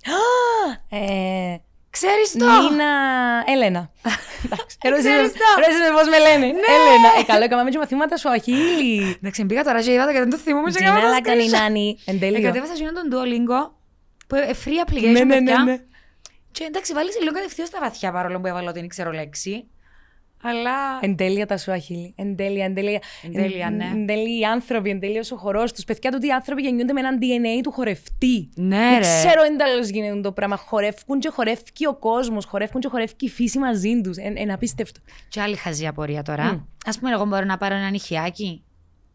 Ε, 0.89 1.57
Ξέρεις 1.97 2.29
το! 2.39 2.45
Νίνα 2.71 2.91
Έλενα. 3.47 3.91
Εντάξει, 4.47 4.77
Ερώτησε 4.83 5.09
Ξέρεις 5.09 5.33
με- 5.33 5.39
το. 5.39 5.49
ερώτησε 5.61 5.83
με 5.91 5.97
πώς 5.99 6.09
με 6.09 6.19
λένε. 6.27 6.47
Έλενα. 6.47 7.09
Ε, 7.19 7.23
καλό, 7.27 7.45
έκαναμε 7.45 7.71
και 7.71 7.79
μαθήματα 7.79 8.17
σου 8.17 8.29
αχίλη. 8.31 9.17
Εντάξει, 9.19 9.45
μπήκα 9.45 9.63
τώρα 9.65 9.83
και 9.83 9.93
είδα 9.93 10.07
το 10.07 10.13
και 10.13 10.19
δεν 10.19 10.31
το 10.31 10.37
θυμούμαι 10.37 10.71
και 10.71 10.75
Τζίνα 10.77 10.89
έκανα 10.91 11.03
το 11.07 11.09
Λάκανη 11.15 11.45
screenshot. 11.49 11.59
Νάνη. 11.61 11.99
Εν 12.05 12.19
τέλειο. 12.21 12.39
Εκατέβασα 12.39 12.75
γίνον 12.75 12.95
τον 12.95 13.07
Duolingo, 13.13 13.71
που 14.27 14.35
ε, 14.35 14.51
free 14.65 14.79
application, 14.89 15.03
Ναι, 15.03 15.11
ναι, 15.11 15.25
ναι, 15.25 15.35
παιδιά. 15.35 15.63
ναι. 15.65 15.77
Και 16.53 16.65
εντάξει, 16.65 16.93
βάλεις 16.93 17.19
λίγο 17.21 17.33
κατευθείαν 17.35 17.67
στα 17.67 17.79
βαθιά, 17.81 18.13
παρόλο 18.13 18.41
που 18.41 18.47
έβαλα 18.47 18.69
ότι 18.71 18.79
δεν 18.81 18.89
ξέρω 18.89 19.11
λέξη. 19.11 19.65
Αλλά. 20.45 20.71
Εν 21.01 21.17
τέλεια 21.17 21.47
τα 21.47 21.57
Σουαχίλη. 21.57 22.15
Εν 22.17 22.37
τέλεια, 22.37 22.65
εν 22.65 22.75
τέλεια. 22.75 23.01
Εν 23.23 23.33
τέλεια, 23.33 23.71
ναι. 23.71 23.85
Εν 23.85 24.07
τέλεια 24.07 24.39
οι 24.39 24.45
άνθρωποι, 24.45 24.91
εν 24.91 25.01
τέλεια 25.01 25.25
ο 25.33 25.37
χορός 25.37 25.73
τους. 25.73 25.85
Παιδιά 25.85 26.11
του, 26.11 26.19
οι 26.27 26.31
άνθρωποι 26.31 26.63
γεννιούνται 26.63 26.93
με 26.93 27.01
έναν 27.01 27.19
DNA 27.23 27.61
του 27.63 27.71
χορευτή. 27.71 28.49
Ναι, 28.55 28.77
Δεν 28.79 28.93
ρε. 28.95 29.01
ξέρω 29.01 29.43
εν 29.43 29.57
τέλο 29.57 29.83
γίνεται 29.85 30.21
το 30.21 30.33
πράγμα. 30.33 30.57
Χορεύκουν 30.57 31.19
και 31.19 31.29
χορεύει 31.29 31.63
ο 31.89 31.95
κόσμος, 31.95 32.45
χορεύκουν 32.45 32.81
και 32.81 32.89
χορεύει 32.89 33.13
η 33.19 33.29
φύση 33.29 33.59
μαζί 33.59 34.01
τους. 34.01 34.17
Είναι 34.17 34.53
απίστευτο. 34.53 35.01
Και 35.29 35.41
άλλη 35.41 35.57
χαζή 35.57 35.87
απορία 35.87 36.23
τώρα. 36.23 36.45
Μμ. 36.45 36.61
Α 36.95 36.99
πούμε, 37.01 37.13
εγώ 37.13 37.25
μπορώ 37.25 37.45
να 37.45 37.57
πάρω 37.57 37.75
ένα 37.75 37.89
νυχιάκι 37.91 38.63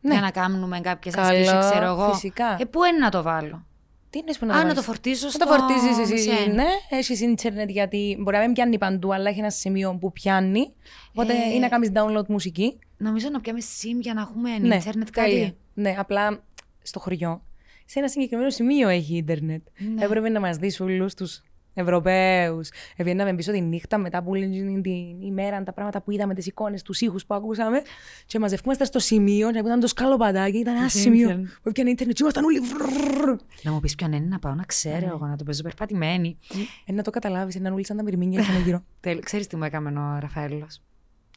Ναι. 0.01 0.11
για 0.13 0.21
να 0.21 0.31
κάνουμε 0.31 0.79
κάποιες 0.79 1.13
Καλά, 1.15 1.27
ασκήσει, 1.27 1.57
ξέρω 1.71 1.85
εγώ. 1.85 2.13
φυσικά. 2.13 2.57
Ε, 2.59 2.65
πού 2.65 2.83
είναι 2.83 2.97
να 2.97 3.09
το 3.09 3.21
βάλω; 3.21 3.65
Τι 4.09 4.17
είναι 4.19 4.31
που 4.39 4.45
να 4.45 4.53
Α, 4.53 4.55
να 4.55 4.61
βάλεις; 4.61 4.75
το 4.75 4.81
φορτίσω 4.81 5.25
Να 5.25 5.31
στο. 5.31 5.45
το 5.45 5.51
φορτίζεις 5.53 5.97
εσύ. 6.11 6.17
Σεν. 6.29 6.53
Ναι, 6.53 6.65
έχεις 6.89 7.21
ίντερνετ 7.21 7.69
γιατί 7.69 8.17
μπορεί 8.19 8.35
να 8.37 8.43
μην 8.43 8.53
πιάνει 8.53 8.77
παντού, 8.77 9.13
αλλά 9.13 9.29
έχει 9.29 9.39
ένα 9.39 9.49
σημείο 9.49 9.97
που 9.99 10.11
πιάνει. 10.11 10.73
Οπότε 11.09 11.33
Ε, 11.33 11.49
είναι 11.49 11.59
να 11.59 11.67
κάνεις 11.67 11.91
download 11.93 12.25
μουσική. 12.27 12.79
Νομίζω 12.97 13.29
να 13.31 13.39
πιάμε 13.41 13.59
SIM 13.61 13.99
για 14.01 14.13
να 14.13 14.21
έχουμε 14.21 14.57
Ναι, 14.57 14.75
ίντερνετ 14.75 15.07
τέλεια. 15.09 15.43
κάτι. 15.45 15.57
Ναι, 15.73 15.95
απλά 15.97 16.43
στο 16.81 16.99
χωριό. 16.99 17.41
Σε 17.85 17.99
ένα 17.99 18.07
συγκεκριμένο 18.07 18.49
σημείο 18.49 18.87
έχει 18.89 19.15
ίντερνετ. 19.15 19.61
Ναι. 19.77 20.03
Έπρεπε 20.03 20.29
να 20.29 20.39
μας 20.39 20.57
δεις 20.57 20.79
όλους 20.79 21.13
τους 21.13 21.41
Ευρωπαίους. 21.79 22.69
Βγαίναμε 22.97 23.33
πίσω 23.35 23.51
τη 23.51 23.61
νύχτα 23.61 23.97
μετά 23.97 24.23
που 24.23 24.35
είναι 24.35 24.81
την 24.81 25.21
ημέρα, 25.21 25.63
τα 25.63 25.73
πράγματα 25.73 26.01
που 26.01 26.11
είδαμε, 26.11 26.33
τις 26.33 26.45
εικόνες, 26.45 26.81
τους 26.81 27.01
ήχους 27.01 27.25
που 27.25 27.33
ακούσαμε. 27.33 27.81
Και 28.25 28.39
μαζευκούμαστε 28.39 28.85
στο 28.85 28.99
σημείο, 28.99 29.51
και 29.51 29.59
που 29.59 29.65
ήταν 29.65 29.79
το 29.79 29.87
σκαλοπατάκι, 29.87 30.57
ήταν 30.57 30.75
ένα 30.75 30.85
Είχε 30.85 30.99
σημείο 30.99 31.21
ίντερνετ. 31.21 31.47
που 31.63 31.69
έπιανε 31.69 31.89
ίντερνετ. 31.89 32.15
Και 32.15 32.21
ήμασταν 32.23 32.43
όλοι. 32.43 32.59
βρρρρ. 32.59 33.35
Να 33.61 33.71
μου 33.71 33.79
πει 33.79 33.91
ποιον 33.97 34.11
είναι 34.13 34.25
να 34.25 34.39
πάω 34.39 34.53
να 34.53 34.63
ξέρω 34.63 35.05
εγώ, 35.05 35.25
να 35.25 35.35
το 35.35 35.43
παίζω 35.43 35.61
περπατημένη. 35.61 36.37
Ε, 36.85 36.91
να 36.91 37.03
το 37.03 37.11
καταλάβει, 37.11 37.59
να 37.59 37.73
όλοι 37.73 37.85
σαν 37.85 37.97
τα 37.97 38.03
μυρμήνια 38.03 38.41
ήταν 38.41 38.61
γύρω. 38.63 38.83
Τέλο, 38.99 39.19
ξέρει 39.19 39.47
τι 39.47 39.55
μου 39.55 39.63
έκαμε 39.63 39.89
ο 39.99 40.19
Ραφαέλο. 40.19 40.67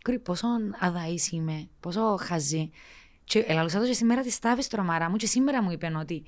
Κούρι, 0.05 0.19
πόσο 0.19 0.47
αδαή 0.81 1.19
είμαι, 1.31 1.69
πόσο 1.81 2.17
χαζή. 2.21 2.71
Και 3.25 3.45
ελαλούσα 3.49 3.81
το 3.81 3.87
και 3.87 3.93
σήμερα 3.93 4.23
τη 4.23 4.39
τάβη 4.39 4.67
τρομάρα 4.69 5.11
μου 5.11 5.17
και 5.17 5.27
σήμερα 5.27 5.63
μου 5.63 5.71
είπε 5.71 5.93
ότι 6.01 6.23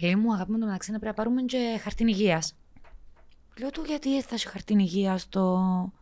λέει 0.00 0.16
μου 0.16 0.32
αγάπη 0.32 0.50
μου 0.50 0.58
το 0.58 0.66
μεταξύ 0.66 0.90
να 0.92 0.98
πρέπει 0.98 1.16
να 1.16 1.22
πάρουμε 1.22 1.42
και 1.42 1.78
χαρτί 1.82 2.04
υγεία. 2.04 2.42
Λέω 3.58 3.70
του 3.70 3.82
γιατί 3.86 4.22
θα 4.22 4.34
έχει 4.34 4.48
χαρτί 4.48 4.72
υγεία 4.74 5.18
στο. 5.18 5.92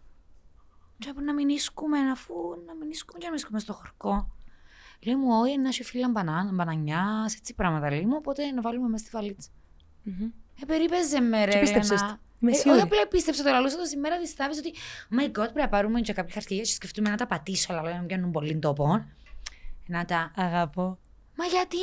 Και 0.99 1.09
έπρεπε 1.09 1.27
να 1.27 1.35
μην 1.35 1.49
ίσκουμε, 1.49 1.99
αφού 1.99 2.35
να 2.67 2.75
μην 2.75 2.91
ίσκουμε 2.91 3.19
και 3.19 3.25
να 3.25 3.31
μην 3.31 3.39
ίσκουμε 3.39 3.59
στο 3.59 3.73
χορκό. 3.73 4.29
Λέει 5.03 5.17
μου, 5.17 5.29
όχι, 5.41 5.59
να 5.59 5.69
έχει 5.69 5.83
φύλλα 5.85 6.09
μπανά, 6.09 6.51
μπανανιά, 6.53 7.25
έτσι 7.39 7.55
πράγματα 7.55 7.91
λέει 7.91 8.05
μου, 8.05 8.15
οπότε 8.17 8.51
να 8.51 8.61
βάλουμε 8.61 8.89
μέσα 8.89 9.05
στη 9.05 9.17
βαλίτσα. 9.17 9.49
Μμμ. 10.03 10.23
Ε, 10.63 10.65
περίπεζε 10.67 11.21
με 11.21 11.45
ρε. 11.45 11.51
Και 11.51 11.59
πίστεψες 11.59 11.91
Ελένα. 12.01 12.09
το. 12.17 12.19
Είμαι 12.41 12.51
Ε, 12.51 12.55
σίγουρη. 12.55 12.75
όχι 12.81 12.87
απλά 12.87 13.07
πίστεψα 13.09 13.43
το 13.43 13.51
λαλούσα 13.51 13.77
το 13.77 13.85
σήμερα 13.85 14.19
τη 14.19 14.35
τάβη 14.35 14.59
ότι 14.59 14.75
My 15.11 15.27
God, 15.27 15.33
πρέπει 15.33 15.61
να 15.61 15.69
πάρουμε 15.69 16.01
και 16.01 16.13
κάποια 16.13 16.33
χαρτιά 16.35 16.57
και 16.57 16.65
σκεφτούμε 16.65 17.11
να 17.11 17.17
τα 17.17 17.27
πατήσω, 17.27 17.73
αλλά 17.73 17.83
λέω 17.83 17.97
να 17.97 18.03
πιάνουν 18.03 18.31
πολύ 18.31 18.59
τόπο. 18.59 19.05
Να 19.87 20.05
τα. 20.05 20.33
Αγαπώ. 20.37 20.99
Μα 21.37 21.45
γιατί! 21.45 21.77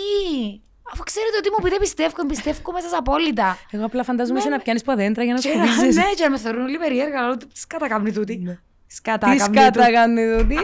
Αφού 0.93 1.03
ξέρετε 1.03 1.37
ότι 1.37 1.49
μου 1.49 1.63
πείτε 1.63 1.77
πιστεύω, 1.79 2.25
πιστεύω 2.27 2.71
μέσα 2.73 2.87
απόλυτα. 2.97 3.57
Εγώ 3.71 3.85
απλά 3.85 4.03
φαντάζομαι 4.03 4.37
Ναι, 4.37 4.43
σε 4.43 4.49
να 4.49 4.55
ναι. 4.55 4.61
πιάνεις 4.63 4.81
ποδέντρα 4.83 5.23
για 5.23 5.33
να 5.33 5.39
Και 5.39 5.49
σου 5.51 5.57
να- 5.57 5.65
φοβίζεις. 5.65 5.95
ναι, 5.95 6.03
και 6.15 6.23
να 6.23 6.29
με 6.29 6.37
θεωρούν 6.37 6.67
λίγο 6.67 6.79
περίεργα, 6.83 7.19
αλλά 7.19 7.37
τι 7.37 7.45
σκάτα 7.53 7.87
κάνει 7.87 8.11
τούτη. 8.11 8.37
Ναι. 8.37 8.57
Σκάτα 8.87 9.29
Τι 9.31 9.37
κάνει 9.37 9.57
σκάτα 9.57 9.79
τούτη. 9.79 9.91
κάνει 9.93 10.37
τούτη, 10.37 10.55
ε, 10.55 10.59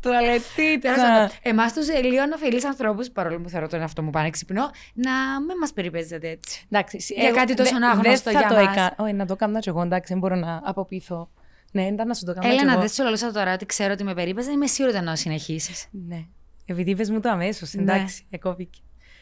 τουαλετίτσα. 0.00 0.94
πάντων, 0.94 1.28
Εμάς 1.42 1.72
τους 1.72 1.88
ε, 1.88 2.00
λίγο 2.00 2.22
αφελείς 2.34 2.64
ανθρώπους, 2.64 3.10
παρόλο 3.10 3.40
που 3.40 3.48
θεωρώ 3.48 3.68
τον 3.68 3.80
εαυτό 3.80 4.02
μου 4.02 4.10
πανέξυπνο, 4.10 4.70
να 4.94 5.12
μην 5.46 5.56
μας 5.60 5.72
περιπέζετε 5.72 6.28
έτσι. 6.28 6.64
Εντάξει, 6.70 7.00
σι- 7.00 7.16
Για 7.18 7.28
εγώ 7.28 7.36
κάτι 7.36 7.54
τόσο 7.54 7.78
δε- 7.78 7.86
άγνωστο 7.86 8.30
δεν 8.30 8.40
θα 8.40 8.46
για 8.46 8.48
το 8.48 8.54
μας. 8.64 8.72
έκανα. 8.76 8.94
Όχι, 8.98 9.12
να 9.12 9.26
το 9.26 9.36
κάνω 9.36 9.58
κι 9.58 9.68
εγώ, 9.68 9.82
εντάξει, 9.82 10.12
δεν 10.12 10.18
μπορώ 10.20 10.34
να 10.34 10.60
αποποιηθώ. 10.64 11.30
Ναι, 11.72 11.82
ήταν 11.86 12.06
να 12.08 12.14
σου 12.14 12.24
το 12.24 12.32
κάνω 12.34 12.46
κι 12.48 12.52
Έλενα, 12.54 12.70
εγώ. 12.72 12.80
δεν 12.80 12.88
σου 12.88 13.02
λαλούσα 13.02 13.32
τώρα 13.32 13.52
ότι 13.52 13.66
ξέρω 13.66 13.92
ότι 13.92 14.04
με 14.04 14.14
περίπεζε, 14.14 14.50
είμαι 14.50 14.66
σίγουρη 14.66 14.96
ότι 14.96 15.04
να 15.04 15.16
συνεχίσεις. 15.16 15.86
Ναι. 16.08 16.24
Επειδή 16.64 16.90
είπες 16.90 17.10
μου 17.10 17.20
το 17.20 17.28
αμέσως, 17.30 17.72
Ναι. 17.74 17.82
εντάξει, 17.82 18.26
εκόπηκε. 18.30 18.80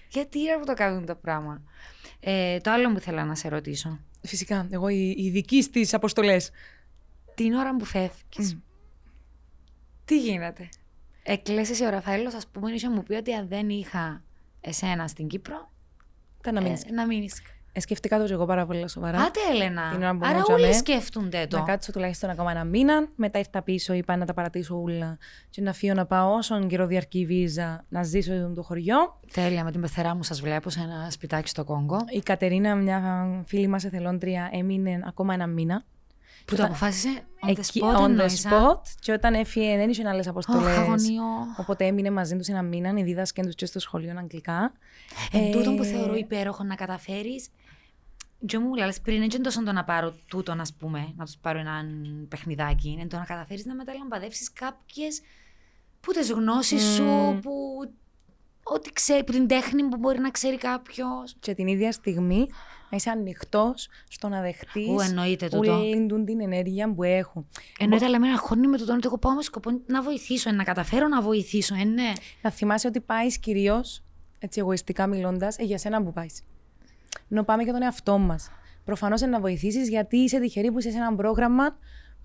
Γιατί 0.08 0.38
ρε 0.44 0.58
που 0.58 0.64
το 0.64 0.74
κάνουν 0.74 1.06
το 1.06 1.14
πράγμα. 1.14 1.62
Ε, 2.20 2.58
το 2.58 2.70
άλλο 2.70 2.92
που 2.92 2.98
ήθελα 2.98 3.24
να 3.24 3.34
σε 3.34 3.48
ρωτήσω. 3.48 4.00
Φυσικά, 4.22 4.68
εγώ 4.70 4.88
η, 4.88 5.14
η 5.18 5.30
δική 5.30 5.62
στις 5.62 5.94
αποστολές. 5.94 6.50
Την 7.34 7.52
ώρα 7.54 7.76
που 7.76 7.84
φεύγεις, 7.84 8.58
τι 10.04 10.20
γίνεται; 10.20 10.68
Εκλέσες 11.22 11.80
ο 11.80 11.88
Ραφαέλος, 11.88 12.34
ας 12.34 12.46
πούμε, 12.46 12.70
είχε 12.70 12.88
μου 12.88 13.02
πει 13.02 13.14
ότι 13.14 13.32
αν 13.32 13.48
δεν 13.48 13.68
είχα 13.68 14.22
εσένα 14.60 15.08
στην 15.08 15.26
Κύπρο, 15.28 15.72
Ήταν 16.40 16.54
να 16.54 16.60
μείνεις. 16.60 16.84
ε, 16.84 16.90
να 16.92 17.06
μείνεις. 17.06 17.42
Ε, 17.76 17.80
σκεφτικά 17.80 18.18
το 18.18 18.24
και 18.26 18.32
εγώ 18.32 18.44
πάρα 18.46 18.66
πολύ 18.66 18.88
σοβαρά. 18.88 19.18
Άτε, 19.20 19.40
Έλενα. 19.52 19.88
Την 19.90 20.02
ώρα 20.02 20.12
που 20.16 20.20
Άρα 20.22 20.36
μότσαμε, 20.36 20.62
όλοι 20.62 20.74
σκέφτονται 20.74 21.46
το. 21.46 21.58
Να 21.58 21.64
κάτσω 21.64 21.92
τουλάχιστον 21.92 22.30
ακόμα 22.30 22.50
ένα 22.50 22.64
μήνα. 22.64 23.08
Μετά 23.16 23.38
ήρθα 23.38 23.62
πίσω, 23.62 23.92
είπα 23.92 24.16
να 24.16 24.24
τα 24.26 24.34
παρατήσω 24.34 24.80
όλα. 24.82 25.18
Και 25.50 25.60
να 25.62 25.72
φύγω 25.72 25.94
να 25.94 26.06
πάω 26.06 26.32
όσον 26.34 26.68
καιρό 26.68 26.86
διαρκεί 26.86 27.18
η 27.18 27.26
βίζα 27.26 27.84
να 27.88 28.02
ζήσω 28.02 28.52
το 28.54 28.62
χωριό. 28.62 29.20
Τέλεια, 29.32 29.64
με 29.64 29.70
την 29.70 29.80
πεθερά 29.80 30.14
μου 30.14 30.22
σας 30.22 30.40
βλέπω 30.40 30.70
σε 30.70 30.80
ένα 30.80 31.10
σπιτάκι 31.10 31.48
στο 31.48 31.64
Κόγκο. 31.64 31.98
Η 32.08 32.18
Κατερίνα, 32.20 32.74
μια 32.74 33.26
φίλη 33.46 33.66
μας 33.66 33.84
εθελόντρια, 33.84 34.48
έμεινε 34.52 35.00
ακόμα 35.06 35.34
ένα 35.34 35.46
μήνα. 35.46 35.84
Που 36.44 36.56
το 36.56 36.64
αποφάσισε; 36.64 37.08
On 37.46 37.48
the 37.48 37.50
Εκεί, 37.58 37.80
spot, 37.82 37.96
on 37.96 38.00
the 38.00 38.04
εννοείς, 38.04 38.46
α; 38.46 38.50
spot. 38.50 38.80
Και 39.00 39.12
όταν 39.12 39.34
έφυγε, 39.34 39.76
δεν 39.76 39.90
είχε 39.90 40.08
άλλες 40.08 40.26
Ωχ, 40.26 40.30
αποστολέ. 40.30 40.70
αγωνιό. 40.70 41.22
Οπότε 41.56 41.84
έμεινε 41.86 42.10
μαζί 42.10 42.36
τους 42.36 42.48
ένα 42.48 42.62
μήνα. 42.62 42.92
Οι 42.96 43.02
δίδασκαν 43.02 43.44
τους 43.44 43.54
και 43.54 43.66
στο 43.66 43.78
σχολείο 43.80 44.14
αγγλικά. 44.18 44.72
Εν 45.32 45.52
τούτον 45.52 45.76
που 45.76 45.82
Ε, 45.82 45.86
θεωρώ 45.86 46.14
υπέροχο 46.14 46.64
να 46.64 46.74
καταφέρεις. 46.74 47.48
Και 48.46 48.58
μου 48.58 48.74
λες 48.74 49.00
πριν, 49.00 49.18
δεν 49.18 49.28
είναι 49.30 49.42
τόσο 49.42 49.62
το 49.62 49.72
να 49.72 49.84
πάρω 49.84 50.14
τούτον, 50.28 50.60
ας 50.60 50.74
πούμε, 50.74 51.12
να 51.16 51.24
τους 51.24 51.36
πάρω 51.36 51.58
έναν 51.58 51.86
παιχνιδάκι. 52.28 52.88
Είναι 52.90 53.06
το 53.06 53.16
να 53.16 53.24
καταφέρεις 53.24 53.64
να 53.64 53.74
μεταλαμπαδεύσεις 53.74 54.52
κάποιες 54.52 55.20
που 56.00 56.12
τις 56.12 56.30
γνώσεις 56.32 56.82
σου, 56.82 57.02
Μμμ. 57.04 57.40
που. 57.40 57.52
Ό,τι 58.66 58.92
ξέρει, 58.92 59.24
που 59.24 59.32
την 59.32 59.46
τέχνη 59.46 59.82
που 59.82 59.96
μπορεί 59.96 60.18
να 60.18 60.30
ξέρει 60.30 60.56
κάποιος. 60.58 61.36
Και 61.40 61.54
την 61.54 61.66
ίδια 61.66 61.92
στιγμή 61.92 62.48
να 62.90 62.96
είσαι 62.96 63.10
ανοιχτός 63.10 63.88
στο 64.08 64.28
να 64.28 64.40
δεχτείς 64.40 64.88
Ου, 64.88 65.00
εννοείται 65.00 65.48
τούτο. 65.48 65.72
όλη 65.72 66.06
τούν 66.06 66.24
την 66.24 66.40
ενέργεια 66.40 66.94
που 66.94 67.02
έχουν. 67.02 67.48
Εννοείται, 67.78 68.04
αλλά 68.04 68.20
με 68.20 68.28
αγχώνει 68.28 68.66
με 68.66 68.78
το 68.78 68.92
ότι 68.92 69.02
εγώ 69.06 69.18
πάω 69.18 69.32
με 69.34 69.42
σκοπό 69.42 69.70
να 69.86 70.02
βοηθήσω, 70.02 70.48
ε, 70.48 70.52
να 70.52 70.64
καταφέρω 70.64 71.08
να 71.08 71.20
βοηθήσω, 71.20 71.74
ε, 71.74 71.84
ναι. 71.84 72.12
Να 72.42 72.50
θυμάσαι 72.50 72.86
ότι 72.86 73.00
πάεις 73.00 73.38
κυρίως, 73.38 74.02
έτσι 74.38 74.60
εγωιστικά 74.60 75.06
μιλώντας, 75.06 75.56
για 75.58 75.78
σένα 75.78 76.02
που 76.02 76.12
πάεις. 76.12 76.42
Ενώ 77.30 77.42
πάμε 77.42 77.62
για 77.62 77.72
τον 77.72 77.82
εαυτό 77.82 78.18
μας. 78.18 78.50
Προφανώς 78.84 79.20
να 79.20 79.40
βοηθήσεις 79.40 79.88
γιατί 79.88 80.16
είσαι 80.16 80.40
τυχερή 80.40 80.72
που 80.72 80.78
είσαι 80.78 80.90
σε 80.90 80.96
ένα 80.96 81.14
πρόγραμμα 81.14 81.76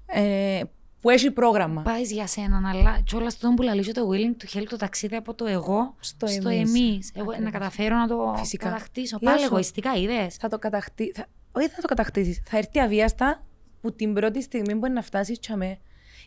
ε, 0.06 0.62
που 1.02 1.10
έχει 1.10 1.32
πρόγραμμα. 1.32 1.82
Πάει 1.82 2.02
για 2.02 2.28
σένα, 2.28 2.62
αλλά 2.74 3.00
κιόλα 3.04 3.32
τον 3.40 3.56
που 3.56 3.62
λαλήσω 3.62 3.92
το 3.92 4.10
willing 4.12 4.44
to 4.44 4.58
help 4.58 4.66
το 4.70 4.78
ταξίδι 4.78 5.16
από 5.16 5.34
το 5.34 5.46
εγώ 5.46 5.96
Στο 6.00 6.28
στο 6.28 6.50
εμείς. 6.50 6.70
εμείς. 6.70 7.12
Εγώ 7.14 7.26
να 7.26 7.32
Ακριβώς. 7.32 7.52
καταφέρω 7.52 7.98
να 7.98 8.08
το 8.08 8.34
Φυσικά. 8.38 8.70
κατακτήσω. 8.70 9.18
Λέω 9.22 9.32
Πάλι 9.32 9.44
σου. 9.46 9.52
εγωιστικά, 9.52 9.96
είδες; 9.96 10.36
Θα 10.36 10.48
το 10.50 10.60
κατακτήσει. 10.60 11.12
Θα... 11.16 11.26
Όχι, 11.52 11.68
θα 11.68 11.82
το 11.82 11.88
κατακτήσεις. 11.88 12.42
Θα 12.46 12.58
έρθει 12.58 12.80
αβίαστα 12.80 13.44
που 13.82 13.94
την 13.96 14.14
πρώτη 14.14 14.42
στιγμή 14.42 14.74
μπορεί 14.74 14.94
να 14.94 15.02
φτάσεις 15.02 15.40
τσαμέ. 15.40 15.80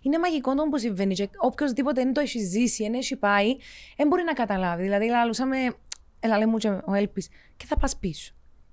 Είναι 0.02 0.18
μαγικό 0.18 0.54
το 0.54 0.62
που 0.62 0.78
συμβαίνει. 0.78 1.14
Και 1.14 1.28
οποιοδήποτε 1.40 2.02
δεν 2.02 2.12
το 2.12 2.20
έχει 2.20 2.38
ζήσει, 2.38 2.82
δεν 2.82 2.94
έχει 2.94 3.16
πάει, 3.16 3.56
δεν 3.96 4.06
μπορεί 4.06 4.22
να 4.22 4.32
καταλάβει. 4.32 4.82
Δηλαδή, 4.82 5.06
λαλούσαμε, 5.06 5.56
έλα 6.20 6.38
λέμε 6.38 6.50
μου 6.50 6.56
και 6.58 6.68
ο 6.68 6.94
Έλπης, 6.94 7.28
και 7.56 7.66
θα 7.66 7.76
πας 7.76 7.96
πίσω. 7.96 8.32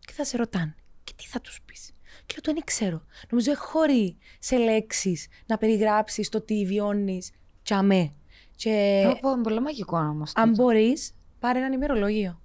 Και 0.09 0.15
θα 0.15 0.23
σε 0.23 0.37
ρωτάνε, 0.37 0.75
και 1.03 1.13
τι 1.15 1.27
θα 1.27 1.41
τους 1.41 1.61
πεις; 1.65 1.91
Και 2.25 2.33
λέω, 2.33 2.41
το 2.41 2.53
δεν 2.53 2.63
ξέρω. 2.65 3.01
Νομίζω 3.29 3.51
χωρί 3.55 4.17
σε 4.39 4.57
λέξεις 4.57 5.27
να 5.45 5.57
περιγράψεις 5.57 6.29
το 6.29 6.41
τι 6.41 6.65
βιώνεις 6.65 7.31
τσαμέ. 7.63 8.13
Και 8.55 9.03
Θα 9.05 9.19
πω, 9.19 9.29
είναι 9.31 9.41
πολύ 9.41 9.61
μαγικό 9.61 9.97
όμως. 9.97 10.31
αν 10.35 10.51
μπορείς, 10.51 11.13
πάρε 11.39 11.59
έναν 11.59 11.73
ημερολόγιο. 11.73 12.41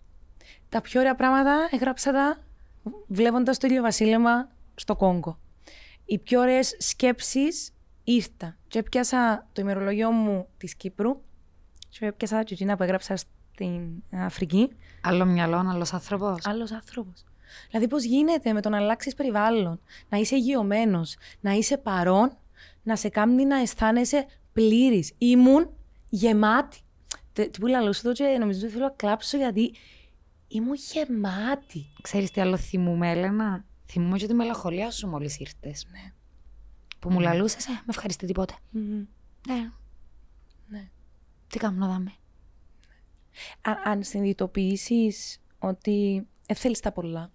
Τα 0.68 0.80
πιο 0.80 1.00
ωραία 1.00 1.14
πράγματα 1.14 1.68
έγραψα 1.70 2.12
τα 2.12 2.42
βλέποντας 3.06 3.58
το 3.58 3.66
ίδιο 3.66 3.82
βασίλεμα 3.82 4.48
στο 4.74 4.96
Κόγκο. 4.96 5.38
Οι 6.04 6.18
πιο 6.18 6.40
ωραίες 6.40 6.76
σκέψεις 6.78 7.70
ήρθα. 8.04 8.56
Και 8.68 8.78
έπιασα 8.78 9.48
το 9.52 9.60
ημερολόγιο 9.60 10.10
μου 10.10 10.48
της 10.56 10.74
Κύπρου. 10.74 11.20
Και 11.88 12.06
έπιασα 12.06 12.42
και 12.42 12.54
εκείνα 12.54 12.76
που 12.76 12.82
έγραψα 12.82 13.16
στην 13.16 13.90
Αφρική. 14.10 14.70
Άλλο 15.00 15.24
μυαλό, 15.24 15.56
άλλος 15.56 15.92
άνθρωπος. 15.92 16.46
Άλλος 16.46 16.72
άνθρωπος. 16.72 17.24
Δηλαδή, 17.70 17.88
πώς 17.88 18.04
γίνεται 18.04 18.52
με 18.52 18.60
το 18.60 18.68
να 18.68 18.76
αλλάξεις 18.76 19.14
περιβάλλον, 19.14 19.80
να 20.08 20.18
είσαι 20.18 20.36
υγειωμένος, 20.36 21.16
να 21.40 21.52
είσαι 21.52 21.76
παρόν, 21.78 22.36
να 22.82 22.96
σε 22.96 23.08
κάνει 23.08 23.44
να 23.44 23.56
αισθάνεσαι 23.56 24.26
πλήρης. 24.52 25.12
Ήμουν 25.18 25.70
γεμάτη. 26.08 26.78
Τε- 27.32 27.50
Τι 27.52 27.60
που 27.60 27.66
λαλούσα 27.66 28.02
το 28.02 28.12
και 28.12 28.36
νομίζω 28.40 28.60
ότι 28.60 28.72
θέλω 28.72 28.84
να 28.84 28.90
κλάψω 28.90 29.36
γιατί 29.36 29.74
ήμουν 30.48 30.74
γεμάτη. 30.74 31.86
Ξέρεις 32.02 32.30
τι 32.30 32.40
άλλο 32.40 32.56
θυμούμαι, 32.56 33.10
Έλενα; 33.10 33.64
Θυμούμαι 33.86 34.18
και 34.18 34.26
τη 34.26 34.34
μελαγχολία 34.34 34.90
σου 34.90 35.08
μόλις 35.08 35.38
ήρθες. 35.38 35.86
Ναι. 35.90 36.12
Που 36.98 37.10
μου 37.10 37.20
λαλούσες, 37.20 37.66
ε, 37.66 37.70
με 37.70 37.84
ευχαριστεί 37.88 38.26
τίποτε. 38.26 38.54
Ναι. 38.70 39.70
Ναι. 40.68 40.88
Τι 41.48 41.58
κάνω 41.58 41.78
να 41.78 41.86
δάμε. 41.86 42.12
Α- 43.60 43.90
αν 43.90 44.02
συνειδητοποιήσεις 44.02 45.38
ότι 45.58 46.26
δεν 46.46 46.56
θέλει 46.56 46.78
τα 46.78 46.92
πολλά. 46.92 47.30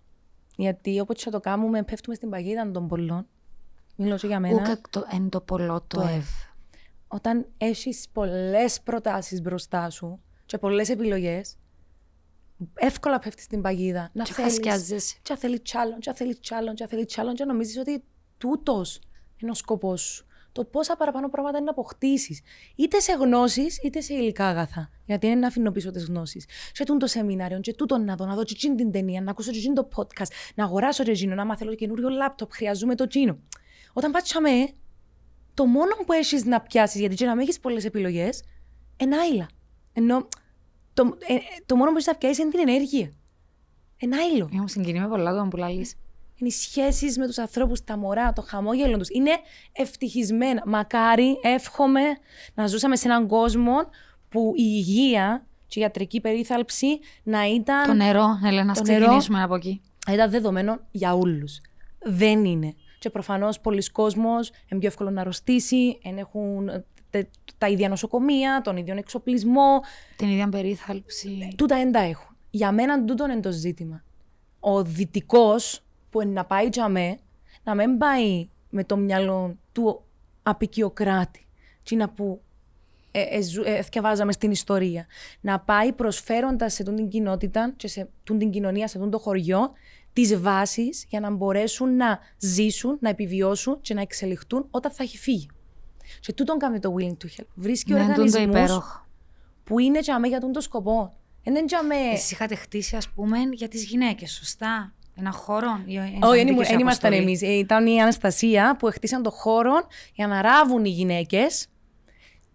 Γιατί 0.55 0.99
όποτε 0.99 1.19
θα 1.23 1.31
το 1.31 1.39
κάνουμε, 1.39 1.83
πέφτουμε 1.83 2.15
στην 2.15 2.29
παγίδα 2.29 2.71
των 2.71 2.87
πολλών. 2.87 3.27
Μιλώ 3.95 4.17
και 4.17 4.27
για 4.27 4.39
μένα. 4.39 4.55
Ούκα 4.55 4.81
το 4.89 5.05
εν 5.11 5.29
το 5.29 5.41
πολλό 5.41 5.81
το 5.87 5.97
Το 5.97 6.01
ευ. 6.07 6.29
όταν 7.07 7.47
έχεις 7.57 8.07
πολλές 8.13 8.81
προτάσεις 8.81 9.41
μπροστά 9.41 9.89
σου 9.89 10.19
και 10.45 10.57
πολλές 10.57 10.89
επιλογές, 10.89 11.55
εύκολα 12.73 13.19
πέφτεις 13.19 13.43
στην 13.43 13.61
παγίδα. 13.61 14.09
Να 14.13 14.23
Και 14.23 14.33
θέλεις, 14.33 14.51
χασκιάζεσαι. 14.51 15.15
και 15.21 15.35
θέλεις 15.35 15.61
τσάλλον, 15.61 15.99
και 15.99 16.13
θέλεις 16.13 16.39
τσάλλον, 16.39 16.75
και 16.75 16.87
θέλεις 16.87 17.05
τσάλλον 17.05 17.33
και 17.35 17.45
νομίζεις 17.45 17.77
ότι 17.77 18.03
τούτος 18.37 18.99
είναι 19.37 19.51
ο 19.51 19.53
σκοπός 19.53 20.01
σου. 20.01 20.25
Το 20.51 20.65
πόσα 20.65 20.95
παραπάνω 20.95 21.29
πράγματα 21.29 21.57
είναι 21.57 21.65
να 21.65 21.71
αποκτήσεις. 21.71 22.41
Είτε 22.75 22.99
σε 22.99 23.13
γνώσεις, 23.13 23.79
είτε 23.83 24.01
σε 24.01 24.13
υλικά 24.13 24.45
αγαθά. 24.47 24.89
Γιατί 25.05 25.27
είναι 25.27 25.35
να 25.35 25.47
αφήνω 25.47 25.71
πίσω 25.71 25.91
τις 25.91 26.05
γνώσεις. 26.05 26.45
Και 26.71 26.83
τούτο 26.83 27.07
σεμινάριο, 27.07 27.59
και 27.59 27.73
τούτο 27.73 27.97
να 27.97 28.15
δω, 28.15 28.25
να 28.25 28.35
δω 28.35 28.43
και 28.43 28.53
εκείνη 28.55 28.75
την 28.75 28.91
ταινία, 28.91 29.21
να 29.21 29.31
ακούσω 29.31 29.51
και 29.51 29.57
εκείνο 29.57 29.73
το 29.73 29.87
podcast, 29.95 30.31
να 30.55 30.63
αγοράσω 30.63 31.03
και 31.03 31.11
εκείνο, 31.11 31.35
να 31.35 31.45
μάθω 31.45 31.75
καινούριο 31.75 32.09
λάπτοπ, 32.09 32.51
χρειαζούμε 32.53 32.95
το 32.95 33.03
εκείνο. 33.03 33.39
Όταν 33.93 34.11
πάτσαμε, 34.11 34.49
το 35.53 35.65
μόνο 35.65 35.95
που 36.05 36.13
έχεις 36.13 36.45
να 36.45 36.61
πιάσεις, 36.61 36.99
γιατί 36.99 37.15
και 37.15 37.25
να 37.25 37.31
μην 37.31 37.41
έχεις 37.41 37.59
πολλές 37.59 37.85
επιλογές, 37.85 38.43
είναι 38.97 39.17
άειλα. 39.17 39.49
Ενώ 39.93 40.27
το, 40.93 41.17
ε, 41.27 41.33
ε, 41.33 41.39
το 41.65 41.75
μόνο 41.75 41.89
που 41.89 41.95
έχεις 41.95 42.07
να 42.07 42.15
πιάσεις 42.15 42.37
είναι 42.37 42.49
την 42.49 42.59
ενέργεια. 42.59 43.13
Ένα 43.97 44.17
άειλο. 44.17 44.49
Έχω 44.53 44.67
συγκινεί 44.67 44.99
με 44.99 45.07
πολλά 45.07 45.35
το 45.35 45.47
που 45.49 45.57
λαλείς. 45.57 45.95
Είναι 46.39 46.49
οι 46.49 46.51
σχέσεις 46.51 47.17
με 47.17 47.25
τους 47.27 47.37
ανθρώπους, 47.37 47.83
τα 47.83 47.97
μωρά, 47.97 48.33
το 48.33 48.41
χαμόγελο 48.41 48.97
τους. 48.97 49.09
Είναι 49.09 49.31
ευτυχισμένα. 49.71 50.61
Μακάρι, 50.65 51.39
εύχομαι 51.41 52.01
να 52.53 52.67
ζούσαμε 52.67 52.95
σε 52.95 53.07
έναν 53.07 53.27
κόσμο 53.27 53.73
που 54.29 54.53
η 54.55 54.61
υγεία 54.65 55.45
και 55.67 55.79
η 55.79 55.81
ιατρική 55.81 56.21
περίθαλψη 56.21 56.99
να 57.23 57.47
ήταν, 57.47 57.83
Το 57.87 57.93
νερό, 57.93 58.25
Έλενα, 58.45 58.63
να 58.63 58.73
Το 58.73 58.81
ξεκινήσουμε 58.81 59.43
από 59.43 59.55
εκεί. 59.55 59.81
να 60.07 60.13
ήταν 60.13 60.29
δεδομένο 60.29 60.79
για 60.91 61.13
όλους. 61.15 61.61
Δεν 62.03 62.45
είναι. 62.45 62.73
Και 62.99 63.09
προφανώς 63.09 63.59
πολλοί 63.59 63.89
κόσμος 63.91 64.49
είναι 64.67 64.79
πιο 64.79 64.89
εύκολο 64.89 65.09
να 65.09 65.21
αρρωστήσει, 65.21 65.99
εν 66.03 66.17
έχουν 66.17 66.67
ε, 66.69 66.85
τε- 67.09 67.29
τα 67.57 67.67
ίδια 67.67 67.89
νοσοκομεία, 67.89 68.61
τον 68.63 68.77
ίδιο 68.77 68.95
εξοπλισμό. 68.97 69.79
Την 70.15 70.29
ίδια 70.29 70.49
περίθαλψη. 70.49 71.53
Τούτα 71.55 71.75
δεν 71.75 71.91
τα 71.91 71.99
έχουν. 71.99 72.35
Για 72.49 72.71
μένα 72.71 73.03
τούτο 73.05 73.23
είναι 73.23 73.39
το 73.39 73.51
ζήτημα. 73.51 74.03
Ο 74.59 74.83
δυτικός 74.83 75.83
που 76.09 76.21
είναι 76.21 76.31
να 76.31 76.45
πάει 76.45 76.67
για 76.71 76.87
με, 76.87 77.19
να 77.63 77.75
μην 77.75 77.97
πάει 77.97 78.49
με 78.69 78.83
το 78.83 78.97
μυαλό 78.97 79.57
του 79.71 80.03
απεικιοκράτη. 80.43 81.47
Τι 81.83 81.95
να 81.95 82.09
που 82.09 82.41
ε, 83.11 83.21
ε, 83.21 83.41
ζου- 83.41 83.65
ε, 83.65 83.75
εθιαβάζαμε 83.75 84.31
στην 84.31 84.51
ιστορία. 84.51 85.05
Να 85.41 85.59
πάει 85.59 85.93
προσφέροντας 85.93 86.73
σε 86.73 86.83
τούν 86.83 86.95
την 86.95 87.09
κοινότητα 87.09 87.73
και 87.75 87.87
σε 87.87 88.09
τούν 88.23 88.37
την 88.37 88.51
κοινωνία, 88.51 88.87
σε 88.87 88.97
τούν 88.97 89.09
το 89.09 89.19
χωριό, 89.19 89.71
τις 90.13 90.39
βάσεις 90.39 91.05
για 91.09 91.19
να 91.19 91.29
μπορέσουν 91.31 91.95
να 91.95 92.19
ζήσουν, 92.37 92.97
να 93.01 93.09
επιβιώσουν 93.09 93.81
και 93.81 93.93
να 93.93 94.01
εξελιχθούν 94.01 94.67
όταν 94.69 94.91
θα 94.91 95.03
έχει 95.03 95.17
φύγει. 95.17 95.47
Και 96.19 96.33
τούτον 96.33 96.57
κάνει 96.57 96.79
το 96.79 96.95
willing 96.99 97.17
to 97.23 97.39
help. 97.39 97.45
Βρίσκει 97.55 97.93
Ναι, 97.93 97.99
τούτο 97.99 98.11
οργανισμούς 98.11 98.43
υπέροχο. 98.43 99.05
που 99.63 99.79
είναι 99.79 99.99
για 99.99 100.19
για 100.27 100.39
τον 100.39 100.51
το 100.51 100.61
σκοπό. 100.61 101.13
Δεν 101.43 101.55
είναι 101.55 101.65
για 101.67 101.83
με... 101.83 101.95
Εσείς 101.95 102.31
είχατε 102.31 102.55
χτίσει, 102.55 102.95
ας 102.95 103.09
πούμε, 103.09 103.37
για 103.53 103.67
τις 103.67 103.83
γυναίκες, 103.83 104.31
σωστά; 104.31 104.93
Ένα 105.19 105.31
χώρο. 105.31 105.81
ή- 105.85 105.97
Όχι, 105.97 106.07
ήταν 106.17 106.31
δεν 106.31 106.45
δική 106.47 106.65
σου 106.65 106.79
ήμασταν 106.79 106.83
αποστολή; 107.13 107.15
εμείς. 107.15 107.41
Ήταν 107.41 107.85
η 107.87 108.01
Αναστασία 108.01 108.75
που 108.79 108.87
χτίσαν 108.91 109.23
το 109.23 109.29
χώρο 109.31 109.73
για 110.13 110.27
να 110.27 110.41
ράβουν 110.41 110.85
οι 110.85 110.89
γυναίκες. 110.89 111.67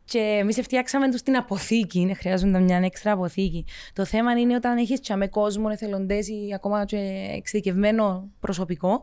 Και 0.05 0.19
εμείς 0.19 0.61
φτιάξαμε 0.63 1.11
τους 1.11 1.23
την 1.23 1.37
αποθήκη. 1.37 2.01
Είναι, 2.01 2.15
χρειάζονταν 2.15 2.63
μια 2.63 2.77
έξτρα 2.79 3.13
αποθήκη. 3.13 3.65
Το 3.93 4.05
θέμα 4.05 4.33
είναι 4.33 4.55
όταν 4.55 4.77
έχεις 4.77 5.01
τσαμέ 5.01 5.29
κόσμο, 5.29 5.69
εθελοντές 5.73 6.29
ή 6.29 6.53
ακόμα 6.55 6.85
και 6.85 7.31
εξειδικευμένο 7.37 8.29
προσωπικό, 8.41 9.03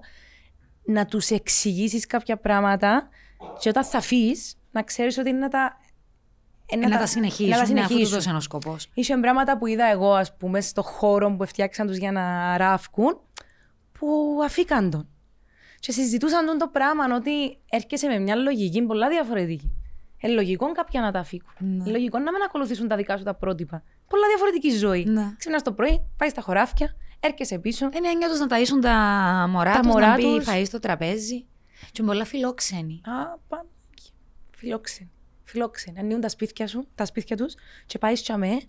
να 0.85 1.05
τους 1.05 1.29
εξηγήσεις 1.29 2.05
κάποια 2.05 2.37
πράγματα 2.37 3.09
και 3.59 3.69
όταν 3.69 3.83
θα 3.83 4.01
φύγει, 4.01 4.33
να 4.71 4.83
ξέρεις 4.83 5.17
ότι 5.17 5.29
είναι 5.29 5.39
να 5.39 5.47
τα. 5.49 5.77
Ε, 6.65 6.75
να 6.75 6.97
τα 6.97 7.05
συνεχίσουν. 7.05 7.49
να 7.49 7.55
τα 7.55 7.67
Ναι, 7.67 7.79
αυτό 7.79 7.87
συνεχίσουν. 7.87 8.09
τούτος 8.09 8.25
είναι 8.25 8.37
ο 8.37 8.39
σκοπός. 8.39 8.89
Είχε 8.93 9.17
πράγματα 9.17 9.57
που 9.57 9.65
είδα 9.67 9.85
εγώ, 9.85 10.13
ας 10.13 10.35
πούμε, 10.37 10.61
στο 10.61 10.81
χώρο 10.81 11.35
που 11.35 11.45
φτιάξαν 11.47 11.87
τους 11.87 11.97
για 11.97 12.11
να 12.11 12.57
ράφκουν, 12.57 13.19
που 14.01 14.39
αφήκαν 14.43 14.89
τον. 14.89 15.07
Και 15.79 15.91
συζητούσαν 15.91 16.45
τον 16.45 16.57
το 16.57 16.67
πράγμα 16.67 17.15
ότι 17.15 17.57
έρχεσαι 17.69 18.07
με 18.07 18.19
μια 18.19 18.35
λογική 18.35 18.81
πολλά 18.81 19.09
διαφορετική. 19.09 19.71
Ε, 20.21 20.27
λογικό 20.27 20.71
κάποια 20.71 21.01
να 21.01 21.11
τα 21.11 21.19
αφήκουν. 21.19 21.53
Ναι. 21.59 21.83
Ε, 21.89 21.91
λογικό 21.91 22.19
να 22.19 22.31
μην 22.31 22.41
ακολουθήσουν 22.41 22.87
τα 22.87 22.95
δικά 22.95 23.17
σου 23.17 23.23
τα 23.23 23.33
πρότυπα. 23.33 23.83
Πολλά 24.07 24.27
διαφορετική 24.27 24.69
ζωή. 24.69 25.03
Ναι. 25.03 25.33
Ξυπνάς 25.37 25.63
το 25.63 25.71
πρωί, 25.71 26.01
πάει 26.17 26.29
στα 26.29 26.41
χωράφια, 26.41 26.95
έρχεσαι 27.19 27.59
πίσω. 27.59 27.85
Είναι 27.85 28.07
έννοια 28.07 28.29
τους 28.29 28.39
να 28.39 28.47
ταΐσουν 28.49 28.81
τα 28.81 28.95
μωρά 29.49 29.73
Τα 29.73 29.79
τους, 29.79 29.87
μωρά 29.87 30.07
να 30.07 30.15
μπει 30.15 30.23
τους. 30.23 30.47
φαΐς 30.49 30.63
στο 30.65 30.79
τραπέζι. 30.79 31.45
Και 31.91 32.03
πολλά 32.03 32.25
φιλόξενοι. 32.25 33.01
Α, 33.05 33.37
πάμε. 33.47 33.69
Φιλόξενοι. 34.51 35.11
Φιλόξενοι. 35.43 35.99
Ανοίγουν 35.99 36.21
τα 36.21 36.29
σπίτια 36.29 36.67
σου, 36.67 36.87
τα 36.95 37.05
σπίτια 37.05 37.37
τους 37.37 37.53
και 37.85 37.97
πάεις 37.97 38.21
τσαμέ 38.21 38.61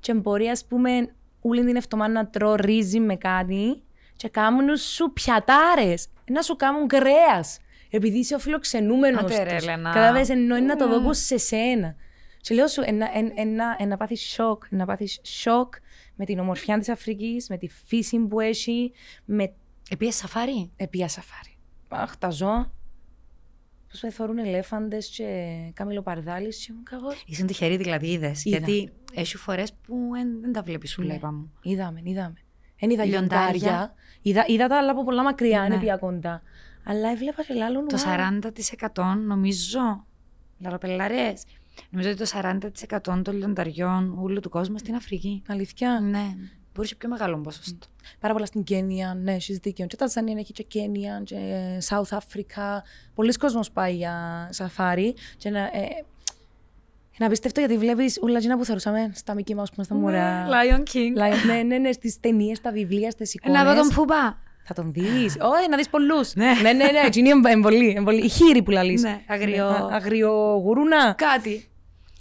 και 0.00 0.14
μπορεί, 0.14 0.48
ας 0.48 0.64
πούμε, 0.64 1.14
όλη 1.40 1.64
την 1.64 1.76
εβδομάδα 1.76 2.12
να 2.12 2.26
τρώω 2.26 2.54
ρύζι 2.54 3.00
με 3.00 3.16
κάτι 3.16 3.82
και 4.16 4.28
κάνουν 4.28 4.76
σου 4.76 5.12
πιατάρες. 5.12 6.08
Να 6.30 6.42
σου 6.42 6.56
κάνουν 6.56 6.86
κρέας. 6.88 7.58
Επειδή 7.90 8.18
είσαι 8.18 8.34
ο 8.34 8.38
φιλοξενούμενος 8.38 9.22
Άντε 9.22 9.42
ρε, 9.42 9.54
τους. 9.54 9.62
Ελένα. 9.66 9.92
Κατάλαβες, 9.92 10.28
ενώ 10.28 10.56
είναι 10.56 10.66
να 10.66 10.76
το 10.76 11.00
δω 11.00 11.12
σε 11.12 11.38
σένα. 11.38 11.94
Και 12.40 12.54
λέω 12.54 12.66
σου, 12.66 12.82
ένα, 12.86 13.10
ένα, 13.14 13.32
ένα, 13.36 13.76
ένα 13.78 13.96
πάθεις 13.96 14.20
σοκ, 14.20 14.64
να 14.70 14.84
πάθεις 14.86 15.20
σοκ 15.22 15.74
με 16.14 16.24
την 16.24 16.38
ομορφιά 16.38 16.78
της 16.78 16.88
Αφρικής, 16.88 17.48
με 17.48 17.56
τη 17.58 17.68
φύση 17.68 18.18
που 18.18 18.40
έχει, 18.40 18.92
με 19.24 19.52
Επίσης 19.90 20.16
σαφάρι. 20.16 20.70
Επία 20.76 21.08
σαφάρι. 21.08 21.56
Αχ, 21.88 22.16
τα 22.16 22.30
ζώα. 22.30 22.72
Πώς 23.90 24.00
με 24.02 24.10
θωρούν 24.10 24.38
ελέφαντες 24.38 25.08
και 25.08 25.54
καμιλοπαρδάλεις 25.74 26.64
και 26.66 26.72
μου 26.72 26.82
καγός. 26.82 27.24
Είσαι 27.26 27.44
τυχερή 27.44 27.76
δηλαδή, 27.76 28.10
είδες. 28.10 28.44
Είδα. 28.44 28.56
Γιατί 28.56 28.92
έχει 29.14 29.36
φορές 29.36 29.72
που 29.72 30.10
εν- 30.18 30.40
δεν 30.40 30.52
τα 30.52 30.62
βλέπεις 30.62 30.90
σου 30.90 31.00
Ναι. 31.00 31.06
λέει 31.06 31.20
μου. 31.22 31.52
Είδαμε, 31.62 32.00
είδαμε. 32.04 32.43
Εν 32.84 32.90
είδα 32.90 33.04
Λιοντάρια. 33.04 33.50
λιοντάρια. 33.52 33.94
Είδα, 34.22 34.44
είδα 34.46 34.66
τα 34.66 34.78
άλλα 34.78 34.90
από 34.90 35.04
πολλά 35.04 35.22
μακριά, 35.22 35.60
Ναι. 35.60 35.66
είναι 35.66 35.78
πια 35.84 35.96
κοντά. 35.96 36.42
Αλλά 36.84 37.08
έβλεπα 37.10 37.42
και 37.44 37.54
λάλλον 37.54 37.88
Το 37.88 37.96
wow. 37.96 38.00
40% 38.94 39.14
νομίζω, 39.26 40.06
λαροπελαρές, 40.58 41.44
νομίζω 41.90 42.10
ότι 42.10 42.18
το 42.18 42.24
40% 42.24 43.22
των 43.22 43.36
λιονταριών 43.36 44.18
όλου 44.20 44.40
του 44.40 44.48
κόσμου 44.48 44.78
στην 44.78 44.94
Αφρική. 44.94 45.42
Αλήθεια; 45.48 46.00
Ναι, 46.00 46.34
μπορείς 46.74 46.90
σε 46.90 46.96
πιο 46.96 47.08
μεγάλο 47.08 47.38
ποσοστό. 47.38 47.86
Πάρα 48.20 48.32
πολλά 48.34 48.46
στην 48.46 48.62
Κένια, 48.64 49.14
ναι, 49.22 49.32
έχεις 49.34 49.58
δίκιο. 49.58 49.86
Και 49.86 49.96
Τανζανία 49.96 50.36
έχει 50.38 50.52
και 50.52 50.62
Κένια 50.62 51.22
και 51.24 51.36
South 51.88 52.18
Africa. 52.18 52.80
Πολλοί 53.14 53.32
κόσμος 53.32 53.70
πάει 53.70 53.94
για 53.96 54.48
σαφάρι. 54.52 55.14
Και 55.36 55.50
να, 55.50 55.58
ε, 55.60 56.04
είναι 57.18 57.26
απίστευτο 57.26 57.60
γιατί 57.60 57.78
βλέπεις 57.78 58.18
όλα 58.22 58.36
εκείνα 58.36 58.56
που 58.58 58.64
θεωρούσαμε 58.64 59.10
στα 59.14 59.34
Mickey 59.34 59.50
Mouse 59.50 59.54
που 59.54 59.72
είμαστε 59.74 59.94
μωρά. 59.94 60.46
Lion 60.48 60.78
King. 60.78 61.18
Like, 61.18 61.46
ναι, 61.46 61.62
ναι, 61.62 61.78
ναι, 61.78 61.92
στις 61.92 62.20
ταινίες, 62.20 62.56
στα 62.56 62.72
βιβλία, 62.72 63.10
στις 63.10 63.34
εικόνες. 63.34 63.62
Να 63.62 63.74
δω 63.74 63.80
τον 63.80 63.92
Φουμπά. 63.92 64.42
Θα 64.66 64.74
τον 64.74 64.92
δεις. 64.92 65.36
Όχι, 65.40 65.68
να 65.70 65.76
δεις 65.76 65.88
πολλούς. 65.88 66.34
Ναι. 66.34 66.52
ναι, 66.62 66.72
ναι, 66.72 66.84
ναι. 66.84 67.00
Εκείνη 67.06 67.28
είναι 67.28 67.50
εμπολή. 67.50 67.94
εμπολή. 67.96 68.24
Η 68.24 68.28
χείρη 68.28 68.62
που 68.62 68.70
λαλείς. 68.70 69.02
Ναι, 69.02 69.20
αγριο- 69.26 69.64
Α- 69.66 69.88
Αγριογουρούνα. 69.92 71.12
Κάτι. 71.12 71.68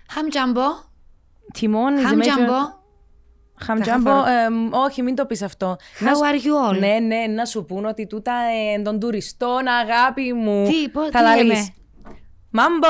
Τα 3.67 3.73
τζάμπο. 3.83 4.09
χαφορ- 4.11 4.27
εμ, 4.45 4.73
Όχι, 4.73 5.01
μην 5.01 5.15
το 5.15 5.25
πεις 5.25 5.41
αυτό. 5.41 5.75
Να 5.99 6.11
How 6.11 6.15
σου- 6.15 6.23
are 6.23 6.45
you 6.45 6.69
all? 6.71 6.79
Ναι, 6.79 6.97
ναι, 6.99 7.25
να 7.33 7.45
σου 7.45 7.65
πούν 7.65 7.85
ότι 7.85 8.07
τούτα 8.07 8.33
ε, 8.33 8.81
των 8.81 8.99
τουριστών, 8.99 9.67
αγάπη 9.67 10.33
μου. 10.33 10.65
Τι, 10.67 10.89
πώς, 10.89 11.09
Θα 11.11 11.19
τι 11.19 11.23
λαλείς. 11.25 11.47
λέμε; 11.47 11.67
Μάμπο. 12.49 12.87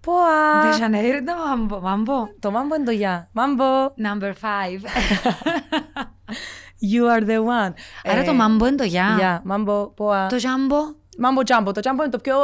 Ποα. 0.00 0.12
De 0.62 0.74
Janeiro 0.80 1.16
ήταν 1.22 1.36
μάμπο. 1.48 1.80
Μάμπο. 1.80 2.14
Το 2.38 2.50
μάμπο 2.50 2.74
είναι 2.74 2.84
το 2.84 2.90
γεια. 2.90 3.28
Μάμπο. 3.32 3.64
Number 3.84 4.30
five. 4.30 4.80
You 6.92 7.02
are 7.18 7.24
the 7.28 7.38
one. 7.38 7.72
Άρα 8.04 8.20
Ε, 8.20 8.24
το 8.24 8.34
μάμπο 8.34 8.66
είναι 8.66 8.76
το 8.76 8.84
γεια. 8.84 9.14
Γεια. 9.18 9.40
Μάμπο. 9.44 9.86
Ποα. 9.88 10.26
Το 10.26 10.36
τζάμπο. 10.36 10.76
Μάμπο 11.18 11.42
τζάμπο. 11.42 11.72
Το 11.72 11.80
τζάμπο 11.80 12.02
είναι 12.02 12.10
το 12.10 12.18
πιο 12.18 12.36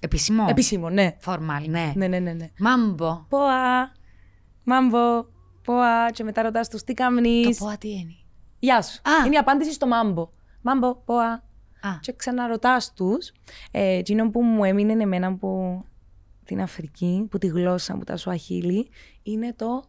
εμ, 0.00 0.08
Επίσημο; 0.10 0.46
επίσημο, 0.48 0.90
ναι. 0.90 1.16
Φορμάλ, 1.18 1.68
ναι. 1.70 1.92
Ναι, 1.96 2.06
ναι, 2.08 2.18
ναι. 2.18 2.32
ναι. 2.32 2.50
Μάμπο. 2.58 3.24
Ποα. 3.28 3.92
Μάμπο. 4.64 5.24
Ποα. 5.62 6.10
Και 6.12 6.24
μετά 6.24 6.42
ρωτάς 6.42 6.68
τους 6.68 6.82
τι 6.82 6.94
Το 6.94 7.02
κάνεις. 7.02 7.58
πω 7.58 7.78
τι 7.78 7.90
είναι; 7.90 8.14
Γεια 8.58 8.82
σου. 8.82 9.00
Α. 9.02 9.26
Είναι 9.26 9.34
η 9.34 9.38
απάντηση 9.38 9.72
στο 9.72 9.86
μάμπο. 9.86 10.28
Μάμπο. 10.62 10.94
Ποα. 10.94 11.24
Α, 11.80 11.98
Και 12.00 12.12
ξαναρωτάς 12.12 12.92
τους. 12.92 13.32
Ε, 13.70 13.96
εκείνο 13.96 14.30
που 14.30 14.42
μου 14.42 14.64
έμεινε 14.64 15.02
εμένα 15.02 15.26
από 15.26 15.84
την 16.44 16.60
Αφρική, 16.60 17.26
που 17.30 17.38
τη 17.38 17.46
γλώσσα 17.46 17.96
μου, 17.96 18.04
τα 18.04 18.16
σουαχίλι, 18.16 18.88
είναι 19.22 19.52
το 19.54 19.84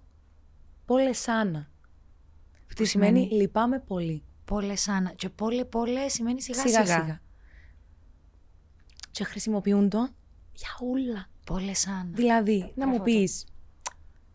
πόλεσάνα. 0.86 1.70
τι 2.68 2.76
Που 2.76 2.86
σημαίνει 2.86 3.20
σημαίνει; 3.20 3.42
λυπάμαι 3.42 3.80
πολύ. 3.80 4.24
Πόλε 4.46 4.76
σαν. 4.76 5.12
Και 5.16 5.30
πόλε 5.30 5.66
πόλε 5.66 6.08
σημαίνει 6.08 6.42
σιγά 6.42 6.60
Σιγά 6.60 6.86
σιγά. 6.86 7.00
σιγά. 7.02 7.22
Και 9.12 9.24
χρησιμοποιούν 9.24 9.90
το 9.90 10.08
Για 10.54 10.70
όλα. 10.80 11.28
Πόλε 11.46 11.72
Άννα. 11.88 12.12
Δηλαδή, 12.14 12.72
να 12.76 12.88
μου 12.88 12.96
Μπράβο, 12.96 13.04
πεις. 13.04 13.46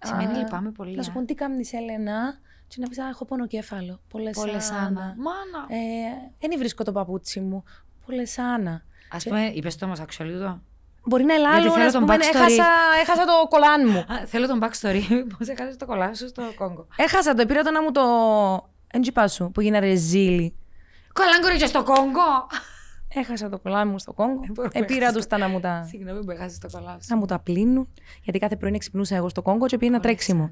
Σημαίνει 0.03 0.39
λυπάμαι 0.39 0.71
πολύ. 0.71 0.97
Να 0.97 1.03
σου 1.03 1.11
ε. 1.11 1.13
πω 1.15 1.25
τι 1.25 1.35
κάνεις, 1.35 1.73
Έλενα, 1.73 2.39
και 2.69 2.77
να 2.79 2.89
πεις 2.89 2.99
Α, 2.99 3.09
έχω 3.09 3.25
πονοκέφαλο. 3.25 4.01
Πολλές 4.09 4.35
Πόλε 4.35 4.53
Άννα. 4.53 4.79
Άννα. 4.79 5.15
Μάνα. 5.19 5.67
Ε, 5.69 6.31
δεν 6.39 6.59
βρίσκω 6.59 6.85
το 6.85 6.93
παπούτσι 6.93 7.41
μου. 7.41 7.65
Πολλές 8.07 8.39
Άννα. 8.39 8.83
Α 9.09 9.17
πούμε, 9.19 9.51
είπες 9.55 9.77
το 9.77 9.85
όμως 9.85 10.01
actually 10.01 10.39
το. 10.39 10.61
Μπορεί 11.07 11.25
να 11.25 11.35
Γιατί 11.35 11.51
ελάλω, 11.51 11.73
θέλω 11.73 11.87
ας 11.87 11.93
τον 11.93 12.01
πούμε, 12.01 12.17
backstory. 12.17 12.35
έχασα, 12.35 12.67
έχασα 13.01 13.25
το 13.25 13.49
κολάν 13.49 13.89
μου. 13.89 13.99
Α, 13.99 14.27
θέλω 14.27 14.47
τον 14.47 14.61
backstory. 14.63 15.03
Πώς 15.39 15.49
έχασες 15.49 15.77
το 15.77 15.87
κολλά 15.87 16.15
σου 16.15 16.29
στο 16.29 16.43
Κόγκο; 16.57 16.87
έχασα 16.97 17.35
το, 17.35 17.47
πήρα 17.47 17.63
το 17.63 17.71
να 17.71 17.83
μου 17.83 17.91
το... 17.91 18.03
Εντζιπά 18.87 19.29
σου, 19.29 19.51
που 19.51 19.61
γίνα 19.61 19.81
ρεζίλι. 19.81 20.57
Κολλάν 21.13 21.41
κορίτσια 21.41 21.67
στο 21.67 21.83
Κόγκο. 21.83 22.47
Έχασα 23.15 23.49
το 23.49 23.59
κολάν 23.59 23.89
μου 23.89 23.99
στο 23.99 24.13
Κόγκο. 24.13 24.41
μπορώ 24.53 24.69
να 24.75 24.81
Επήρα 24.81 25.01
έχασα 25.01 25.17
τους 25.17 25.27
τα 25.27 25.39
να 25.39 25.49
μου 25.49 25.61
τα, 25.61 25.87
Συγγνώμη 25.89 26.25
που 26.25 26.31
έχασες 26.31 26.59
το 26.59 26.69
κολλά 26.73 26.91
σου. 27.01 27.07
να 27.09 27.17
μου 27.17 27.27
τα 27.27 27.39
πλύνουν. 27.39 27.89
Γιατί 28.23 28.39
κάθε 28.39 28.57
πρωί 28.57 28.79
ξυπνούσα 28.79 29.17
εγώ 29.17 29.29
στο 29.29 29.43
Κόγκο 29.43 29.67
και 29.67 29.79
πήγαινα 29.79 30.01
τρέξιμο. 30.01 30.51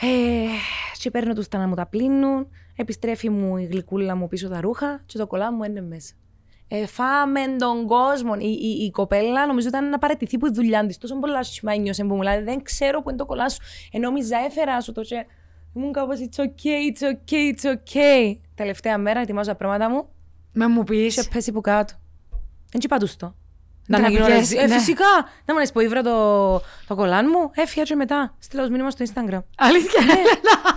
Ε, 0.00 0.06
και 0.98 1.10
παίρνω 1.10 1.32
τους 1.32 1.48
τα 1.48 1.58
να 1.58 1.68
μου 1.68 1.74
τα 1.74 1.86
πλύνουν. 1.86 2.48
Επιστρέφει 2.76 3.30
μου 3.30 3.56
η 3.56 3.64
γλυκούλα 3.64 4.16
μου 4.16 4.28
πίσω 4.28 4.48
τα 4.48 4.60
ρούχα 4.60 5.00
και 5.06 5.18
το 5.18 5.26
κολλά 5.26 5.52
μου 5.52 5.62
είναι 5.62 5.80
μέσα. 5.80 6.14
Ε, 6.68 6.86
φάμε 6.86 7.40
τον 7.58 7.86
κόσμο. 7.86 8.32
Η, 8.38 8.50
η, 8.50 8.84
η 8.84 8.90
κοπέλα 8.90 9.46
νομίζω 9.46 9.68
ήταν 9.68 9.88
να 9.88 9.98
παραιτηθεί 9.98 10.38
που 10.38 10.46
η 10.46 10.50
δουλειά 10.50 10.86
της. 10.86 10.98
Τόσο 10.98 11.18
πολλά 11.18 11.42
σχήμα 11.42 11.72
ένιωσε 11.72 12.04
που 12.04 12.14
μου 12.14 12.22
λέει 12.22 12.42
Δεν 12.42 12.62
ξέρω 12.62 13.02
που 13.02 13.08
είναι 13.08 13.18
το 13.18 13.26
κολλά 13.26 13.48
σου. 13.48 13.58
Ε, 13.92 13.98
νόμιζα 13.98 14.38
έφερα 14.38 14.80
σου 14.80 14.92
το 14.92 15.00
και 15.00 15.26
ήμουν 15.74 15.92
κάπως 15.92 16.18
It's 16.18 16.40
okay, 16.40 16.92
it's 16.92 17.02
okay, 17.02 17.54
it's 17.54 17.76
okay. 17.76 18.36
Τελευταία 18.54 18.98
μέρα 18.98 19.20
ετοιμάζω 19.20 19.50
τα 19.50 19.56
πράγματα 19.56 19.90
μου 19.90 20.08
Με 20.58 20.66
μου 20.66 20.84
πεις. 20.84 21.14
και 21.14 21.28
πέσει 21.32 21.52
που 21.52 21.60
κάτω. 21.60 21.94
Δεν 22.70 22.78
τσιπά 22.78 22.98
τους 22.98 23.16
το. 23.16 23.34
Να 23.86 23.98
Να 23.98 24.08
μην 24.08 24.16
πηγαίνεις, 24.16 24.32
γνωρίζει. 24.32 24.56
Ε, 24.56 24.66
ναι. 24.66 24.74
φυσικά. 24.78 25.04
Να 25.44 25.54
μου 25.54 25.60
λες 25.60 25.72
που 25.72 25.80
ήβρα 25.80 26.02
το, 26.02 26.12
το 26.86 26.94
κολλάν 26.94 27.26
μου, 27.32 27.50
έφυγα 27.54 27.82
και 27.82 27.94
μετά. 27.94 28.34
Στείλω 28.38 28.62
ως 28.62 28.68
μήνυμα 28.70 28.90
στο 28.90 29.04
Instagram. 29.08 29.42
Αλήθεια. 29.56 30.00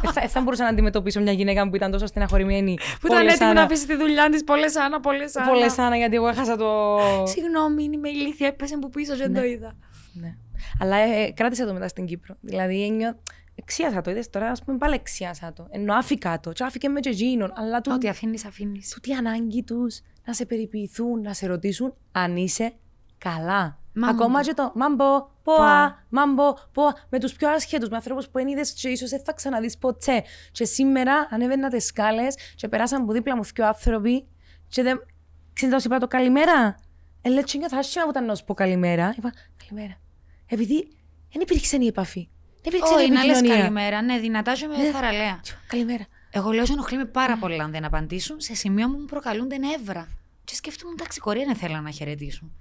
Ε, 0.03 0.11
θα, 0.11 0.21
ε, 0.21 0.27
θα 0.27 0.41
μπορούσα 0.41 0.63
να 0.63 0.69
αντιμετωπίσω 0.69 1.21
μια 1.21 1.31
γυναίκα 1.31 1.69
που 1.69 1.75
ήταν 1.75 1.91
τόσο 1.91 2.05
στεναχωρημένη. 2.05 2.77
Που 2.99 3.07
ήταν 3.07 3.27
έτοιμη 3.27 3.53
να 3.53 3.61
αφήσει 3.61 3.87
τη 3.87 3.95
δουλειά 3.95 4.29
της. 4.29 4.43
Πολλές 4.43 4.75
Άννα, 4.75 4.99
πολλές 4.99 5.35
Άννα. 5.35 5.51
Πολλές 5.51 5.77
Άννα, 5.77 5.97
γιατί 5.97 6.15
εγώ 6.15 6.27
έχασα 6.27 6.55
το. 6.57 6.97
Συγγνώμη, 7.23 7.83
είναι 7.83 7.97
με 7.97 8.09
ηλίθεια. 8.09 8.47
Έπεσε 8.47 8.77
που 8.77 8.89
πίσω, 8.89 9.15
δεν 9.15 9.33
το 9.33 9.43
είδα. 9.43 9.75
ναι. 10.13 10.35
Αλλά 10.79 10.95
ε, 10.95 11.23
ε, 11.23 11.31
κράτησα 11.31 11.65
το 11.65 11.73
μετά 11.73 11.87
στην 11.87 12.05
Κύπρο. 12.05 12.35
Δηλαδή 12.41 12.83
ένιω... 12.85 13.15
Εξίασα 13.61 14.01
το, 14.01 14.11
είδες 14.11 14.29
τώρα, 14.29 14.51
ας 14.51 14.63
πούμε 14.63 14.77
πάλι 14.77 14.93
εξίασα 14.93 15.53
το. 15.53 15.67
Ενώ 15.69 15.93
άφηκα 15.93 16.39
το, 16.39 16.51
και 16.51 16.63
άφηκε 16.63 16.89
με 16.89 16.99
και 16.99 17.09
εκείνον. 17.09 17.53
Αλλά 17.55 17.81
του, 17.81 17.91
Ό,τι 17.95 18.07
αφήνεις, 18.09 18.45
αφήνεις. 18.45 18.89
τούτη 18.89 19.13
ανάγκη 19.13 19.63
τους 19.63 20.01
να 20.25 20.33
σε 20.33 20.45
περιποιηθούν, 20.45 21.21
να 21.21 21.33
σε 21.33 21.47
ρωτήσουν 21.47 21.93
αν 22.11 22.37
είσαι 22.37 22.73
καλά. 23.17 23.79
Μάμπο. 23.93 24.23
Ακόμα 24.23 24.43
και 24.43 24.53
το 24.53 24.71
μάμπο, 24.75 25.29
ποα, 25.43 26.05
μάμπο, 26.09 26.53
ποα, 26.71 26.95
με 27.09 27.19
τους 27.19 27.33
πιο 27.33 27.49
άσχετους, 27.49 27.89
με 27.89 27.95
ανθρώπους 27.95 28.25
που 28.25 28.31
δεν 28.33 28.47
είδες 28.47 28.73
και 28.73 28.89
ίσως 28.89 29.09
δεν 29.09 29.23
θα 29.23 29.33
ξαναδείς 29.33 29.77
ποτέ. 29.77 30.23
Και 30.51 30.65
σήμερα 30.65 31.27
ανέβαινα 31.29 31.69
τις 31.69 31.85
σκάλες 31.85 32.35
και 32.55 32.67
περάσαν 32.67 33.01
από 33.01 33.11
δίπλα 33.11 33.35
μου 33.35 33.43
δύο 33.43 33.67
άνθρωποι 33.67 34.27
και 34.67 34.83
δεν... 34.83 35.05
Ξέρετε, 35.53 35.77
τους 35.77 35.85
είπα 35.85 35.97
το 35.97 36.07
καλημέρα. 36.07 36.79
Ε, 37.21 37.29
λέει, 37.29 37.43
και 37.43 37.57
νιώθω 37.57 37.77
άσχημα 37.79 38.03
που 38.03 38.09
ήταν 38.09 38.25
να 38.25 38.35
σου 38.35 38.43
πω 38.43 38.53
καλημέρα. 38.53 39.13
Είπα, 39.17 39.33
καλημέρα. 39.57 39.97
Επειδή 40.45 40.87
δεν 41.31 41.41
υπήρξε 41.41 41.77
η 41.77 41.87
επαφή. 41.87 42.29
Δεν 42.63 42.73
υπήρξε 42.73 42.93
η 42.93 42.97
Όχι, 42.97 43.11
να 43.11 43.23
λε 43.23 43.31
επικοινωνία. 43.31 43.61
καλημέρα. 43.61 44.01
Ναι, 44.01 44.19
δυνατά 44.19 44.53
και 44.53 44.67
με 44.67 44.91
θαραλέα. 44.91 45.39
Και 45.41 45.49
είπα, 45.49 45.59
Καλημέρα. 45.67 46.05
Εγώ 46.31 46.51
λέω 46.51 46.61
ότι 46.61 46.71
ενοχλεί 46.71 47.05
πάρα 47.05 47.37
πολύ 47.37 47.61
αν 47.61 47.71
δεν 47.71 47.85
απαντήσουν 47.85 48.39
σε 48.39 48.55
σημείο 48.55 48.87
που 48.89 48.97
μου 48.97 49.05
προκαλούνται 49.05 49.57
νεύρα. 49.57 50.07
Και 50.43 50.55
σκέφτομαι, 50.55 50.91
εντάξει, 50.97 51.19
κορία 51.19 51.45
δεν 51.45 51.55
θέλω 51.55 51.79
να 51.81 51.91
χαιρετήσουν. 51.91 52.51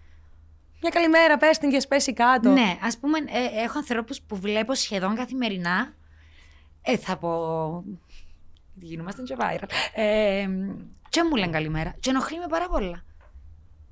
Μια 0.82 0.90
καλημέρα, 0.90 1.36
πες 1.36 1.58
την 1.58 1.70
και 1.70 1.80
σπέσει 1.80 2.12
κάτω. 2.12 2.50
Ναι, 2.50 2.78
ας 2.82 2.98
πούμε, 2.98 3.18
ε, 3.18 3.62
έχω 3.62 3.78
ανθρώπους 3.78 4.20
που 4.20 4.36
βλέπω 4.36 4.74
σχεδόν 4.74 5.14
καθημερινά. 5.14 5.92
Ε, 6.82 6.96
θα 6.96 7.16
πω. 7.16 7.84
Γινόμαστε 8.74 9.22
και 9.22 9.36
viral. 9.38 9.68
Ε, 9.94 10.48
και 11.08 11.24
μου 11.24 11.36
λένε 11.36 11.52
καλημέρα. 11.52 11.94
Και 12.00 12.10
ενοχλεί 12.10 12.38
με 12.38 12.46
πάρα 12.48 12.68
πολλά. 12.68 13.04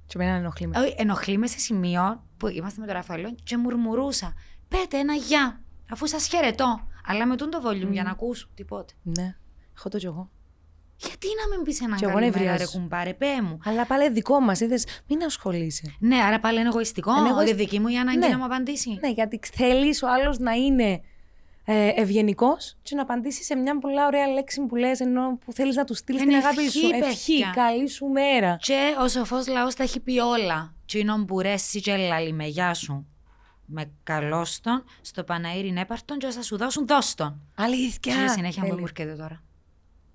Και 0.07 0.19
εμένα 0.19 0.37
ενοχλεί 0.37 0.67
με. 0.67 0.79
Όχι, 0.79 0.95
ενοχλεί 0.99 1.39
με 1.39 1.47
σε 1.47 1.59
σημείο 1.59 2.25
που 2.37 2.49
είμαστε 2.49 2.81
με 2.81 2.87
τον 2.87 2.95
Ραφαέλο 2.95 3.35
και 3.43 3.57
μουρμουρούσα. 3.57 4.35
Πέτε 4.69 4.99
ένα 4.99 5.15
γεια, 5.15 5.61
αφού 5.91 6.07
σας 6.07 6.27
χαιρετώ. 6.27 6.81
Αλλά 7.07 7.27
με 7.27 7.37
τούν 7.37 7.51
το 7.51 7.61
volume 7.67 7.91
για 7.91 8.03
να 8.03 8.11
ακούσουν 8.11 8.51
τίποτε. 8.55 8.93
Ναι, 9.03 9.37
έχω 9.77 9.89
το 9.89 9.99
κι 9.99 10.07
εγώ. 10.07 10.31
Γιατί 10.97 11.27
να 11.43 11.57
μην 11.57 11.65
πεις 11.65 11.81
ένα 11.81 11.97
Κι 11.97 12.05
εγώ 12.05 12.13
καλημέρα, 12.13 12.39
ρε 12.43 12.49
νευριάζω. 12.49 12.79
κουμπάρε, 12.79 13.15
πέ 13.15 13.43
μου. 13.43 13.59
Αλλά 13.65 13.87
πάλι 13.87 14.11
δικό 14.11 14.41
μας, 14.41 14.61
είδες, 14.61 14.87
μην 15.07 15.23
ασχολείσαι. 15.25 15.95
Ναι, 15.99 16.17
άρα 16.17 16.41
πάλι 16.41 16.59
είναι 16.61 16.69
εγωιστικό. 16.69 17.11
Είναι 17.11 17.21
Ότι 17.21 17.31
εγωισ- 17.31 17.55
δική 17.55 17.79
μου 17.81 17.89
η 17.89 17.97
ανάγκη 17.99 18.19
Ναι. 18.19 18.29
να 18.29 18.39
μου 18.39 18.45
απαντήσει. 18.45 18.99
Ναι, 19.03 19.11
γιατί 19.11 19.41
θέλεις 19.55 20.03
ο 20.03 20.09
άλλος 20.11 20.39
να 20.39 20.53
είναι 20.53 21.01
ε, 21.65 21.89
ευγενικός 21.95 22.77
και 22.83 22.95
να 22.95 23.03
απαντήσει 23.03 23.43
σε 23.45 23.55
μια 23.57 23.79
πολλά 23.79 24.07
ωραία 24.07 24.27
λέξη 24.27 24.61
που 24.67 24.77
λες, 24.77 25.01
ενώ 25.01 25.39
που 25.45 25.53
θέλεις 25.53 25.77
να 25.77 25.85
του 25.85 25.95
στείλεις 25.95 26.21
την 26.21 26.31
Είναι 26.31 26.39
αγάπη 26.39 26.63
ευχή, 26.65 26.79
σου. 26.79 26.89
Ευχή, 27.03 27.33
παιδιά. 27.33 27.51
καλή 27.55 27.89
σου 27.89 28.07
μέρα. 28.07 28.57
Και 28.61 28.95
ο 29.03 29.09
σοφός 29.09 29.47
λαός 29.47 29.75
τα 29.75 29.83
έχει 29.83 30.01
πει 30.01 30.19
όλα. 30.19 30.75
Τσίνον 30.87 31.25
που 31.27 31.41
ρέσει 31.41 31.81
και 31.81 31.97
λαλή 31.97 32.33
με 32.33 32.47
γεια 32.47 32.75
σου. 32.75 33.07
Με 33.71 33.91
καλώστον, 34.03 34.85
στο 35.01 35.25
Παναήρι 35.25 35.75
έπαρτον 35.77 36.19
και 36.19 36.31
θα 36.31 36.43
σου 36.43 36.57
δώσουν 36.57 36.87
δώστον. 36.87 37.41
Αλήθεια. 37.55 37.99
Και 38.01 38.29
συνέχεια 38.29 38.63
μου 38.63 38.69
Τέλεια. 38.69 38.85
έρχεται 38.91 39.15
τώρα. 39.23 39.43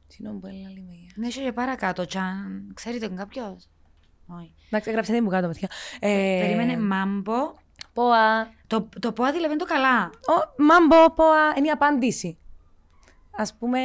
Συγγνώμη 0.07 0.39
που 0.39 0.47
έλεγα 0.47 0.69
λίγο. 0.69 0.87
για- 0.91 1.11
Ναι, 1.15 1.27
και 1.27 1.51
παρακάτω, 1.51 2.05
τσάν. 2.05 2.71
Ξέρετε 2.73 3.07
κάποιος. 3.07 3.69
Όχι. 4.27 4.53
Εντάξει, 4.67 4.89
έγραψε 4.89 5.11
δεν 5.13 5.23
μου 5.23 5.29
κάτω, 5.29 5.47
παιδιά. 5.47 5.69
Ε, 5.99 6.39
Περίμενε 6.41 6.77
μάμπο. 6.77 7.53
Ποα. 7.93 8.47
Το, 8.67 8.89
το 8.99 9.11
πω 9.11 9.23
δηλαδή 9.25 9.47
δεν 9.47 9.57
το 9.57 9.65
καλά. 9.65 10.03
Ο, 10.05 10.63
μάμπο, 10.63 11.13
ποα. 11.13 11.53
Είναι 11.57 11.67
η 11.67 11.71
απάντηση. 11.71 12.37
Α 13.31 13.43
πούμε. 13.59 13.79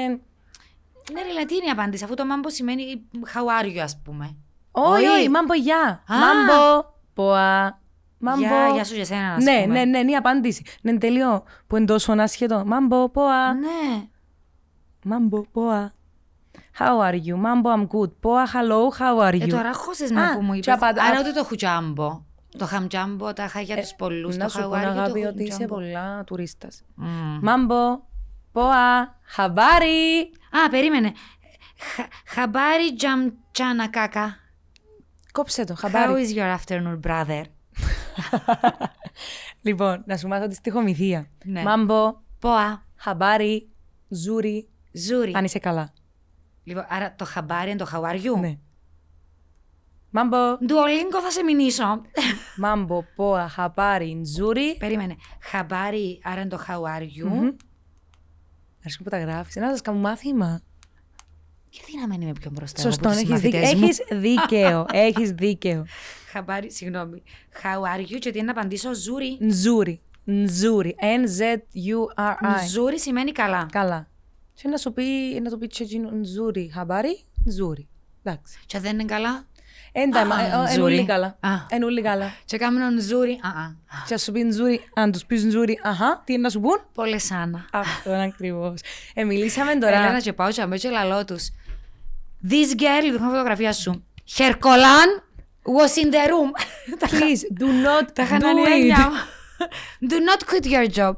Ναι, 1.13 1.23
ρε, 1.23 1.29
αλλά 1.31 1.45
τι 1.47 1.55
είναι 1.55 1.67
η 1.67 1.71
απάντηση, 1.71 2.05
αφού 2.05 2.15
το 2.15 2.27
μάμπο 2.27 2.51
σημαίνει 2.51 3.03
how 3.35 3.63
are 3.63 3.67
you, 3.67 3.79
ας 3.79 4.01
πούμε. 4.05 4.37
Όχι, 4.71 5.05
Όχι. 5.05 5.07
όχι, 5.19 5.29
μάμπο, 5.29 5.55
γεια. 5.55 6.03
Α. 6.07 6.17
Μάμπο, 6.19 6.85
ποα. 7.15 7.78
Μάμπο. 8.19 8.39
Γεια, 8.39 8.69
γεια 8.75 8.85
σου 8.85 8.95
για 8.95 9.05
σένα, 9.05 9.33
ας 9.35 9.45
Ναι, 9.45 9.61
πούμε. 9.63 9.75
ναι, 9.75 9.85
ναι, 9.85 9.99
είναι 9.99 10.11
η 10.11 10.17
απάντηση. 10.17 10.65
Ναι, 10.83 10.99
τελειώ. 10.99 11.43
Που 11.67 11.77
είναι 11.77 11.87
τόσο 11.87 12.13
άσχετο. 12.13 12.63
Μάμπο, 12.67 13.09
ποα. 13.09 13.55
Ναι. 13.55 14.03
Μάμπο, 15.05 15.41
ποα. 15.43 15.93
How 16.79 17.01
are 17.11 17.15
you? 17.15 17.35
Mambo, 17.35 17.71
I'm 17.77 17.87
good. 17.87 18.13
Ποα, 18.21 18.47
hello, 18.47 18.99
how 18.99 19.29
are 19.29 19.35
you? 19.35 19.41
Ε, 19.43 19.47
τώρα 19.47 19.73
χώσες 19.75 20.11
με 20.11 20.23
Α, 20.25 20.35
που 20.35 20.43
μου 20.43 20.53
και 20.53 20.59
είπες. 20.59 20.75
απαντά- 20.75 21.03
Άρα 21.05 21.21
ούτε 21.21 21.33
το 21.33 21.45
χουτζάμπο. 21.45 22.25
Το 22.59 22.67
χαμτζάμπο, 22.67 23.33
τα 23.33 23.45
είχα 23.45 23.61
για 23.61 23.77
τους 23.77 23.95
πολλούς. 23.95 24.35
Ε, 24.35 24.39
Να 24.39 24.45
το 24.45 24.51
σου 24.51 24.57
πω, 24.59 24.63
χαουάρι 24.65 24.87
και 24.87 24.93
το 24.95 25.01
αγάπη, 25.01 25.25
ότι 25.25 25.43
είσαι 25.43 25.53
χουτζάμπο. 25.53 25.75
πολλά 25.75 26.25
τουρίστας. 26.25 26.83
Μμμ. 26.95 27.39
Μάμπο, 27.43 28.01
ποα, 28.53 29.19
χαμπάρι. 29.25 30.31
Α, 30.67 30.69
περίμενε. 30.71 31.13
Χα- 31.95 32.09
Χαμπάρι 32.27 32.95
τζαμτσάνα 32.95 33.89
κάκα. 33.91 34.37
Κόψε 35.33 35.65
το, 35.65 35.75
How 35.75 35.81
χαμπάρι. 35.81 36.27
is 36.35 36.39
your 36.39 36.57
afternoon, 36.59 37.01
brother? 37.07 37.43
Λοιπόν, 39.63 40.03
να 40.07 40.17
σου 40.17 40.29
μάθω 40.29 40.47
τη 40.47 40.55
στοιχομηθεία. 40.55 41.29
Ναι. 41.45 41.63
Μάμπο, 41.63 42.17
Ποα. 42.39 42.85
χαμπάρι, 42.97 43.69
nzuri, 44.09 44.69
Nzuri. 44.93 45.33
αν 45.35 45.45
είσαι 45.45 45.59
καλά. 45.59 45.93
Λοιπόν, 46.65 46.85
άρα 46.89 47.15
το 47.15 47.25
χαμπάρι 47.25 47.71
είναι 47.71 47.79
το 47.79 47.85
χαουαριού. 47.85 48.39
Ναι. 48.39 48.59
Mambo, 50.11 50.37
Duolingo 50.65 51.21
θα 51.23 51.31
σε 51.31 51.43
μηνύσω. 51.43 52.03
mambo, 52.57 53.05
poa, 53.17 53.49
habari, 53.49 54.21
nzuri. 54.25 54.77
Περίμενε. 54.79 55.17
Χαμπάρι, 55.41 56.21
άρα 56.25 56.41
είναι 56.41 56.49
το 56.51 56.57
χαουαριού. 56.59 57.29
Μμμ. 57.29 57.49
Αρέσκει 58.81 59.03
που 59.03 59.11
τα 59.11 59.19
γράφεις. 59.19 59.57
Ένα 59.57 59.71
σας 59.71 59.81
κάνω 59.81 59.99
μάθημα. 59.99 60.61
Γιατί 61.71 61.97
να 62.01 62.07
μένει 62.07 62.25
με 62.25 62.33
πιο 62.33 62.51
μπροστά 62.51 62.81
Σωστό, 62.81 63.09
από 63.09 63.17
τους 63.19 63.29
έχεις 63.31 63.41
δίκιο. 63.41 63.59
μαθητές 63.61 63.81
μου. 63.81 63.85
Έχεις 63.85 64.01
δίκαιο. 64.21 64.87
Έχεις 65.09 65.31
δίκαιο. 65.31 65.87
Habari, 66.31 66.73
συγγνώμη. 66.73 67.23
How 67.63 67.97
are 67.97 68.01
you; 68.01 68.19
Και 68.19 68.31
τι 68.31 68.39
είναι 68.39 68.53
να 68.53 68.61
απαντήσω 68.61 68.95
nzuri. 68.95 69.39
Nzuri. 69.41 70.01
Nzuri. 70.25 70.97
N-Z-U-R-I. 71.01 72.67
Nzuri 72.69 73.01
σημαίνει 73.01 73.33
καλά. 73.33 73.67
Καλά. 73.73 74.09
Και 74.55 74.69
να 74.69 74.77
σου 74.77 74.93
πει, 74.93 75.03
να 75.43 75.51
του 75.51 75.59
πει 75.59 75.67
και 75.67 75.83
εκείνο 75.83 76.11
νζούρι. 76.11 76.71
Χαμπάρι, 76.75 77.25
νζούρι. 77.45 77.89
Εντάξει. 78.23 78.59
Και 78.67 78.79
δεν 78.81 78.93
είναι 78.93 79.05
καλά. 79.05 79.47
Έντα, 79.93 80.21
Α, 80.21 80.25
εν 80.45 80.61
νζούρι. 80.73 80.83
ούλοι 80.95 81.05
καλά. 81.05 81.27
Α. 81.41 81.51
Εν 81.69 81.83
ούλοι 81.83 82.03
καλά. 82.03 82.33
Και 82.45 82.57
κάνουν 82.59 83.01
ζούρι. 83.01 83.39
Α, 83.43 83.49
α. 83.49 83.75
Και 84.07 84.13
να 84.15 84.19
σου 84.19 84.33
πεις 84.33 84.45
νζούρι, 84.45 84.81
αν 84.95 85.13
τους 85.13 85.25
πεις 85.25 85.45
νζούρι, 85.45 85.81
αχα, 85.83 86.23
τι 86.25 86.33
είναι 86.33 86.43
να 86.43 86.49
σου 86.51 86.61
πούν. 86.61 86.81
Πολλές 86.95 87.31
Άννα. 87.31 87.65
Αυτό 87.73 88.11
είναι 88.13 88.25
ακριβώς. 88.25 88.81
Ε, 89.15 89.25
μιλήσαμε 89.25 89.71
Έλα 89.71 89.91
να 90.01 90.07
τώρα. 90.07 90.21
και 90.21 90.33
πάω 90.33 90.51
και 90.51 90.61
αμέσως 90.63 90.83
και 90.91 90.97
λαλώ 90.97 91.25
τους. 91.25 91.49
This 92.51 92.81
girl, 92.81 93.11
δείχνω 93.11 93.29
φωτογραφία 93.29 93.73
σου. 93.73 94.05
Her 94.37 94.51
colon 94.53 95.11
was 95.65 96.03
in 96.03 96.09
the 96.15 96.29
room. 96.31 96.51
Please, 97.11 97.61
do 97.61 97.65
not 97.65 98.07
Τα 98.13 98.25
do 98.25 98.29
χανανιένια. 98.29 98.97
it. 98.97 100.11
Do 100.11 100.15
not 100.15 100.43
quit 100.49 100.73
your 100.73 100.95
job. 100.99 101.13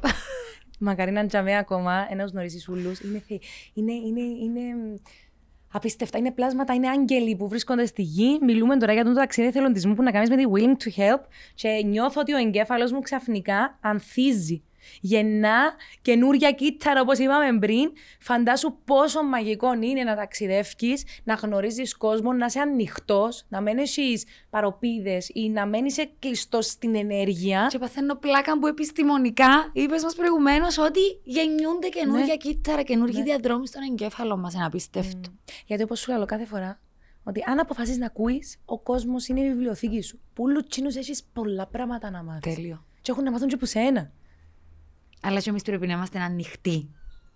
Μακάρι 0.78 1.10
να 1.10 1.26
τζαμέ 1.26 1.56
ακόμα, 1.56 2.06
ένας 2.10 2.30
γνωρίζεις 2.30 2.68
ούλους. 2.68 3.00
Είναι, 3.00 3.22
θε- 3.28 3.42
είναι, 3.74 3.92
είναι, 3.92 4.20
είναι, 4.20 4.60
Απίστευτα. 5.72 6.18
Είναι 6.18 6.30
πλάσματα, 6.30 6.74
είναι 6.74 6.88
άγγελοι 6.88 7.36
που 7.36 7.48
βρίσκονται 7.48 7.86
στη 7.86 8.02
γη. 8.02 8.38
Μιλούμε 8.42 8.76
τώρα 8.76 8.92
για 8.92 9.04
τον 9.04 9.14
ταξίδι 9.14 9.48
εθελοντισμού 9.48 9.94
που 9.94 10.02
να 10.02 10.10
κάνεις 10.10 10.30
με 10.30 10.36
τη 10.36 10.42
Willing 10.54 10.82
to 10.82 11.00
Help. 11.00 11.20
Και 11.54 11.82
νιώθω 11.84 12.20
ότι 12.20 12.32
ο 12.32 12.36
εγκέφαλος 12.36 12.92
μου 12.92 13.00
ξαφνικά 13.00 13.78
ανθίζει. 13.80 14.62
Γεννά 15.01 15.74
καινούρια 16.03 16.53
κύτταρα, 16.53 17.01
όπως 17.01 17.18
είπαμε 17.18 17.59
πριν. 17.59 17.93
Φαντάσου 18.18 18.76
πόσο 18.85 19.22
μαγικό 19.22 19.72
είναι 19.72 20.03
να 20.03 20.16
ταξιδεύει, 20.16 20.97
να 21.24 21.35
γνωρίζεις 21.35 21.97
κόσμο, 21.97 22.33
να 22.33 22.47
είσαι 22.47 22.61
ανοιχτός, 22.61 23.45
να 23.49 23.61
μένεις 23.61 23.99
παροπίδες 24.51 25.31
ή 25.35 25.49
να 25.49 25.66
μένεις 25.66 25.99
κλειστός 26.18 26.66
στην 26.66 26.95
ενέργεια. 26.95 27.66
Και 27.70 27.78
παθαίνω 27.78 28.14
πλάκα 28.14 28.59
που 28.59 28.66
επιστημονικά 28.66 29.70
είπες 29.72 30.03
μας 30.03 30.14
προηγουμένως 30.14 30.78
ότι 30.78 31.01
γεννιούνται 31.24 31.89
καινούργια 31.89 32.24
ναι. 32.26 32.37
κύτταρα, 32.37 32.83
καινούργιοι 32.83 33.18
ναι. 33.18 33.24
διαδρόμοι 33.24 33.66
στον 33.66 33.83
εγκέφαλο 33.91 34.37
μας. 34.37 34.55
Ένα 34.55 34.66
απίστευτο. 34.66 35.31
Mm. 35.33 35.53
Γιατί 35.66 35.83
όπως 35.83 35.99
σου 36.01 36.12
λέω 36.12 36.24
κάθε 36.24 36.45
φορά, 36.45 36.81
ότι 37.22 37.43
αν 37.47 37.59
αποφασίσεις 37.59 37.99
να 37.99 38.07
ακούεις, 38.07 38.57
ο 38.64 38.78
κόσμος 38.78 39.28
είναι 39.28 39.41
η 39.41 39.49
βιβλιοθήκη 39.49 40.03
σου. 40.03 40.20
Που 40.33 40.49
λουτσίνους 40.49 40.97
έχεις 40.97 41.24
πολλά 41.33 41.66
πράγματα 41.66 42.11
να 42.11 42.22
μάθεις. 42.22 42.55
Τέλειο. 42.55 42.85
Και 43.01 43.11
έχουν 43.11 43.24
να 43.24 43.31
μάθουν 43.31 43.49
και 43.49 43.57
που 43.57 43.66
σένα. 43.66 44.12
Αλλά 45.22 45.40
και 45.40 45.50
εμείς 45.50 45.62
πρέπει 45.62 45.86
να 45.86 45.92
είμαστε 45.92 46.20
ανοιχτοί 46.20 46.90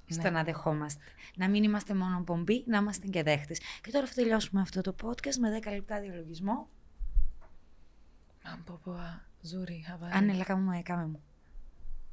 ναι. 0.07 0.21
στο 0.21 0.31
να 0.31 0.45
δεχόμαστε. 0.45 1.03
Να 1.37 1.49
μην 1.49 1.63
είμαστε 1.63 1.95
μόνο 1.95 2.23
πομπή, 2.25 2.65
να 2.67 2.79
είμαστε 2.79 3.07
και 3.07 3.23
δέχτες. 3.23 3.61
Και 3.81 3.91
τώρα 3.91 4.07
θα 4.07 4.15
τελειώσουμε 4.15 4.61
αυτό 4.61 4.81
το 4.81 4.95
podcast 5.03 5.37
με 5.41 5.61
10 5.65 5.71
λεπτά 5.73 6.01
διαλογισμό. 6.01 6.69
Μάμπο, 8.45 8.79
ποα, 8.85 9.25
ζούρι, 9.41 9.85
χαβάρι. 9.89 10.13
Αν 10.15 10.29
έλα, 10.29 10.45
κάμε 10.45 10.73
μου, 10.73 10.83
κάμε 10.83 11.07
μου. 11.07 11.23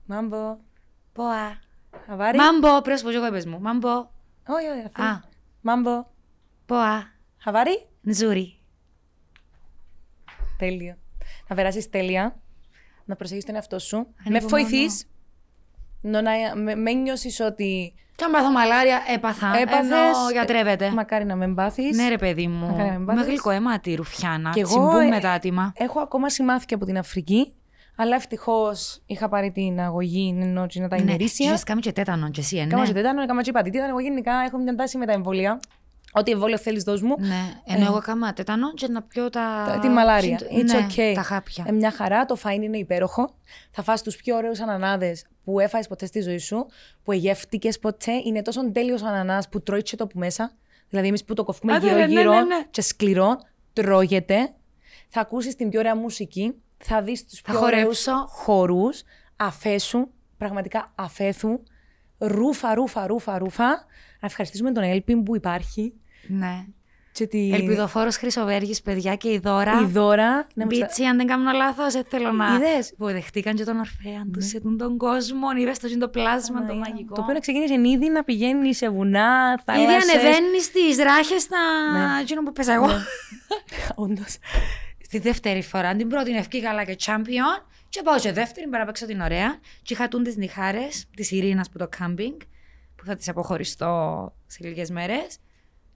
Μάμπο. 0.05 0.57
Ποα. 1.13 1.59
Χαβάρι. 2.05 2.37
Μάμπο, 2.37 2.81
πρέπει 2.81 3.03
να 3.03 3.11
σου 3.11 3.19
πω 3.19 3.25
εγώ 3.25 3.49
μου. 3.49 3.61
Μάμπο. 3.61 3.89
Όχι, 4.47 4.67
όχι, 4.75 4.85
αυτό. 4.85 5.03
Α. 5.03 5.21
Mambo. 5.61 6.05
Poa. 6.65 7.11
Habari. 7.37 7.87
Nzuri. 8.01 8.59
Τέλειο. 10.57 10.97
Να 11.47 11.55
περάσεις 11.55 11.89
τέλεια. 11.89 12.41
Να 13.05 13.15
προσέχεις 13.15 13.45
τον 13.45 13.55
εαυτό 13.55 13.79
σου. 13.79 14.07
Με 14.29 14.39
βοηθεί 14.39 14.85
να 16.01 16.21
με 16.75 16.91
νιώσεις 16.91 17.39
ότι. 17.39 17.93
Και 18.15 18.23
αν 18.23 18.31
πάθω 18.31 18.51
μαλάρια, 18.51 19.01
έπαθα. 19.13 19.57
Έπαθες, 19.57 19.85
ενώ 19.85 20.31
γιατρεύεται. 20.31 20.89
Μακάρι 20.89 21.25
να 21.25 21.35
μεν 21.35 21.47
πάθει. 21.47 21.95
Ναι, 21.95 22.07
ρε 22.07 22.17
παιδί 22.17 22.47
μου. 22.47 22.75
Με 22.99 23.23
γλυκό 23.23 23.49
αίμα 23.49 23.79
τη 23.79 23.95
ρουφιάνα. 23.95 24.49
Και 24.49 24.59
εγώ 24.59 24.91
μετά 25.09 25.31
άτιμα. 25.31 25.73
Έχω 25.75 25.99
ακόμα 25.99 26.29
σημάδια 26.29 26.75
από 26.75 26.85
την 26.85 26.97
Αφρική. 26.97 27.53
Αλλά 27.95 28.15
ευτυχώς 28.15 29.01
είχα 29.05 29.29
πάρει 29.29 29.51
την 29.51 29.79
αγωγή 29.79 30.37
ενώ 30.41 30.65
να 30.73 30.87
τα 30.87 30.95
ημερήσια. 30.95 31.51
Ναι, 31.51 31.57
κάνει 31.65 31.81
και 31.81 31.91
τέτανο, 31.91 32.29
και 32.29 32.39
εσύ, 32.39 32.57
ε, 32.57 32.63
ναι. 32.63 32.67
Κάμε 32.67 32.85
και 32.85 32.93
τέτανο, 32.93 33.21
έκανα 33.21 33.41
και 33.41 33.49
ηπατίτη. 33.49 33.77
Εγώ 33.77 33.99
γενικά 33.99 34.33
έχω 34.45 34.57
μια 34.57 34.75
τάση 34.75 34.97
με 34.97 35.05
τα 35.05 35.11
εμβόλια. 35.11 35.59
Ό,τι 36.11 36.31
εμβόλιο 36.31 36.57
θέλεις, 36.57 36.83
δώσ' 36.83 37.01
μου. 37.01 37.15
Ναι, 37.19 37.35
ενώ 37.65 37.83
ε, 37.83 37.87
εγώ 37.87 37.97
έκανα 37.97 38.33
τέτανο 38.33 38.73
και 38.73 38.87
να 38.87 39.01
πιω 39.01 39.29
τα. 39.29 39.77
Τη 39.81 39.87
μαλάρια. 39.87 40.39
It's 40.39 40.63
ναι, 40.63 40.87
okay. 40.89 41.11
Τα 41.15 41.21
χάπια. 41.21 41.65
Ε, 41.67 41.71
μια 41.71 41.91
χαρά, 41.91 42.25
το 42.25 42.35
φάιν 42.35 42.61
είναι 42.61 42.77
υπέροχο. 42.77 43.33
Θα 43.71 43.83
φας 43.83 44.01
τους 44.01 44.15
πιο 44.15 44.35
ωραίους 44.35 44.59
ανανάδες 44.59 45.25
που 45.43 45.59
έφαγες 45.59 45.87
ποτέ 45.87 46.05
στη 46.05 46.21
ζωή 46.21 46.37
σου, 46.37 46.65
που 47.03 47.11
εγεύτηκες 47.11 47.79
ποτέ. 47.79 48.11
Είναι 48.25 48.41
τόσο 48.41 48.71
τέλειος 48.71 49.01
ανανάς 49.01 49.49
που 49.49 49.61
τρώει 49.61 49.83
το 49.97 50.07
που 50.07 50.19
μέσα. 50.19 50.55
Δηλαδή, 50.89 51.07
εμείς 51.07 51.23
που 51.23 51.33
το 51.33 51.43
κοφούμε 51.43 51.77
γύρω-γύρω 51.77 52.31
ναι, 52.31 52.39
ναι, 52.39 52.45
ναι, 52.45 52.65
και 52.71 52.81
σκληρό, 52.81 53.39
τρώγεται. 53.73 54.53
Θα 55.09 55.21
ακούσεις 55.21 55.55
την 55.55 55.69
πιο 55.69 55.79
ωραία 55.79 55.95
μουσική. 55.95 56.53
Θα 56.77 57.01
δεις 57.01 57.25
τους 57.25 57.41
πιο 57.41 57.59
ωραίους 57.59 58.07
χορούς. 58.27 59.03
Αφέσου, 59.35 60.07
πραγματικά 60.37 60.91
αφέθου. 60.95 61.63
Ρούφα, 62.17 62.73
ρούφα, 62.73 63.07
ρούφα, 63.07 63.37
ρούφα. 63.37 63.69
Να 64.19 64.27
ευχαριστήσουμε 64.27 64.71
τον 64.71 64.83
Έλπιν 64.83 65.23
που 65.23 65.35
υπάρχει. 65.35 65.93
Ναι. 66.27 66.65
Και 67.13 67.27
τη... 67.27 67.51
Ελπιδοφόρος 67.53 68.17
Χρυσοβέργης, 68.17 68.81
παιδιά 68.81 69.15
και 69.15 69.31
η 69.31 69.39
Δώρα. 69.39 69.81
Η 69.81 69.85
Δώρα. 69.85 70.47
Ναι, 70.53 70.65
Μπίτσι, 70.65 71.03
αν 71.03 71.17
δεν 71.17 71.27
κάνω 71.27 71.51
λάθος, 71.51 71.93
δεν 71.93 72.03
θέλω 72.07 72.31
να. 72.31 72.55
Είδες; 72.55 72.93
Που 72.97 73.05
δεχτήκαν 73.05 73.55
και 73.55 73.63
τον 73.63 73.77
Ορφέα 73.77 74.25
τους, 74.33 74.45
σε 74.45 74.59
τον 74.77 74.97
κόσμο. 74.97 75.47
Είδες 75.57 75.79
το 75.79 75.97
το 75.97 76.09
πλάσμα, 76.09 76.65
το 76.65 76.75
μαγικό. 76.75 77.15
Το 77.15 77.21
οποίο 77.21 77.39
ξεκίνησε 77.39 77.73
ήδη 77.73 78.09
να 78.09 78.23
πηγαίνει 78.23 78.73
σε 78.73 78.89
βουνά, 78.89 79.61
θάλασσες. 79.65 80.03
Ήδη 80.03 80.19
ανεβαίνει 80.19 80.61
στις 80.61 80.97
ράχες 80.97 81.41
στα. 81.41 81.57
Ναι. 81.93 82.21
Εκείνο 82.21 82.43
που 82.43 82.51
πέσα 82.51 82.73
εγώ. 82.73 82.87
Ναι. 82.87 82.93
Όντως. 83.95 84.37
Στη 85.01 85.19
δεύτερη 85.19 85.61
φορά, 85.61 85.95
την 85.95 86.07
πρώτη 86.07 86.31
ευκή 86.35 86.61
καλά 86.61 86.83
και 86.83 86.95
champion. 87.05 87.65
Και 87.89 88.01
πάω 88.01 88.19
σε 88.19 88.31
δεύτερη, 88.31 88.67
para 88.69 88.77
να 88.77 88.85
παίξω 88.85 89.05
την 89.05 89.21
ωραία. 89.21 89.59
Και 89.81 89.93
είχα 89.93 90.07
τι 90.07 90.37
νυχάρες 90.37 91.05
της 91.15 91.31
Ειρήνας 91.31 91.69
που 91.69 91.77
το 91.77 91.87
κάμπινγκ, 91.97 92.39
που 92.95 93.05
θα 93.05 93.15
τις 93.15 93.29
αποχωριστώ 93.29 94.33
σε 94.47 94.59
λίγες 94.61 94.89
μέρες. 94.89 95.37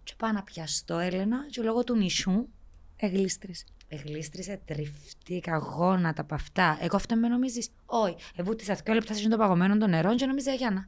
Και 0.06 0.14
πάω 0.18 0.32
να 0.32 0.44
πιαστώ, 0.44 0.98
Έλενα, 0.98 1.38
και 1.50 1.62
λόγω 1.62 1.84
του 1.84 1.96
νησού. 1.96 2.48
Εγλίστρησε. 2.96 3.66
Εγλίστρησε, 3.88 4.62
τριφτήκα 4.66 5.58
γόνατα 5.58 6.22
από 6.22 6.36
αυτά. 6.36 6.78
Εγώ 6.82 6.96
αυτό 6.96 7.16
με 7.16 7.28
νομίζεις; 7.28 7.70
Όχι. 7.86 8.16
Εβούτησα 8.36 8.74
δύο 8.74 8.94
λεπτά 8.94 9.14
σε 9.14 9.28
το 9.30 9.38
παγωμένο 9.38 9.78
των 9.78 9.90
νερών 9.90 10.16
και 10.16 10.26
νομίζα 10.26 10.54
Γιάννα. 10.54 10.88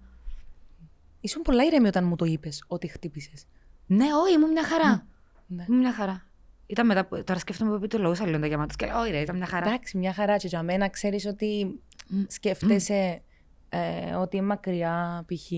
Ήσουν 1.19 1.41
πολλά 1.41 1.63
ήρεμη 1.63 1.87
όταν 1.87 2.05
μου 2.05 2.15
το 2.15 2.25
είπες 2.25 2.63
ότι 2.67 2.87
χτύπησες. 2.87 3.45
Ναι, 3.85 4.05
όχι, 4.23 4.33
ήμουν 4.33 4.51
μια 4.51 4.63
χαρά. 4.63 5.07
Ναι. 5.47 5.65
Ήμουν 5.67 5.79
μια 5.79 5.93
χαρά. 5.93 6.25
Ήταν 6.65 6.85
μετά 6.85 7.05
που, 7.05 7.23
τώρα 7.23 7.39
σκέφτομαι 7.39 7.73
που 7.73 7.79
πει 7.79 7.87
το 7.87 7.97
λόγο 7.97 8.25
λίγο 8.25 8.39
τα 8.39 8.47
γεμάτο. 8.47 8.75
Και 8.77 8.85
λέω, 8.85 8.99
Όχι, 8.99 9.11
ρε, 9.11 9.19
ήταν 9.19 9.37
μια 9.37 9.45
χαρά. 9.45 9.67
Εντάξει, 9.67 9.97
μια 9.97 10.13
χαρά. 10.13 10.37
Και 10.37 10.47
για 10.47 10.63
μένα 10.63 10.89
ξέρεις 10.89 11.25
ότι 11.25 11.81
mm. 12.11 12.25
σκέφτεσαι 12.27 13.21
mm. 13.21 13.77
ε, 14.09 14.15
ότι 14.15 14.37
είναι 14.37 14.45
μακριά, 14.45 15.25
π.χ. 15.27 15.51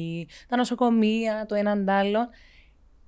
τα 0.47 0.55
νοσοκομεία, 0.57 1.45
το 1.45 1.55
έναν 1.55 1.89
άλλο 1.89 2.30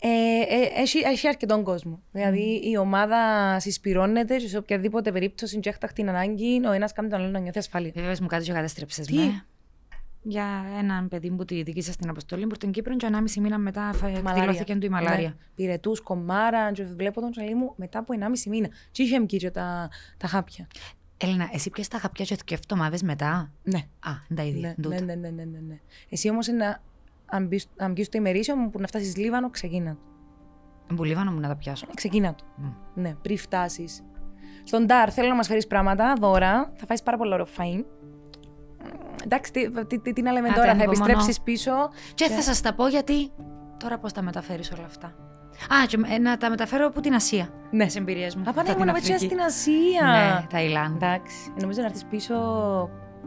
ε, 0.03 0.07
ε, 0.07 0.81
έχει, 0.81 0.99
έχει 0.99 1.27
αρκετόν 1.27 1.63
κόσμο. 1.63 2.01
Δηλαδή 2.11 2.61
η 2.63 2.77
ομάδα 2.77 3.19
συσπηρώνεται 3.59 4.37
και 4.37 4.47
σε 4.47 4.57
οποιαδήποτε 4.57 5.11
περίπτωση 5.11 5.59
και 5.59 5.69
έχτα 5.69 5.87
την 5.87 6.09
ανάγκη, 6.09 6.61
ο 6.67 6.71
ένας 6.71 6.93
κάνει 6.93 7.09
τον 7.09 7.19
άλλο 7.19 7.29
να 7.29 7.39
νιώθει 7.39 7.57
ασφαλή. 7.57 7.91
Βέβαια, 7.95 8.15
μου 8.21 8.27
κάτι 8.27 8.43
και 8.43 8.51
κατέστρεψες 8.51 9.09
με. 9.09 9.45
Για 10.23 10.65
έναν 10.79 11.07
παιδί 11.07 11.31
που 11.31 11.45
τη 11.45 11.63
δική 11.63 11.81
σας 11.81 11.95
την 11.95 12.09
αποστολή 12.09 12.47
που 12.47 12.55
στην 12.55 12.71
Κύπρο, 12.71 12.95
και 12.95 13.07
1,5 13.11 13.41
μήνα 13.41 13.57
μετά 13.57 13.93
εκδηλώθηκε 14.17 14.75
του 14.75 14.85
η 14.85 14.89
μαλάρια. 14.89 15.27
Ναι. 15.27 15.35
Πυρετού, 15.55 15.95
κομμάρα, 16.03 16.71
και 16.71 16.83
βλέπω 16.83 17.21
τον 17.21 17.31
τσαλί 17.31 17.55
μου 17.55 17.73
μετά 17.75 17.99
από 17.99 18.13
1,5 18.19 18.27
μήνα. 18.49 18.67
Τι 18.91 19.03
είχε 19.03 19.19
και 19.19 19.51
τα, 19.51 19.89
τα 20.17 20.27
χάπια; 20.27 20.67
Έλληνα, 21.17 21.49
εσύ 21.53 21.69
πιες 21.69 21.87
τα 21.87 21.97
χαπιά 21.97 22.25
και 22.25 22.35
δύο 22.45 22.57
εβδομάδε 22.63 22.97
μετά; 23.03 23.51
Ναι. 23.63 23.79
Α, 23.99 24.11
τα 24.35 24.43
ίδια. 24.43 24.75
Ναι, 24.77 24.99
ναι, 24.99 25.15
ναι, 25.15 25.29
ναι, 25.29 25.43
ναι, 25.43 25.59
ναι. 25.67 25.79
Εσύ 26.09 26.29
όμως 26.29 26.47
αν 27.31 27.47
μπει, 27.47 27.61
αν 27.77 27.91
μπει 27.91 28.03
στο 28.03 28.17
ημερήσιο 28.17 28.55
μου 28.55 28.69
που 28.69 28.79
να 28.79 28.87
φτάσεις 28.87 29.17
Λίβανο, 29.17 29.49
ξεκίνα 29.49 29.95
το. 29.95 30.95
Που 30.95 31.03
Λίβανο 31.03 31.31
μου 31.31 31.39
να 31.39 31.47
τα 31.47 31.55
πιάσω. 31.55 31.87
Ξεκίνα 31.95 32.35
το. 32.35 32.43
Mm. 32.63 32.73
Ναι, 32.93 33.15
πριν 33.21 33.37
φτάσεις. 33.37 34.01
Στον 34.63 34.85
Ντάρ 34.85 35.13
θέλω 35.13 35.27
να 35.27 35.35
μας 35.35 35.47
φέρεις 35.47 35.67
πράγματα, 35.67 36.13
δώρα. 36.19 36.71
Θα 36.75 36.85
φάεις 36.85 37.03
πάρα 37.03 37.17
πολύ 37.17 37.33
ωραίο 37.33 37.47
φαΐν. 37.57 37.85
Εντάξει, 39.23 39.51
τι, 39.51 39.85
τι, 39.85 39.99
τι, 39.99 40.13
τι 40.13 40.21
να 40.21 40.31
λέμε 40.31 40.49
Α, 40.49 40.53
τώρα, 40.53 40.75
θα 40.75 40.83
επιστρέψεις 40.83 41.41
πίσω. 41.41 41.71
Και, 42.13 42.25
και... 42.25 42.33
θα 42.33 42.41
σας 42.41 42.61
τα 42.61 42.73
πω 42.73 42.87
γιατί. 42.87 43.31
Τώρα 43.77 43.97
πώς 43.97 44.13
τα 44.13 44.21
μεταφέρεις 44.21 44.71
όλα 44.71 44.85
αυτά. 44.85 45.07
Α, 45.73 45.85
και 45.87 45.97
ε, 46.07 46.17
να 46.17 46.37
τα 46.37 46.49
μεταφέρω 46.49 46.87
από 46.87 47.01
την 47.01 47.13
Ασία. 47.13 47.49
Ναι. 47.71 47.85
Τις 47.85 47.95
εμπειρίες 47.95 48.35
μου. 48.35 48.43
Α, 48.49 48.53
πάνε 48.53 48.73
να 48.73 48.95
στην 49.17 49.41
Ασία. 49.41 50.05
Ναι, 50.05 50.47
Ταϊλάνδη. 50.49 50.95
Εντάξει. 50.95 51.53
Νομίζω 51.61 51.79
να 51.79 51.85
έρθεις 51.85 52.05
πίσω. 52.05 52.35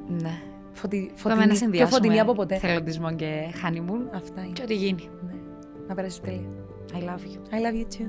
Ναι. 0.06 0.42
Φωτι... 0.74 1.10
Φωτεινή, 1.14 1.70
πιο 1.70 1.86
φωτεινή 1.86 2.20
από 2.20 2.32
ποτέ. 2.32 2.58
Θελοντισμό 2.58 3.14
και 3.14 3.54
honeymoon. 3.62 4.14
Αυτά 4.14 4.42
είναι. 4.42 4.52
Και 4.52 4.62
ό,τι 4.62 4.74
γίνει. 4.74 5.08
Ναι. 5.26 5.32
Να 5.88 5.94
περάσει 5.94 6.20
τέλεια. 6.20 6.48
I 6.92 6.96
love 6.96 7.24
you. 7.24 7.54
I 7.54 7.60
love 7.64 7.74
you 7.74 7.86
too. 7.98 8.08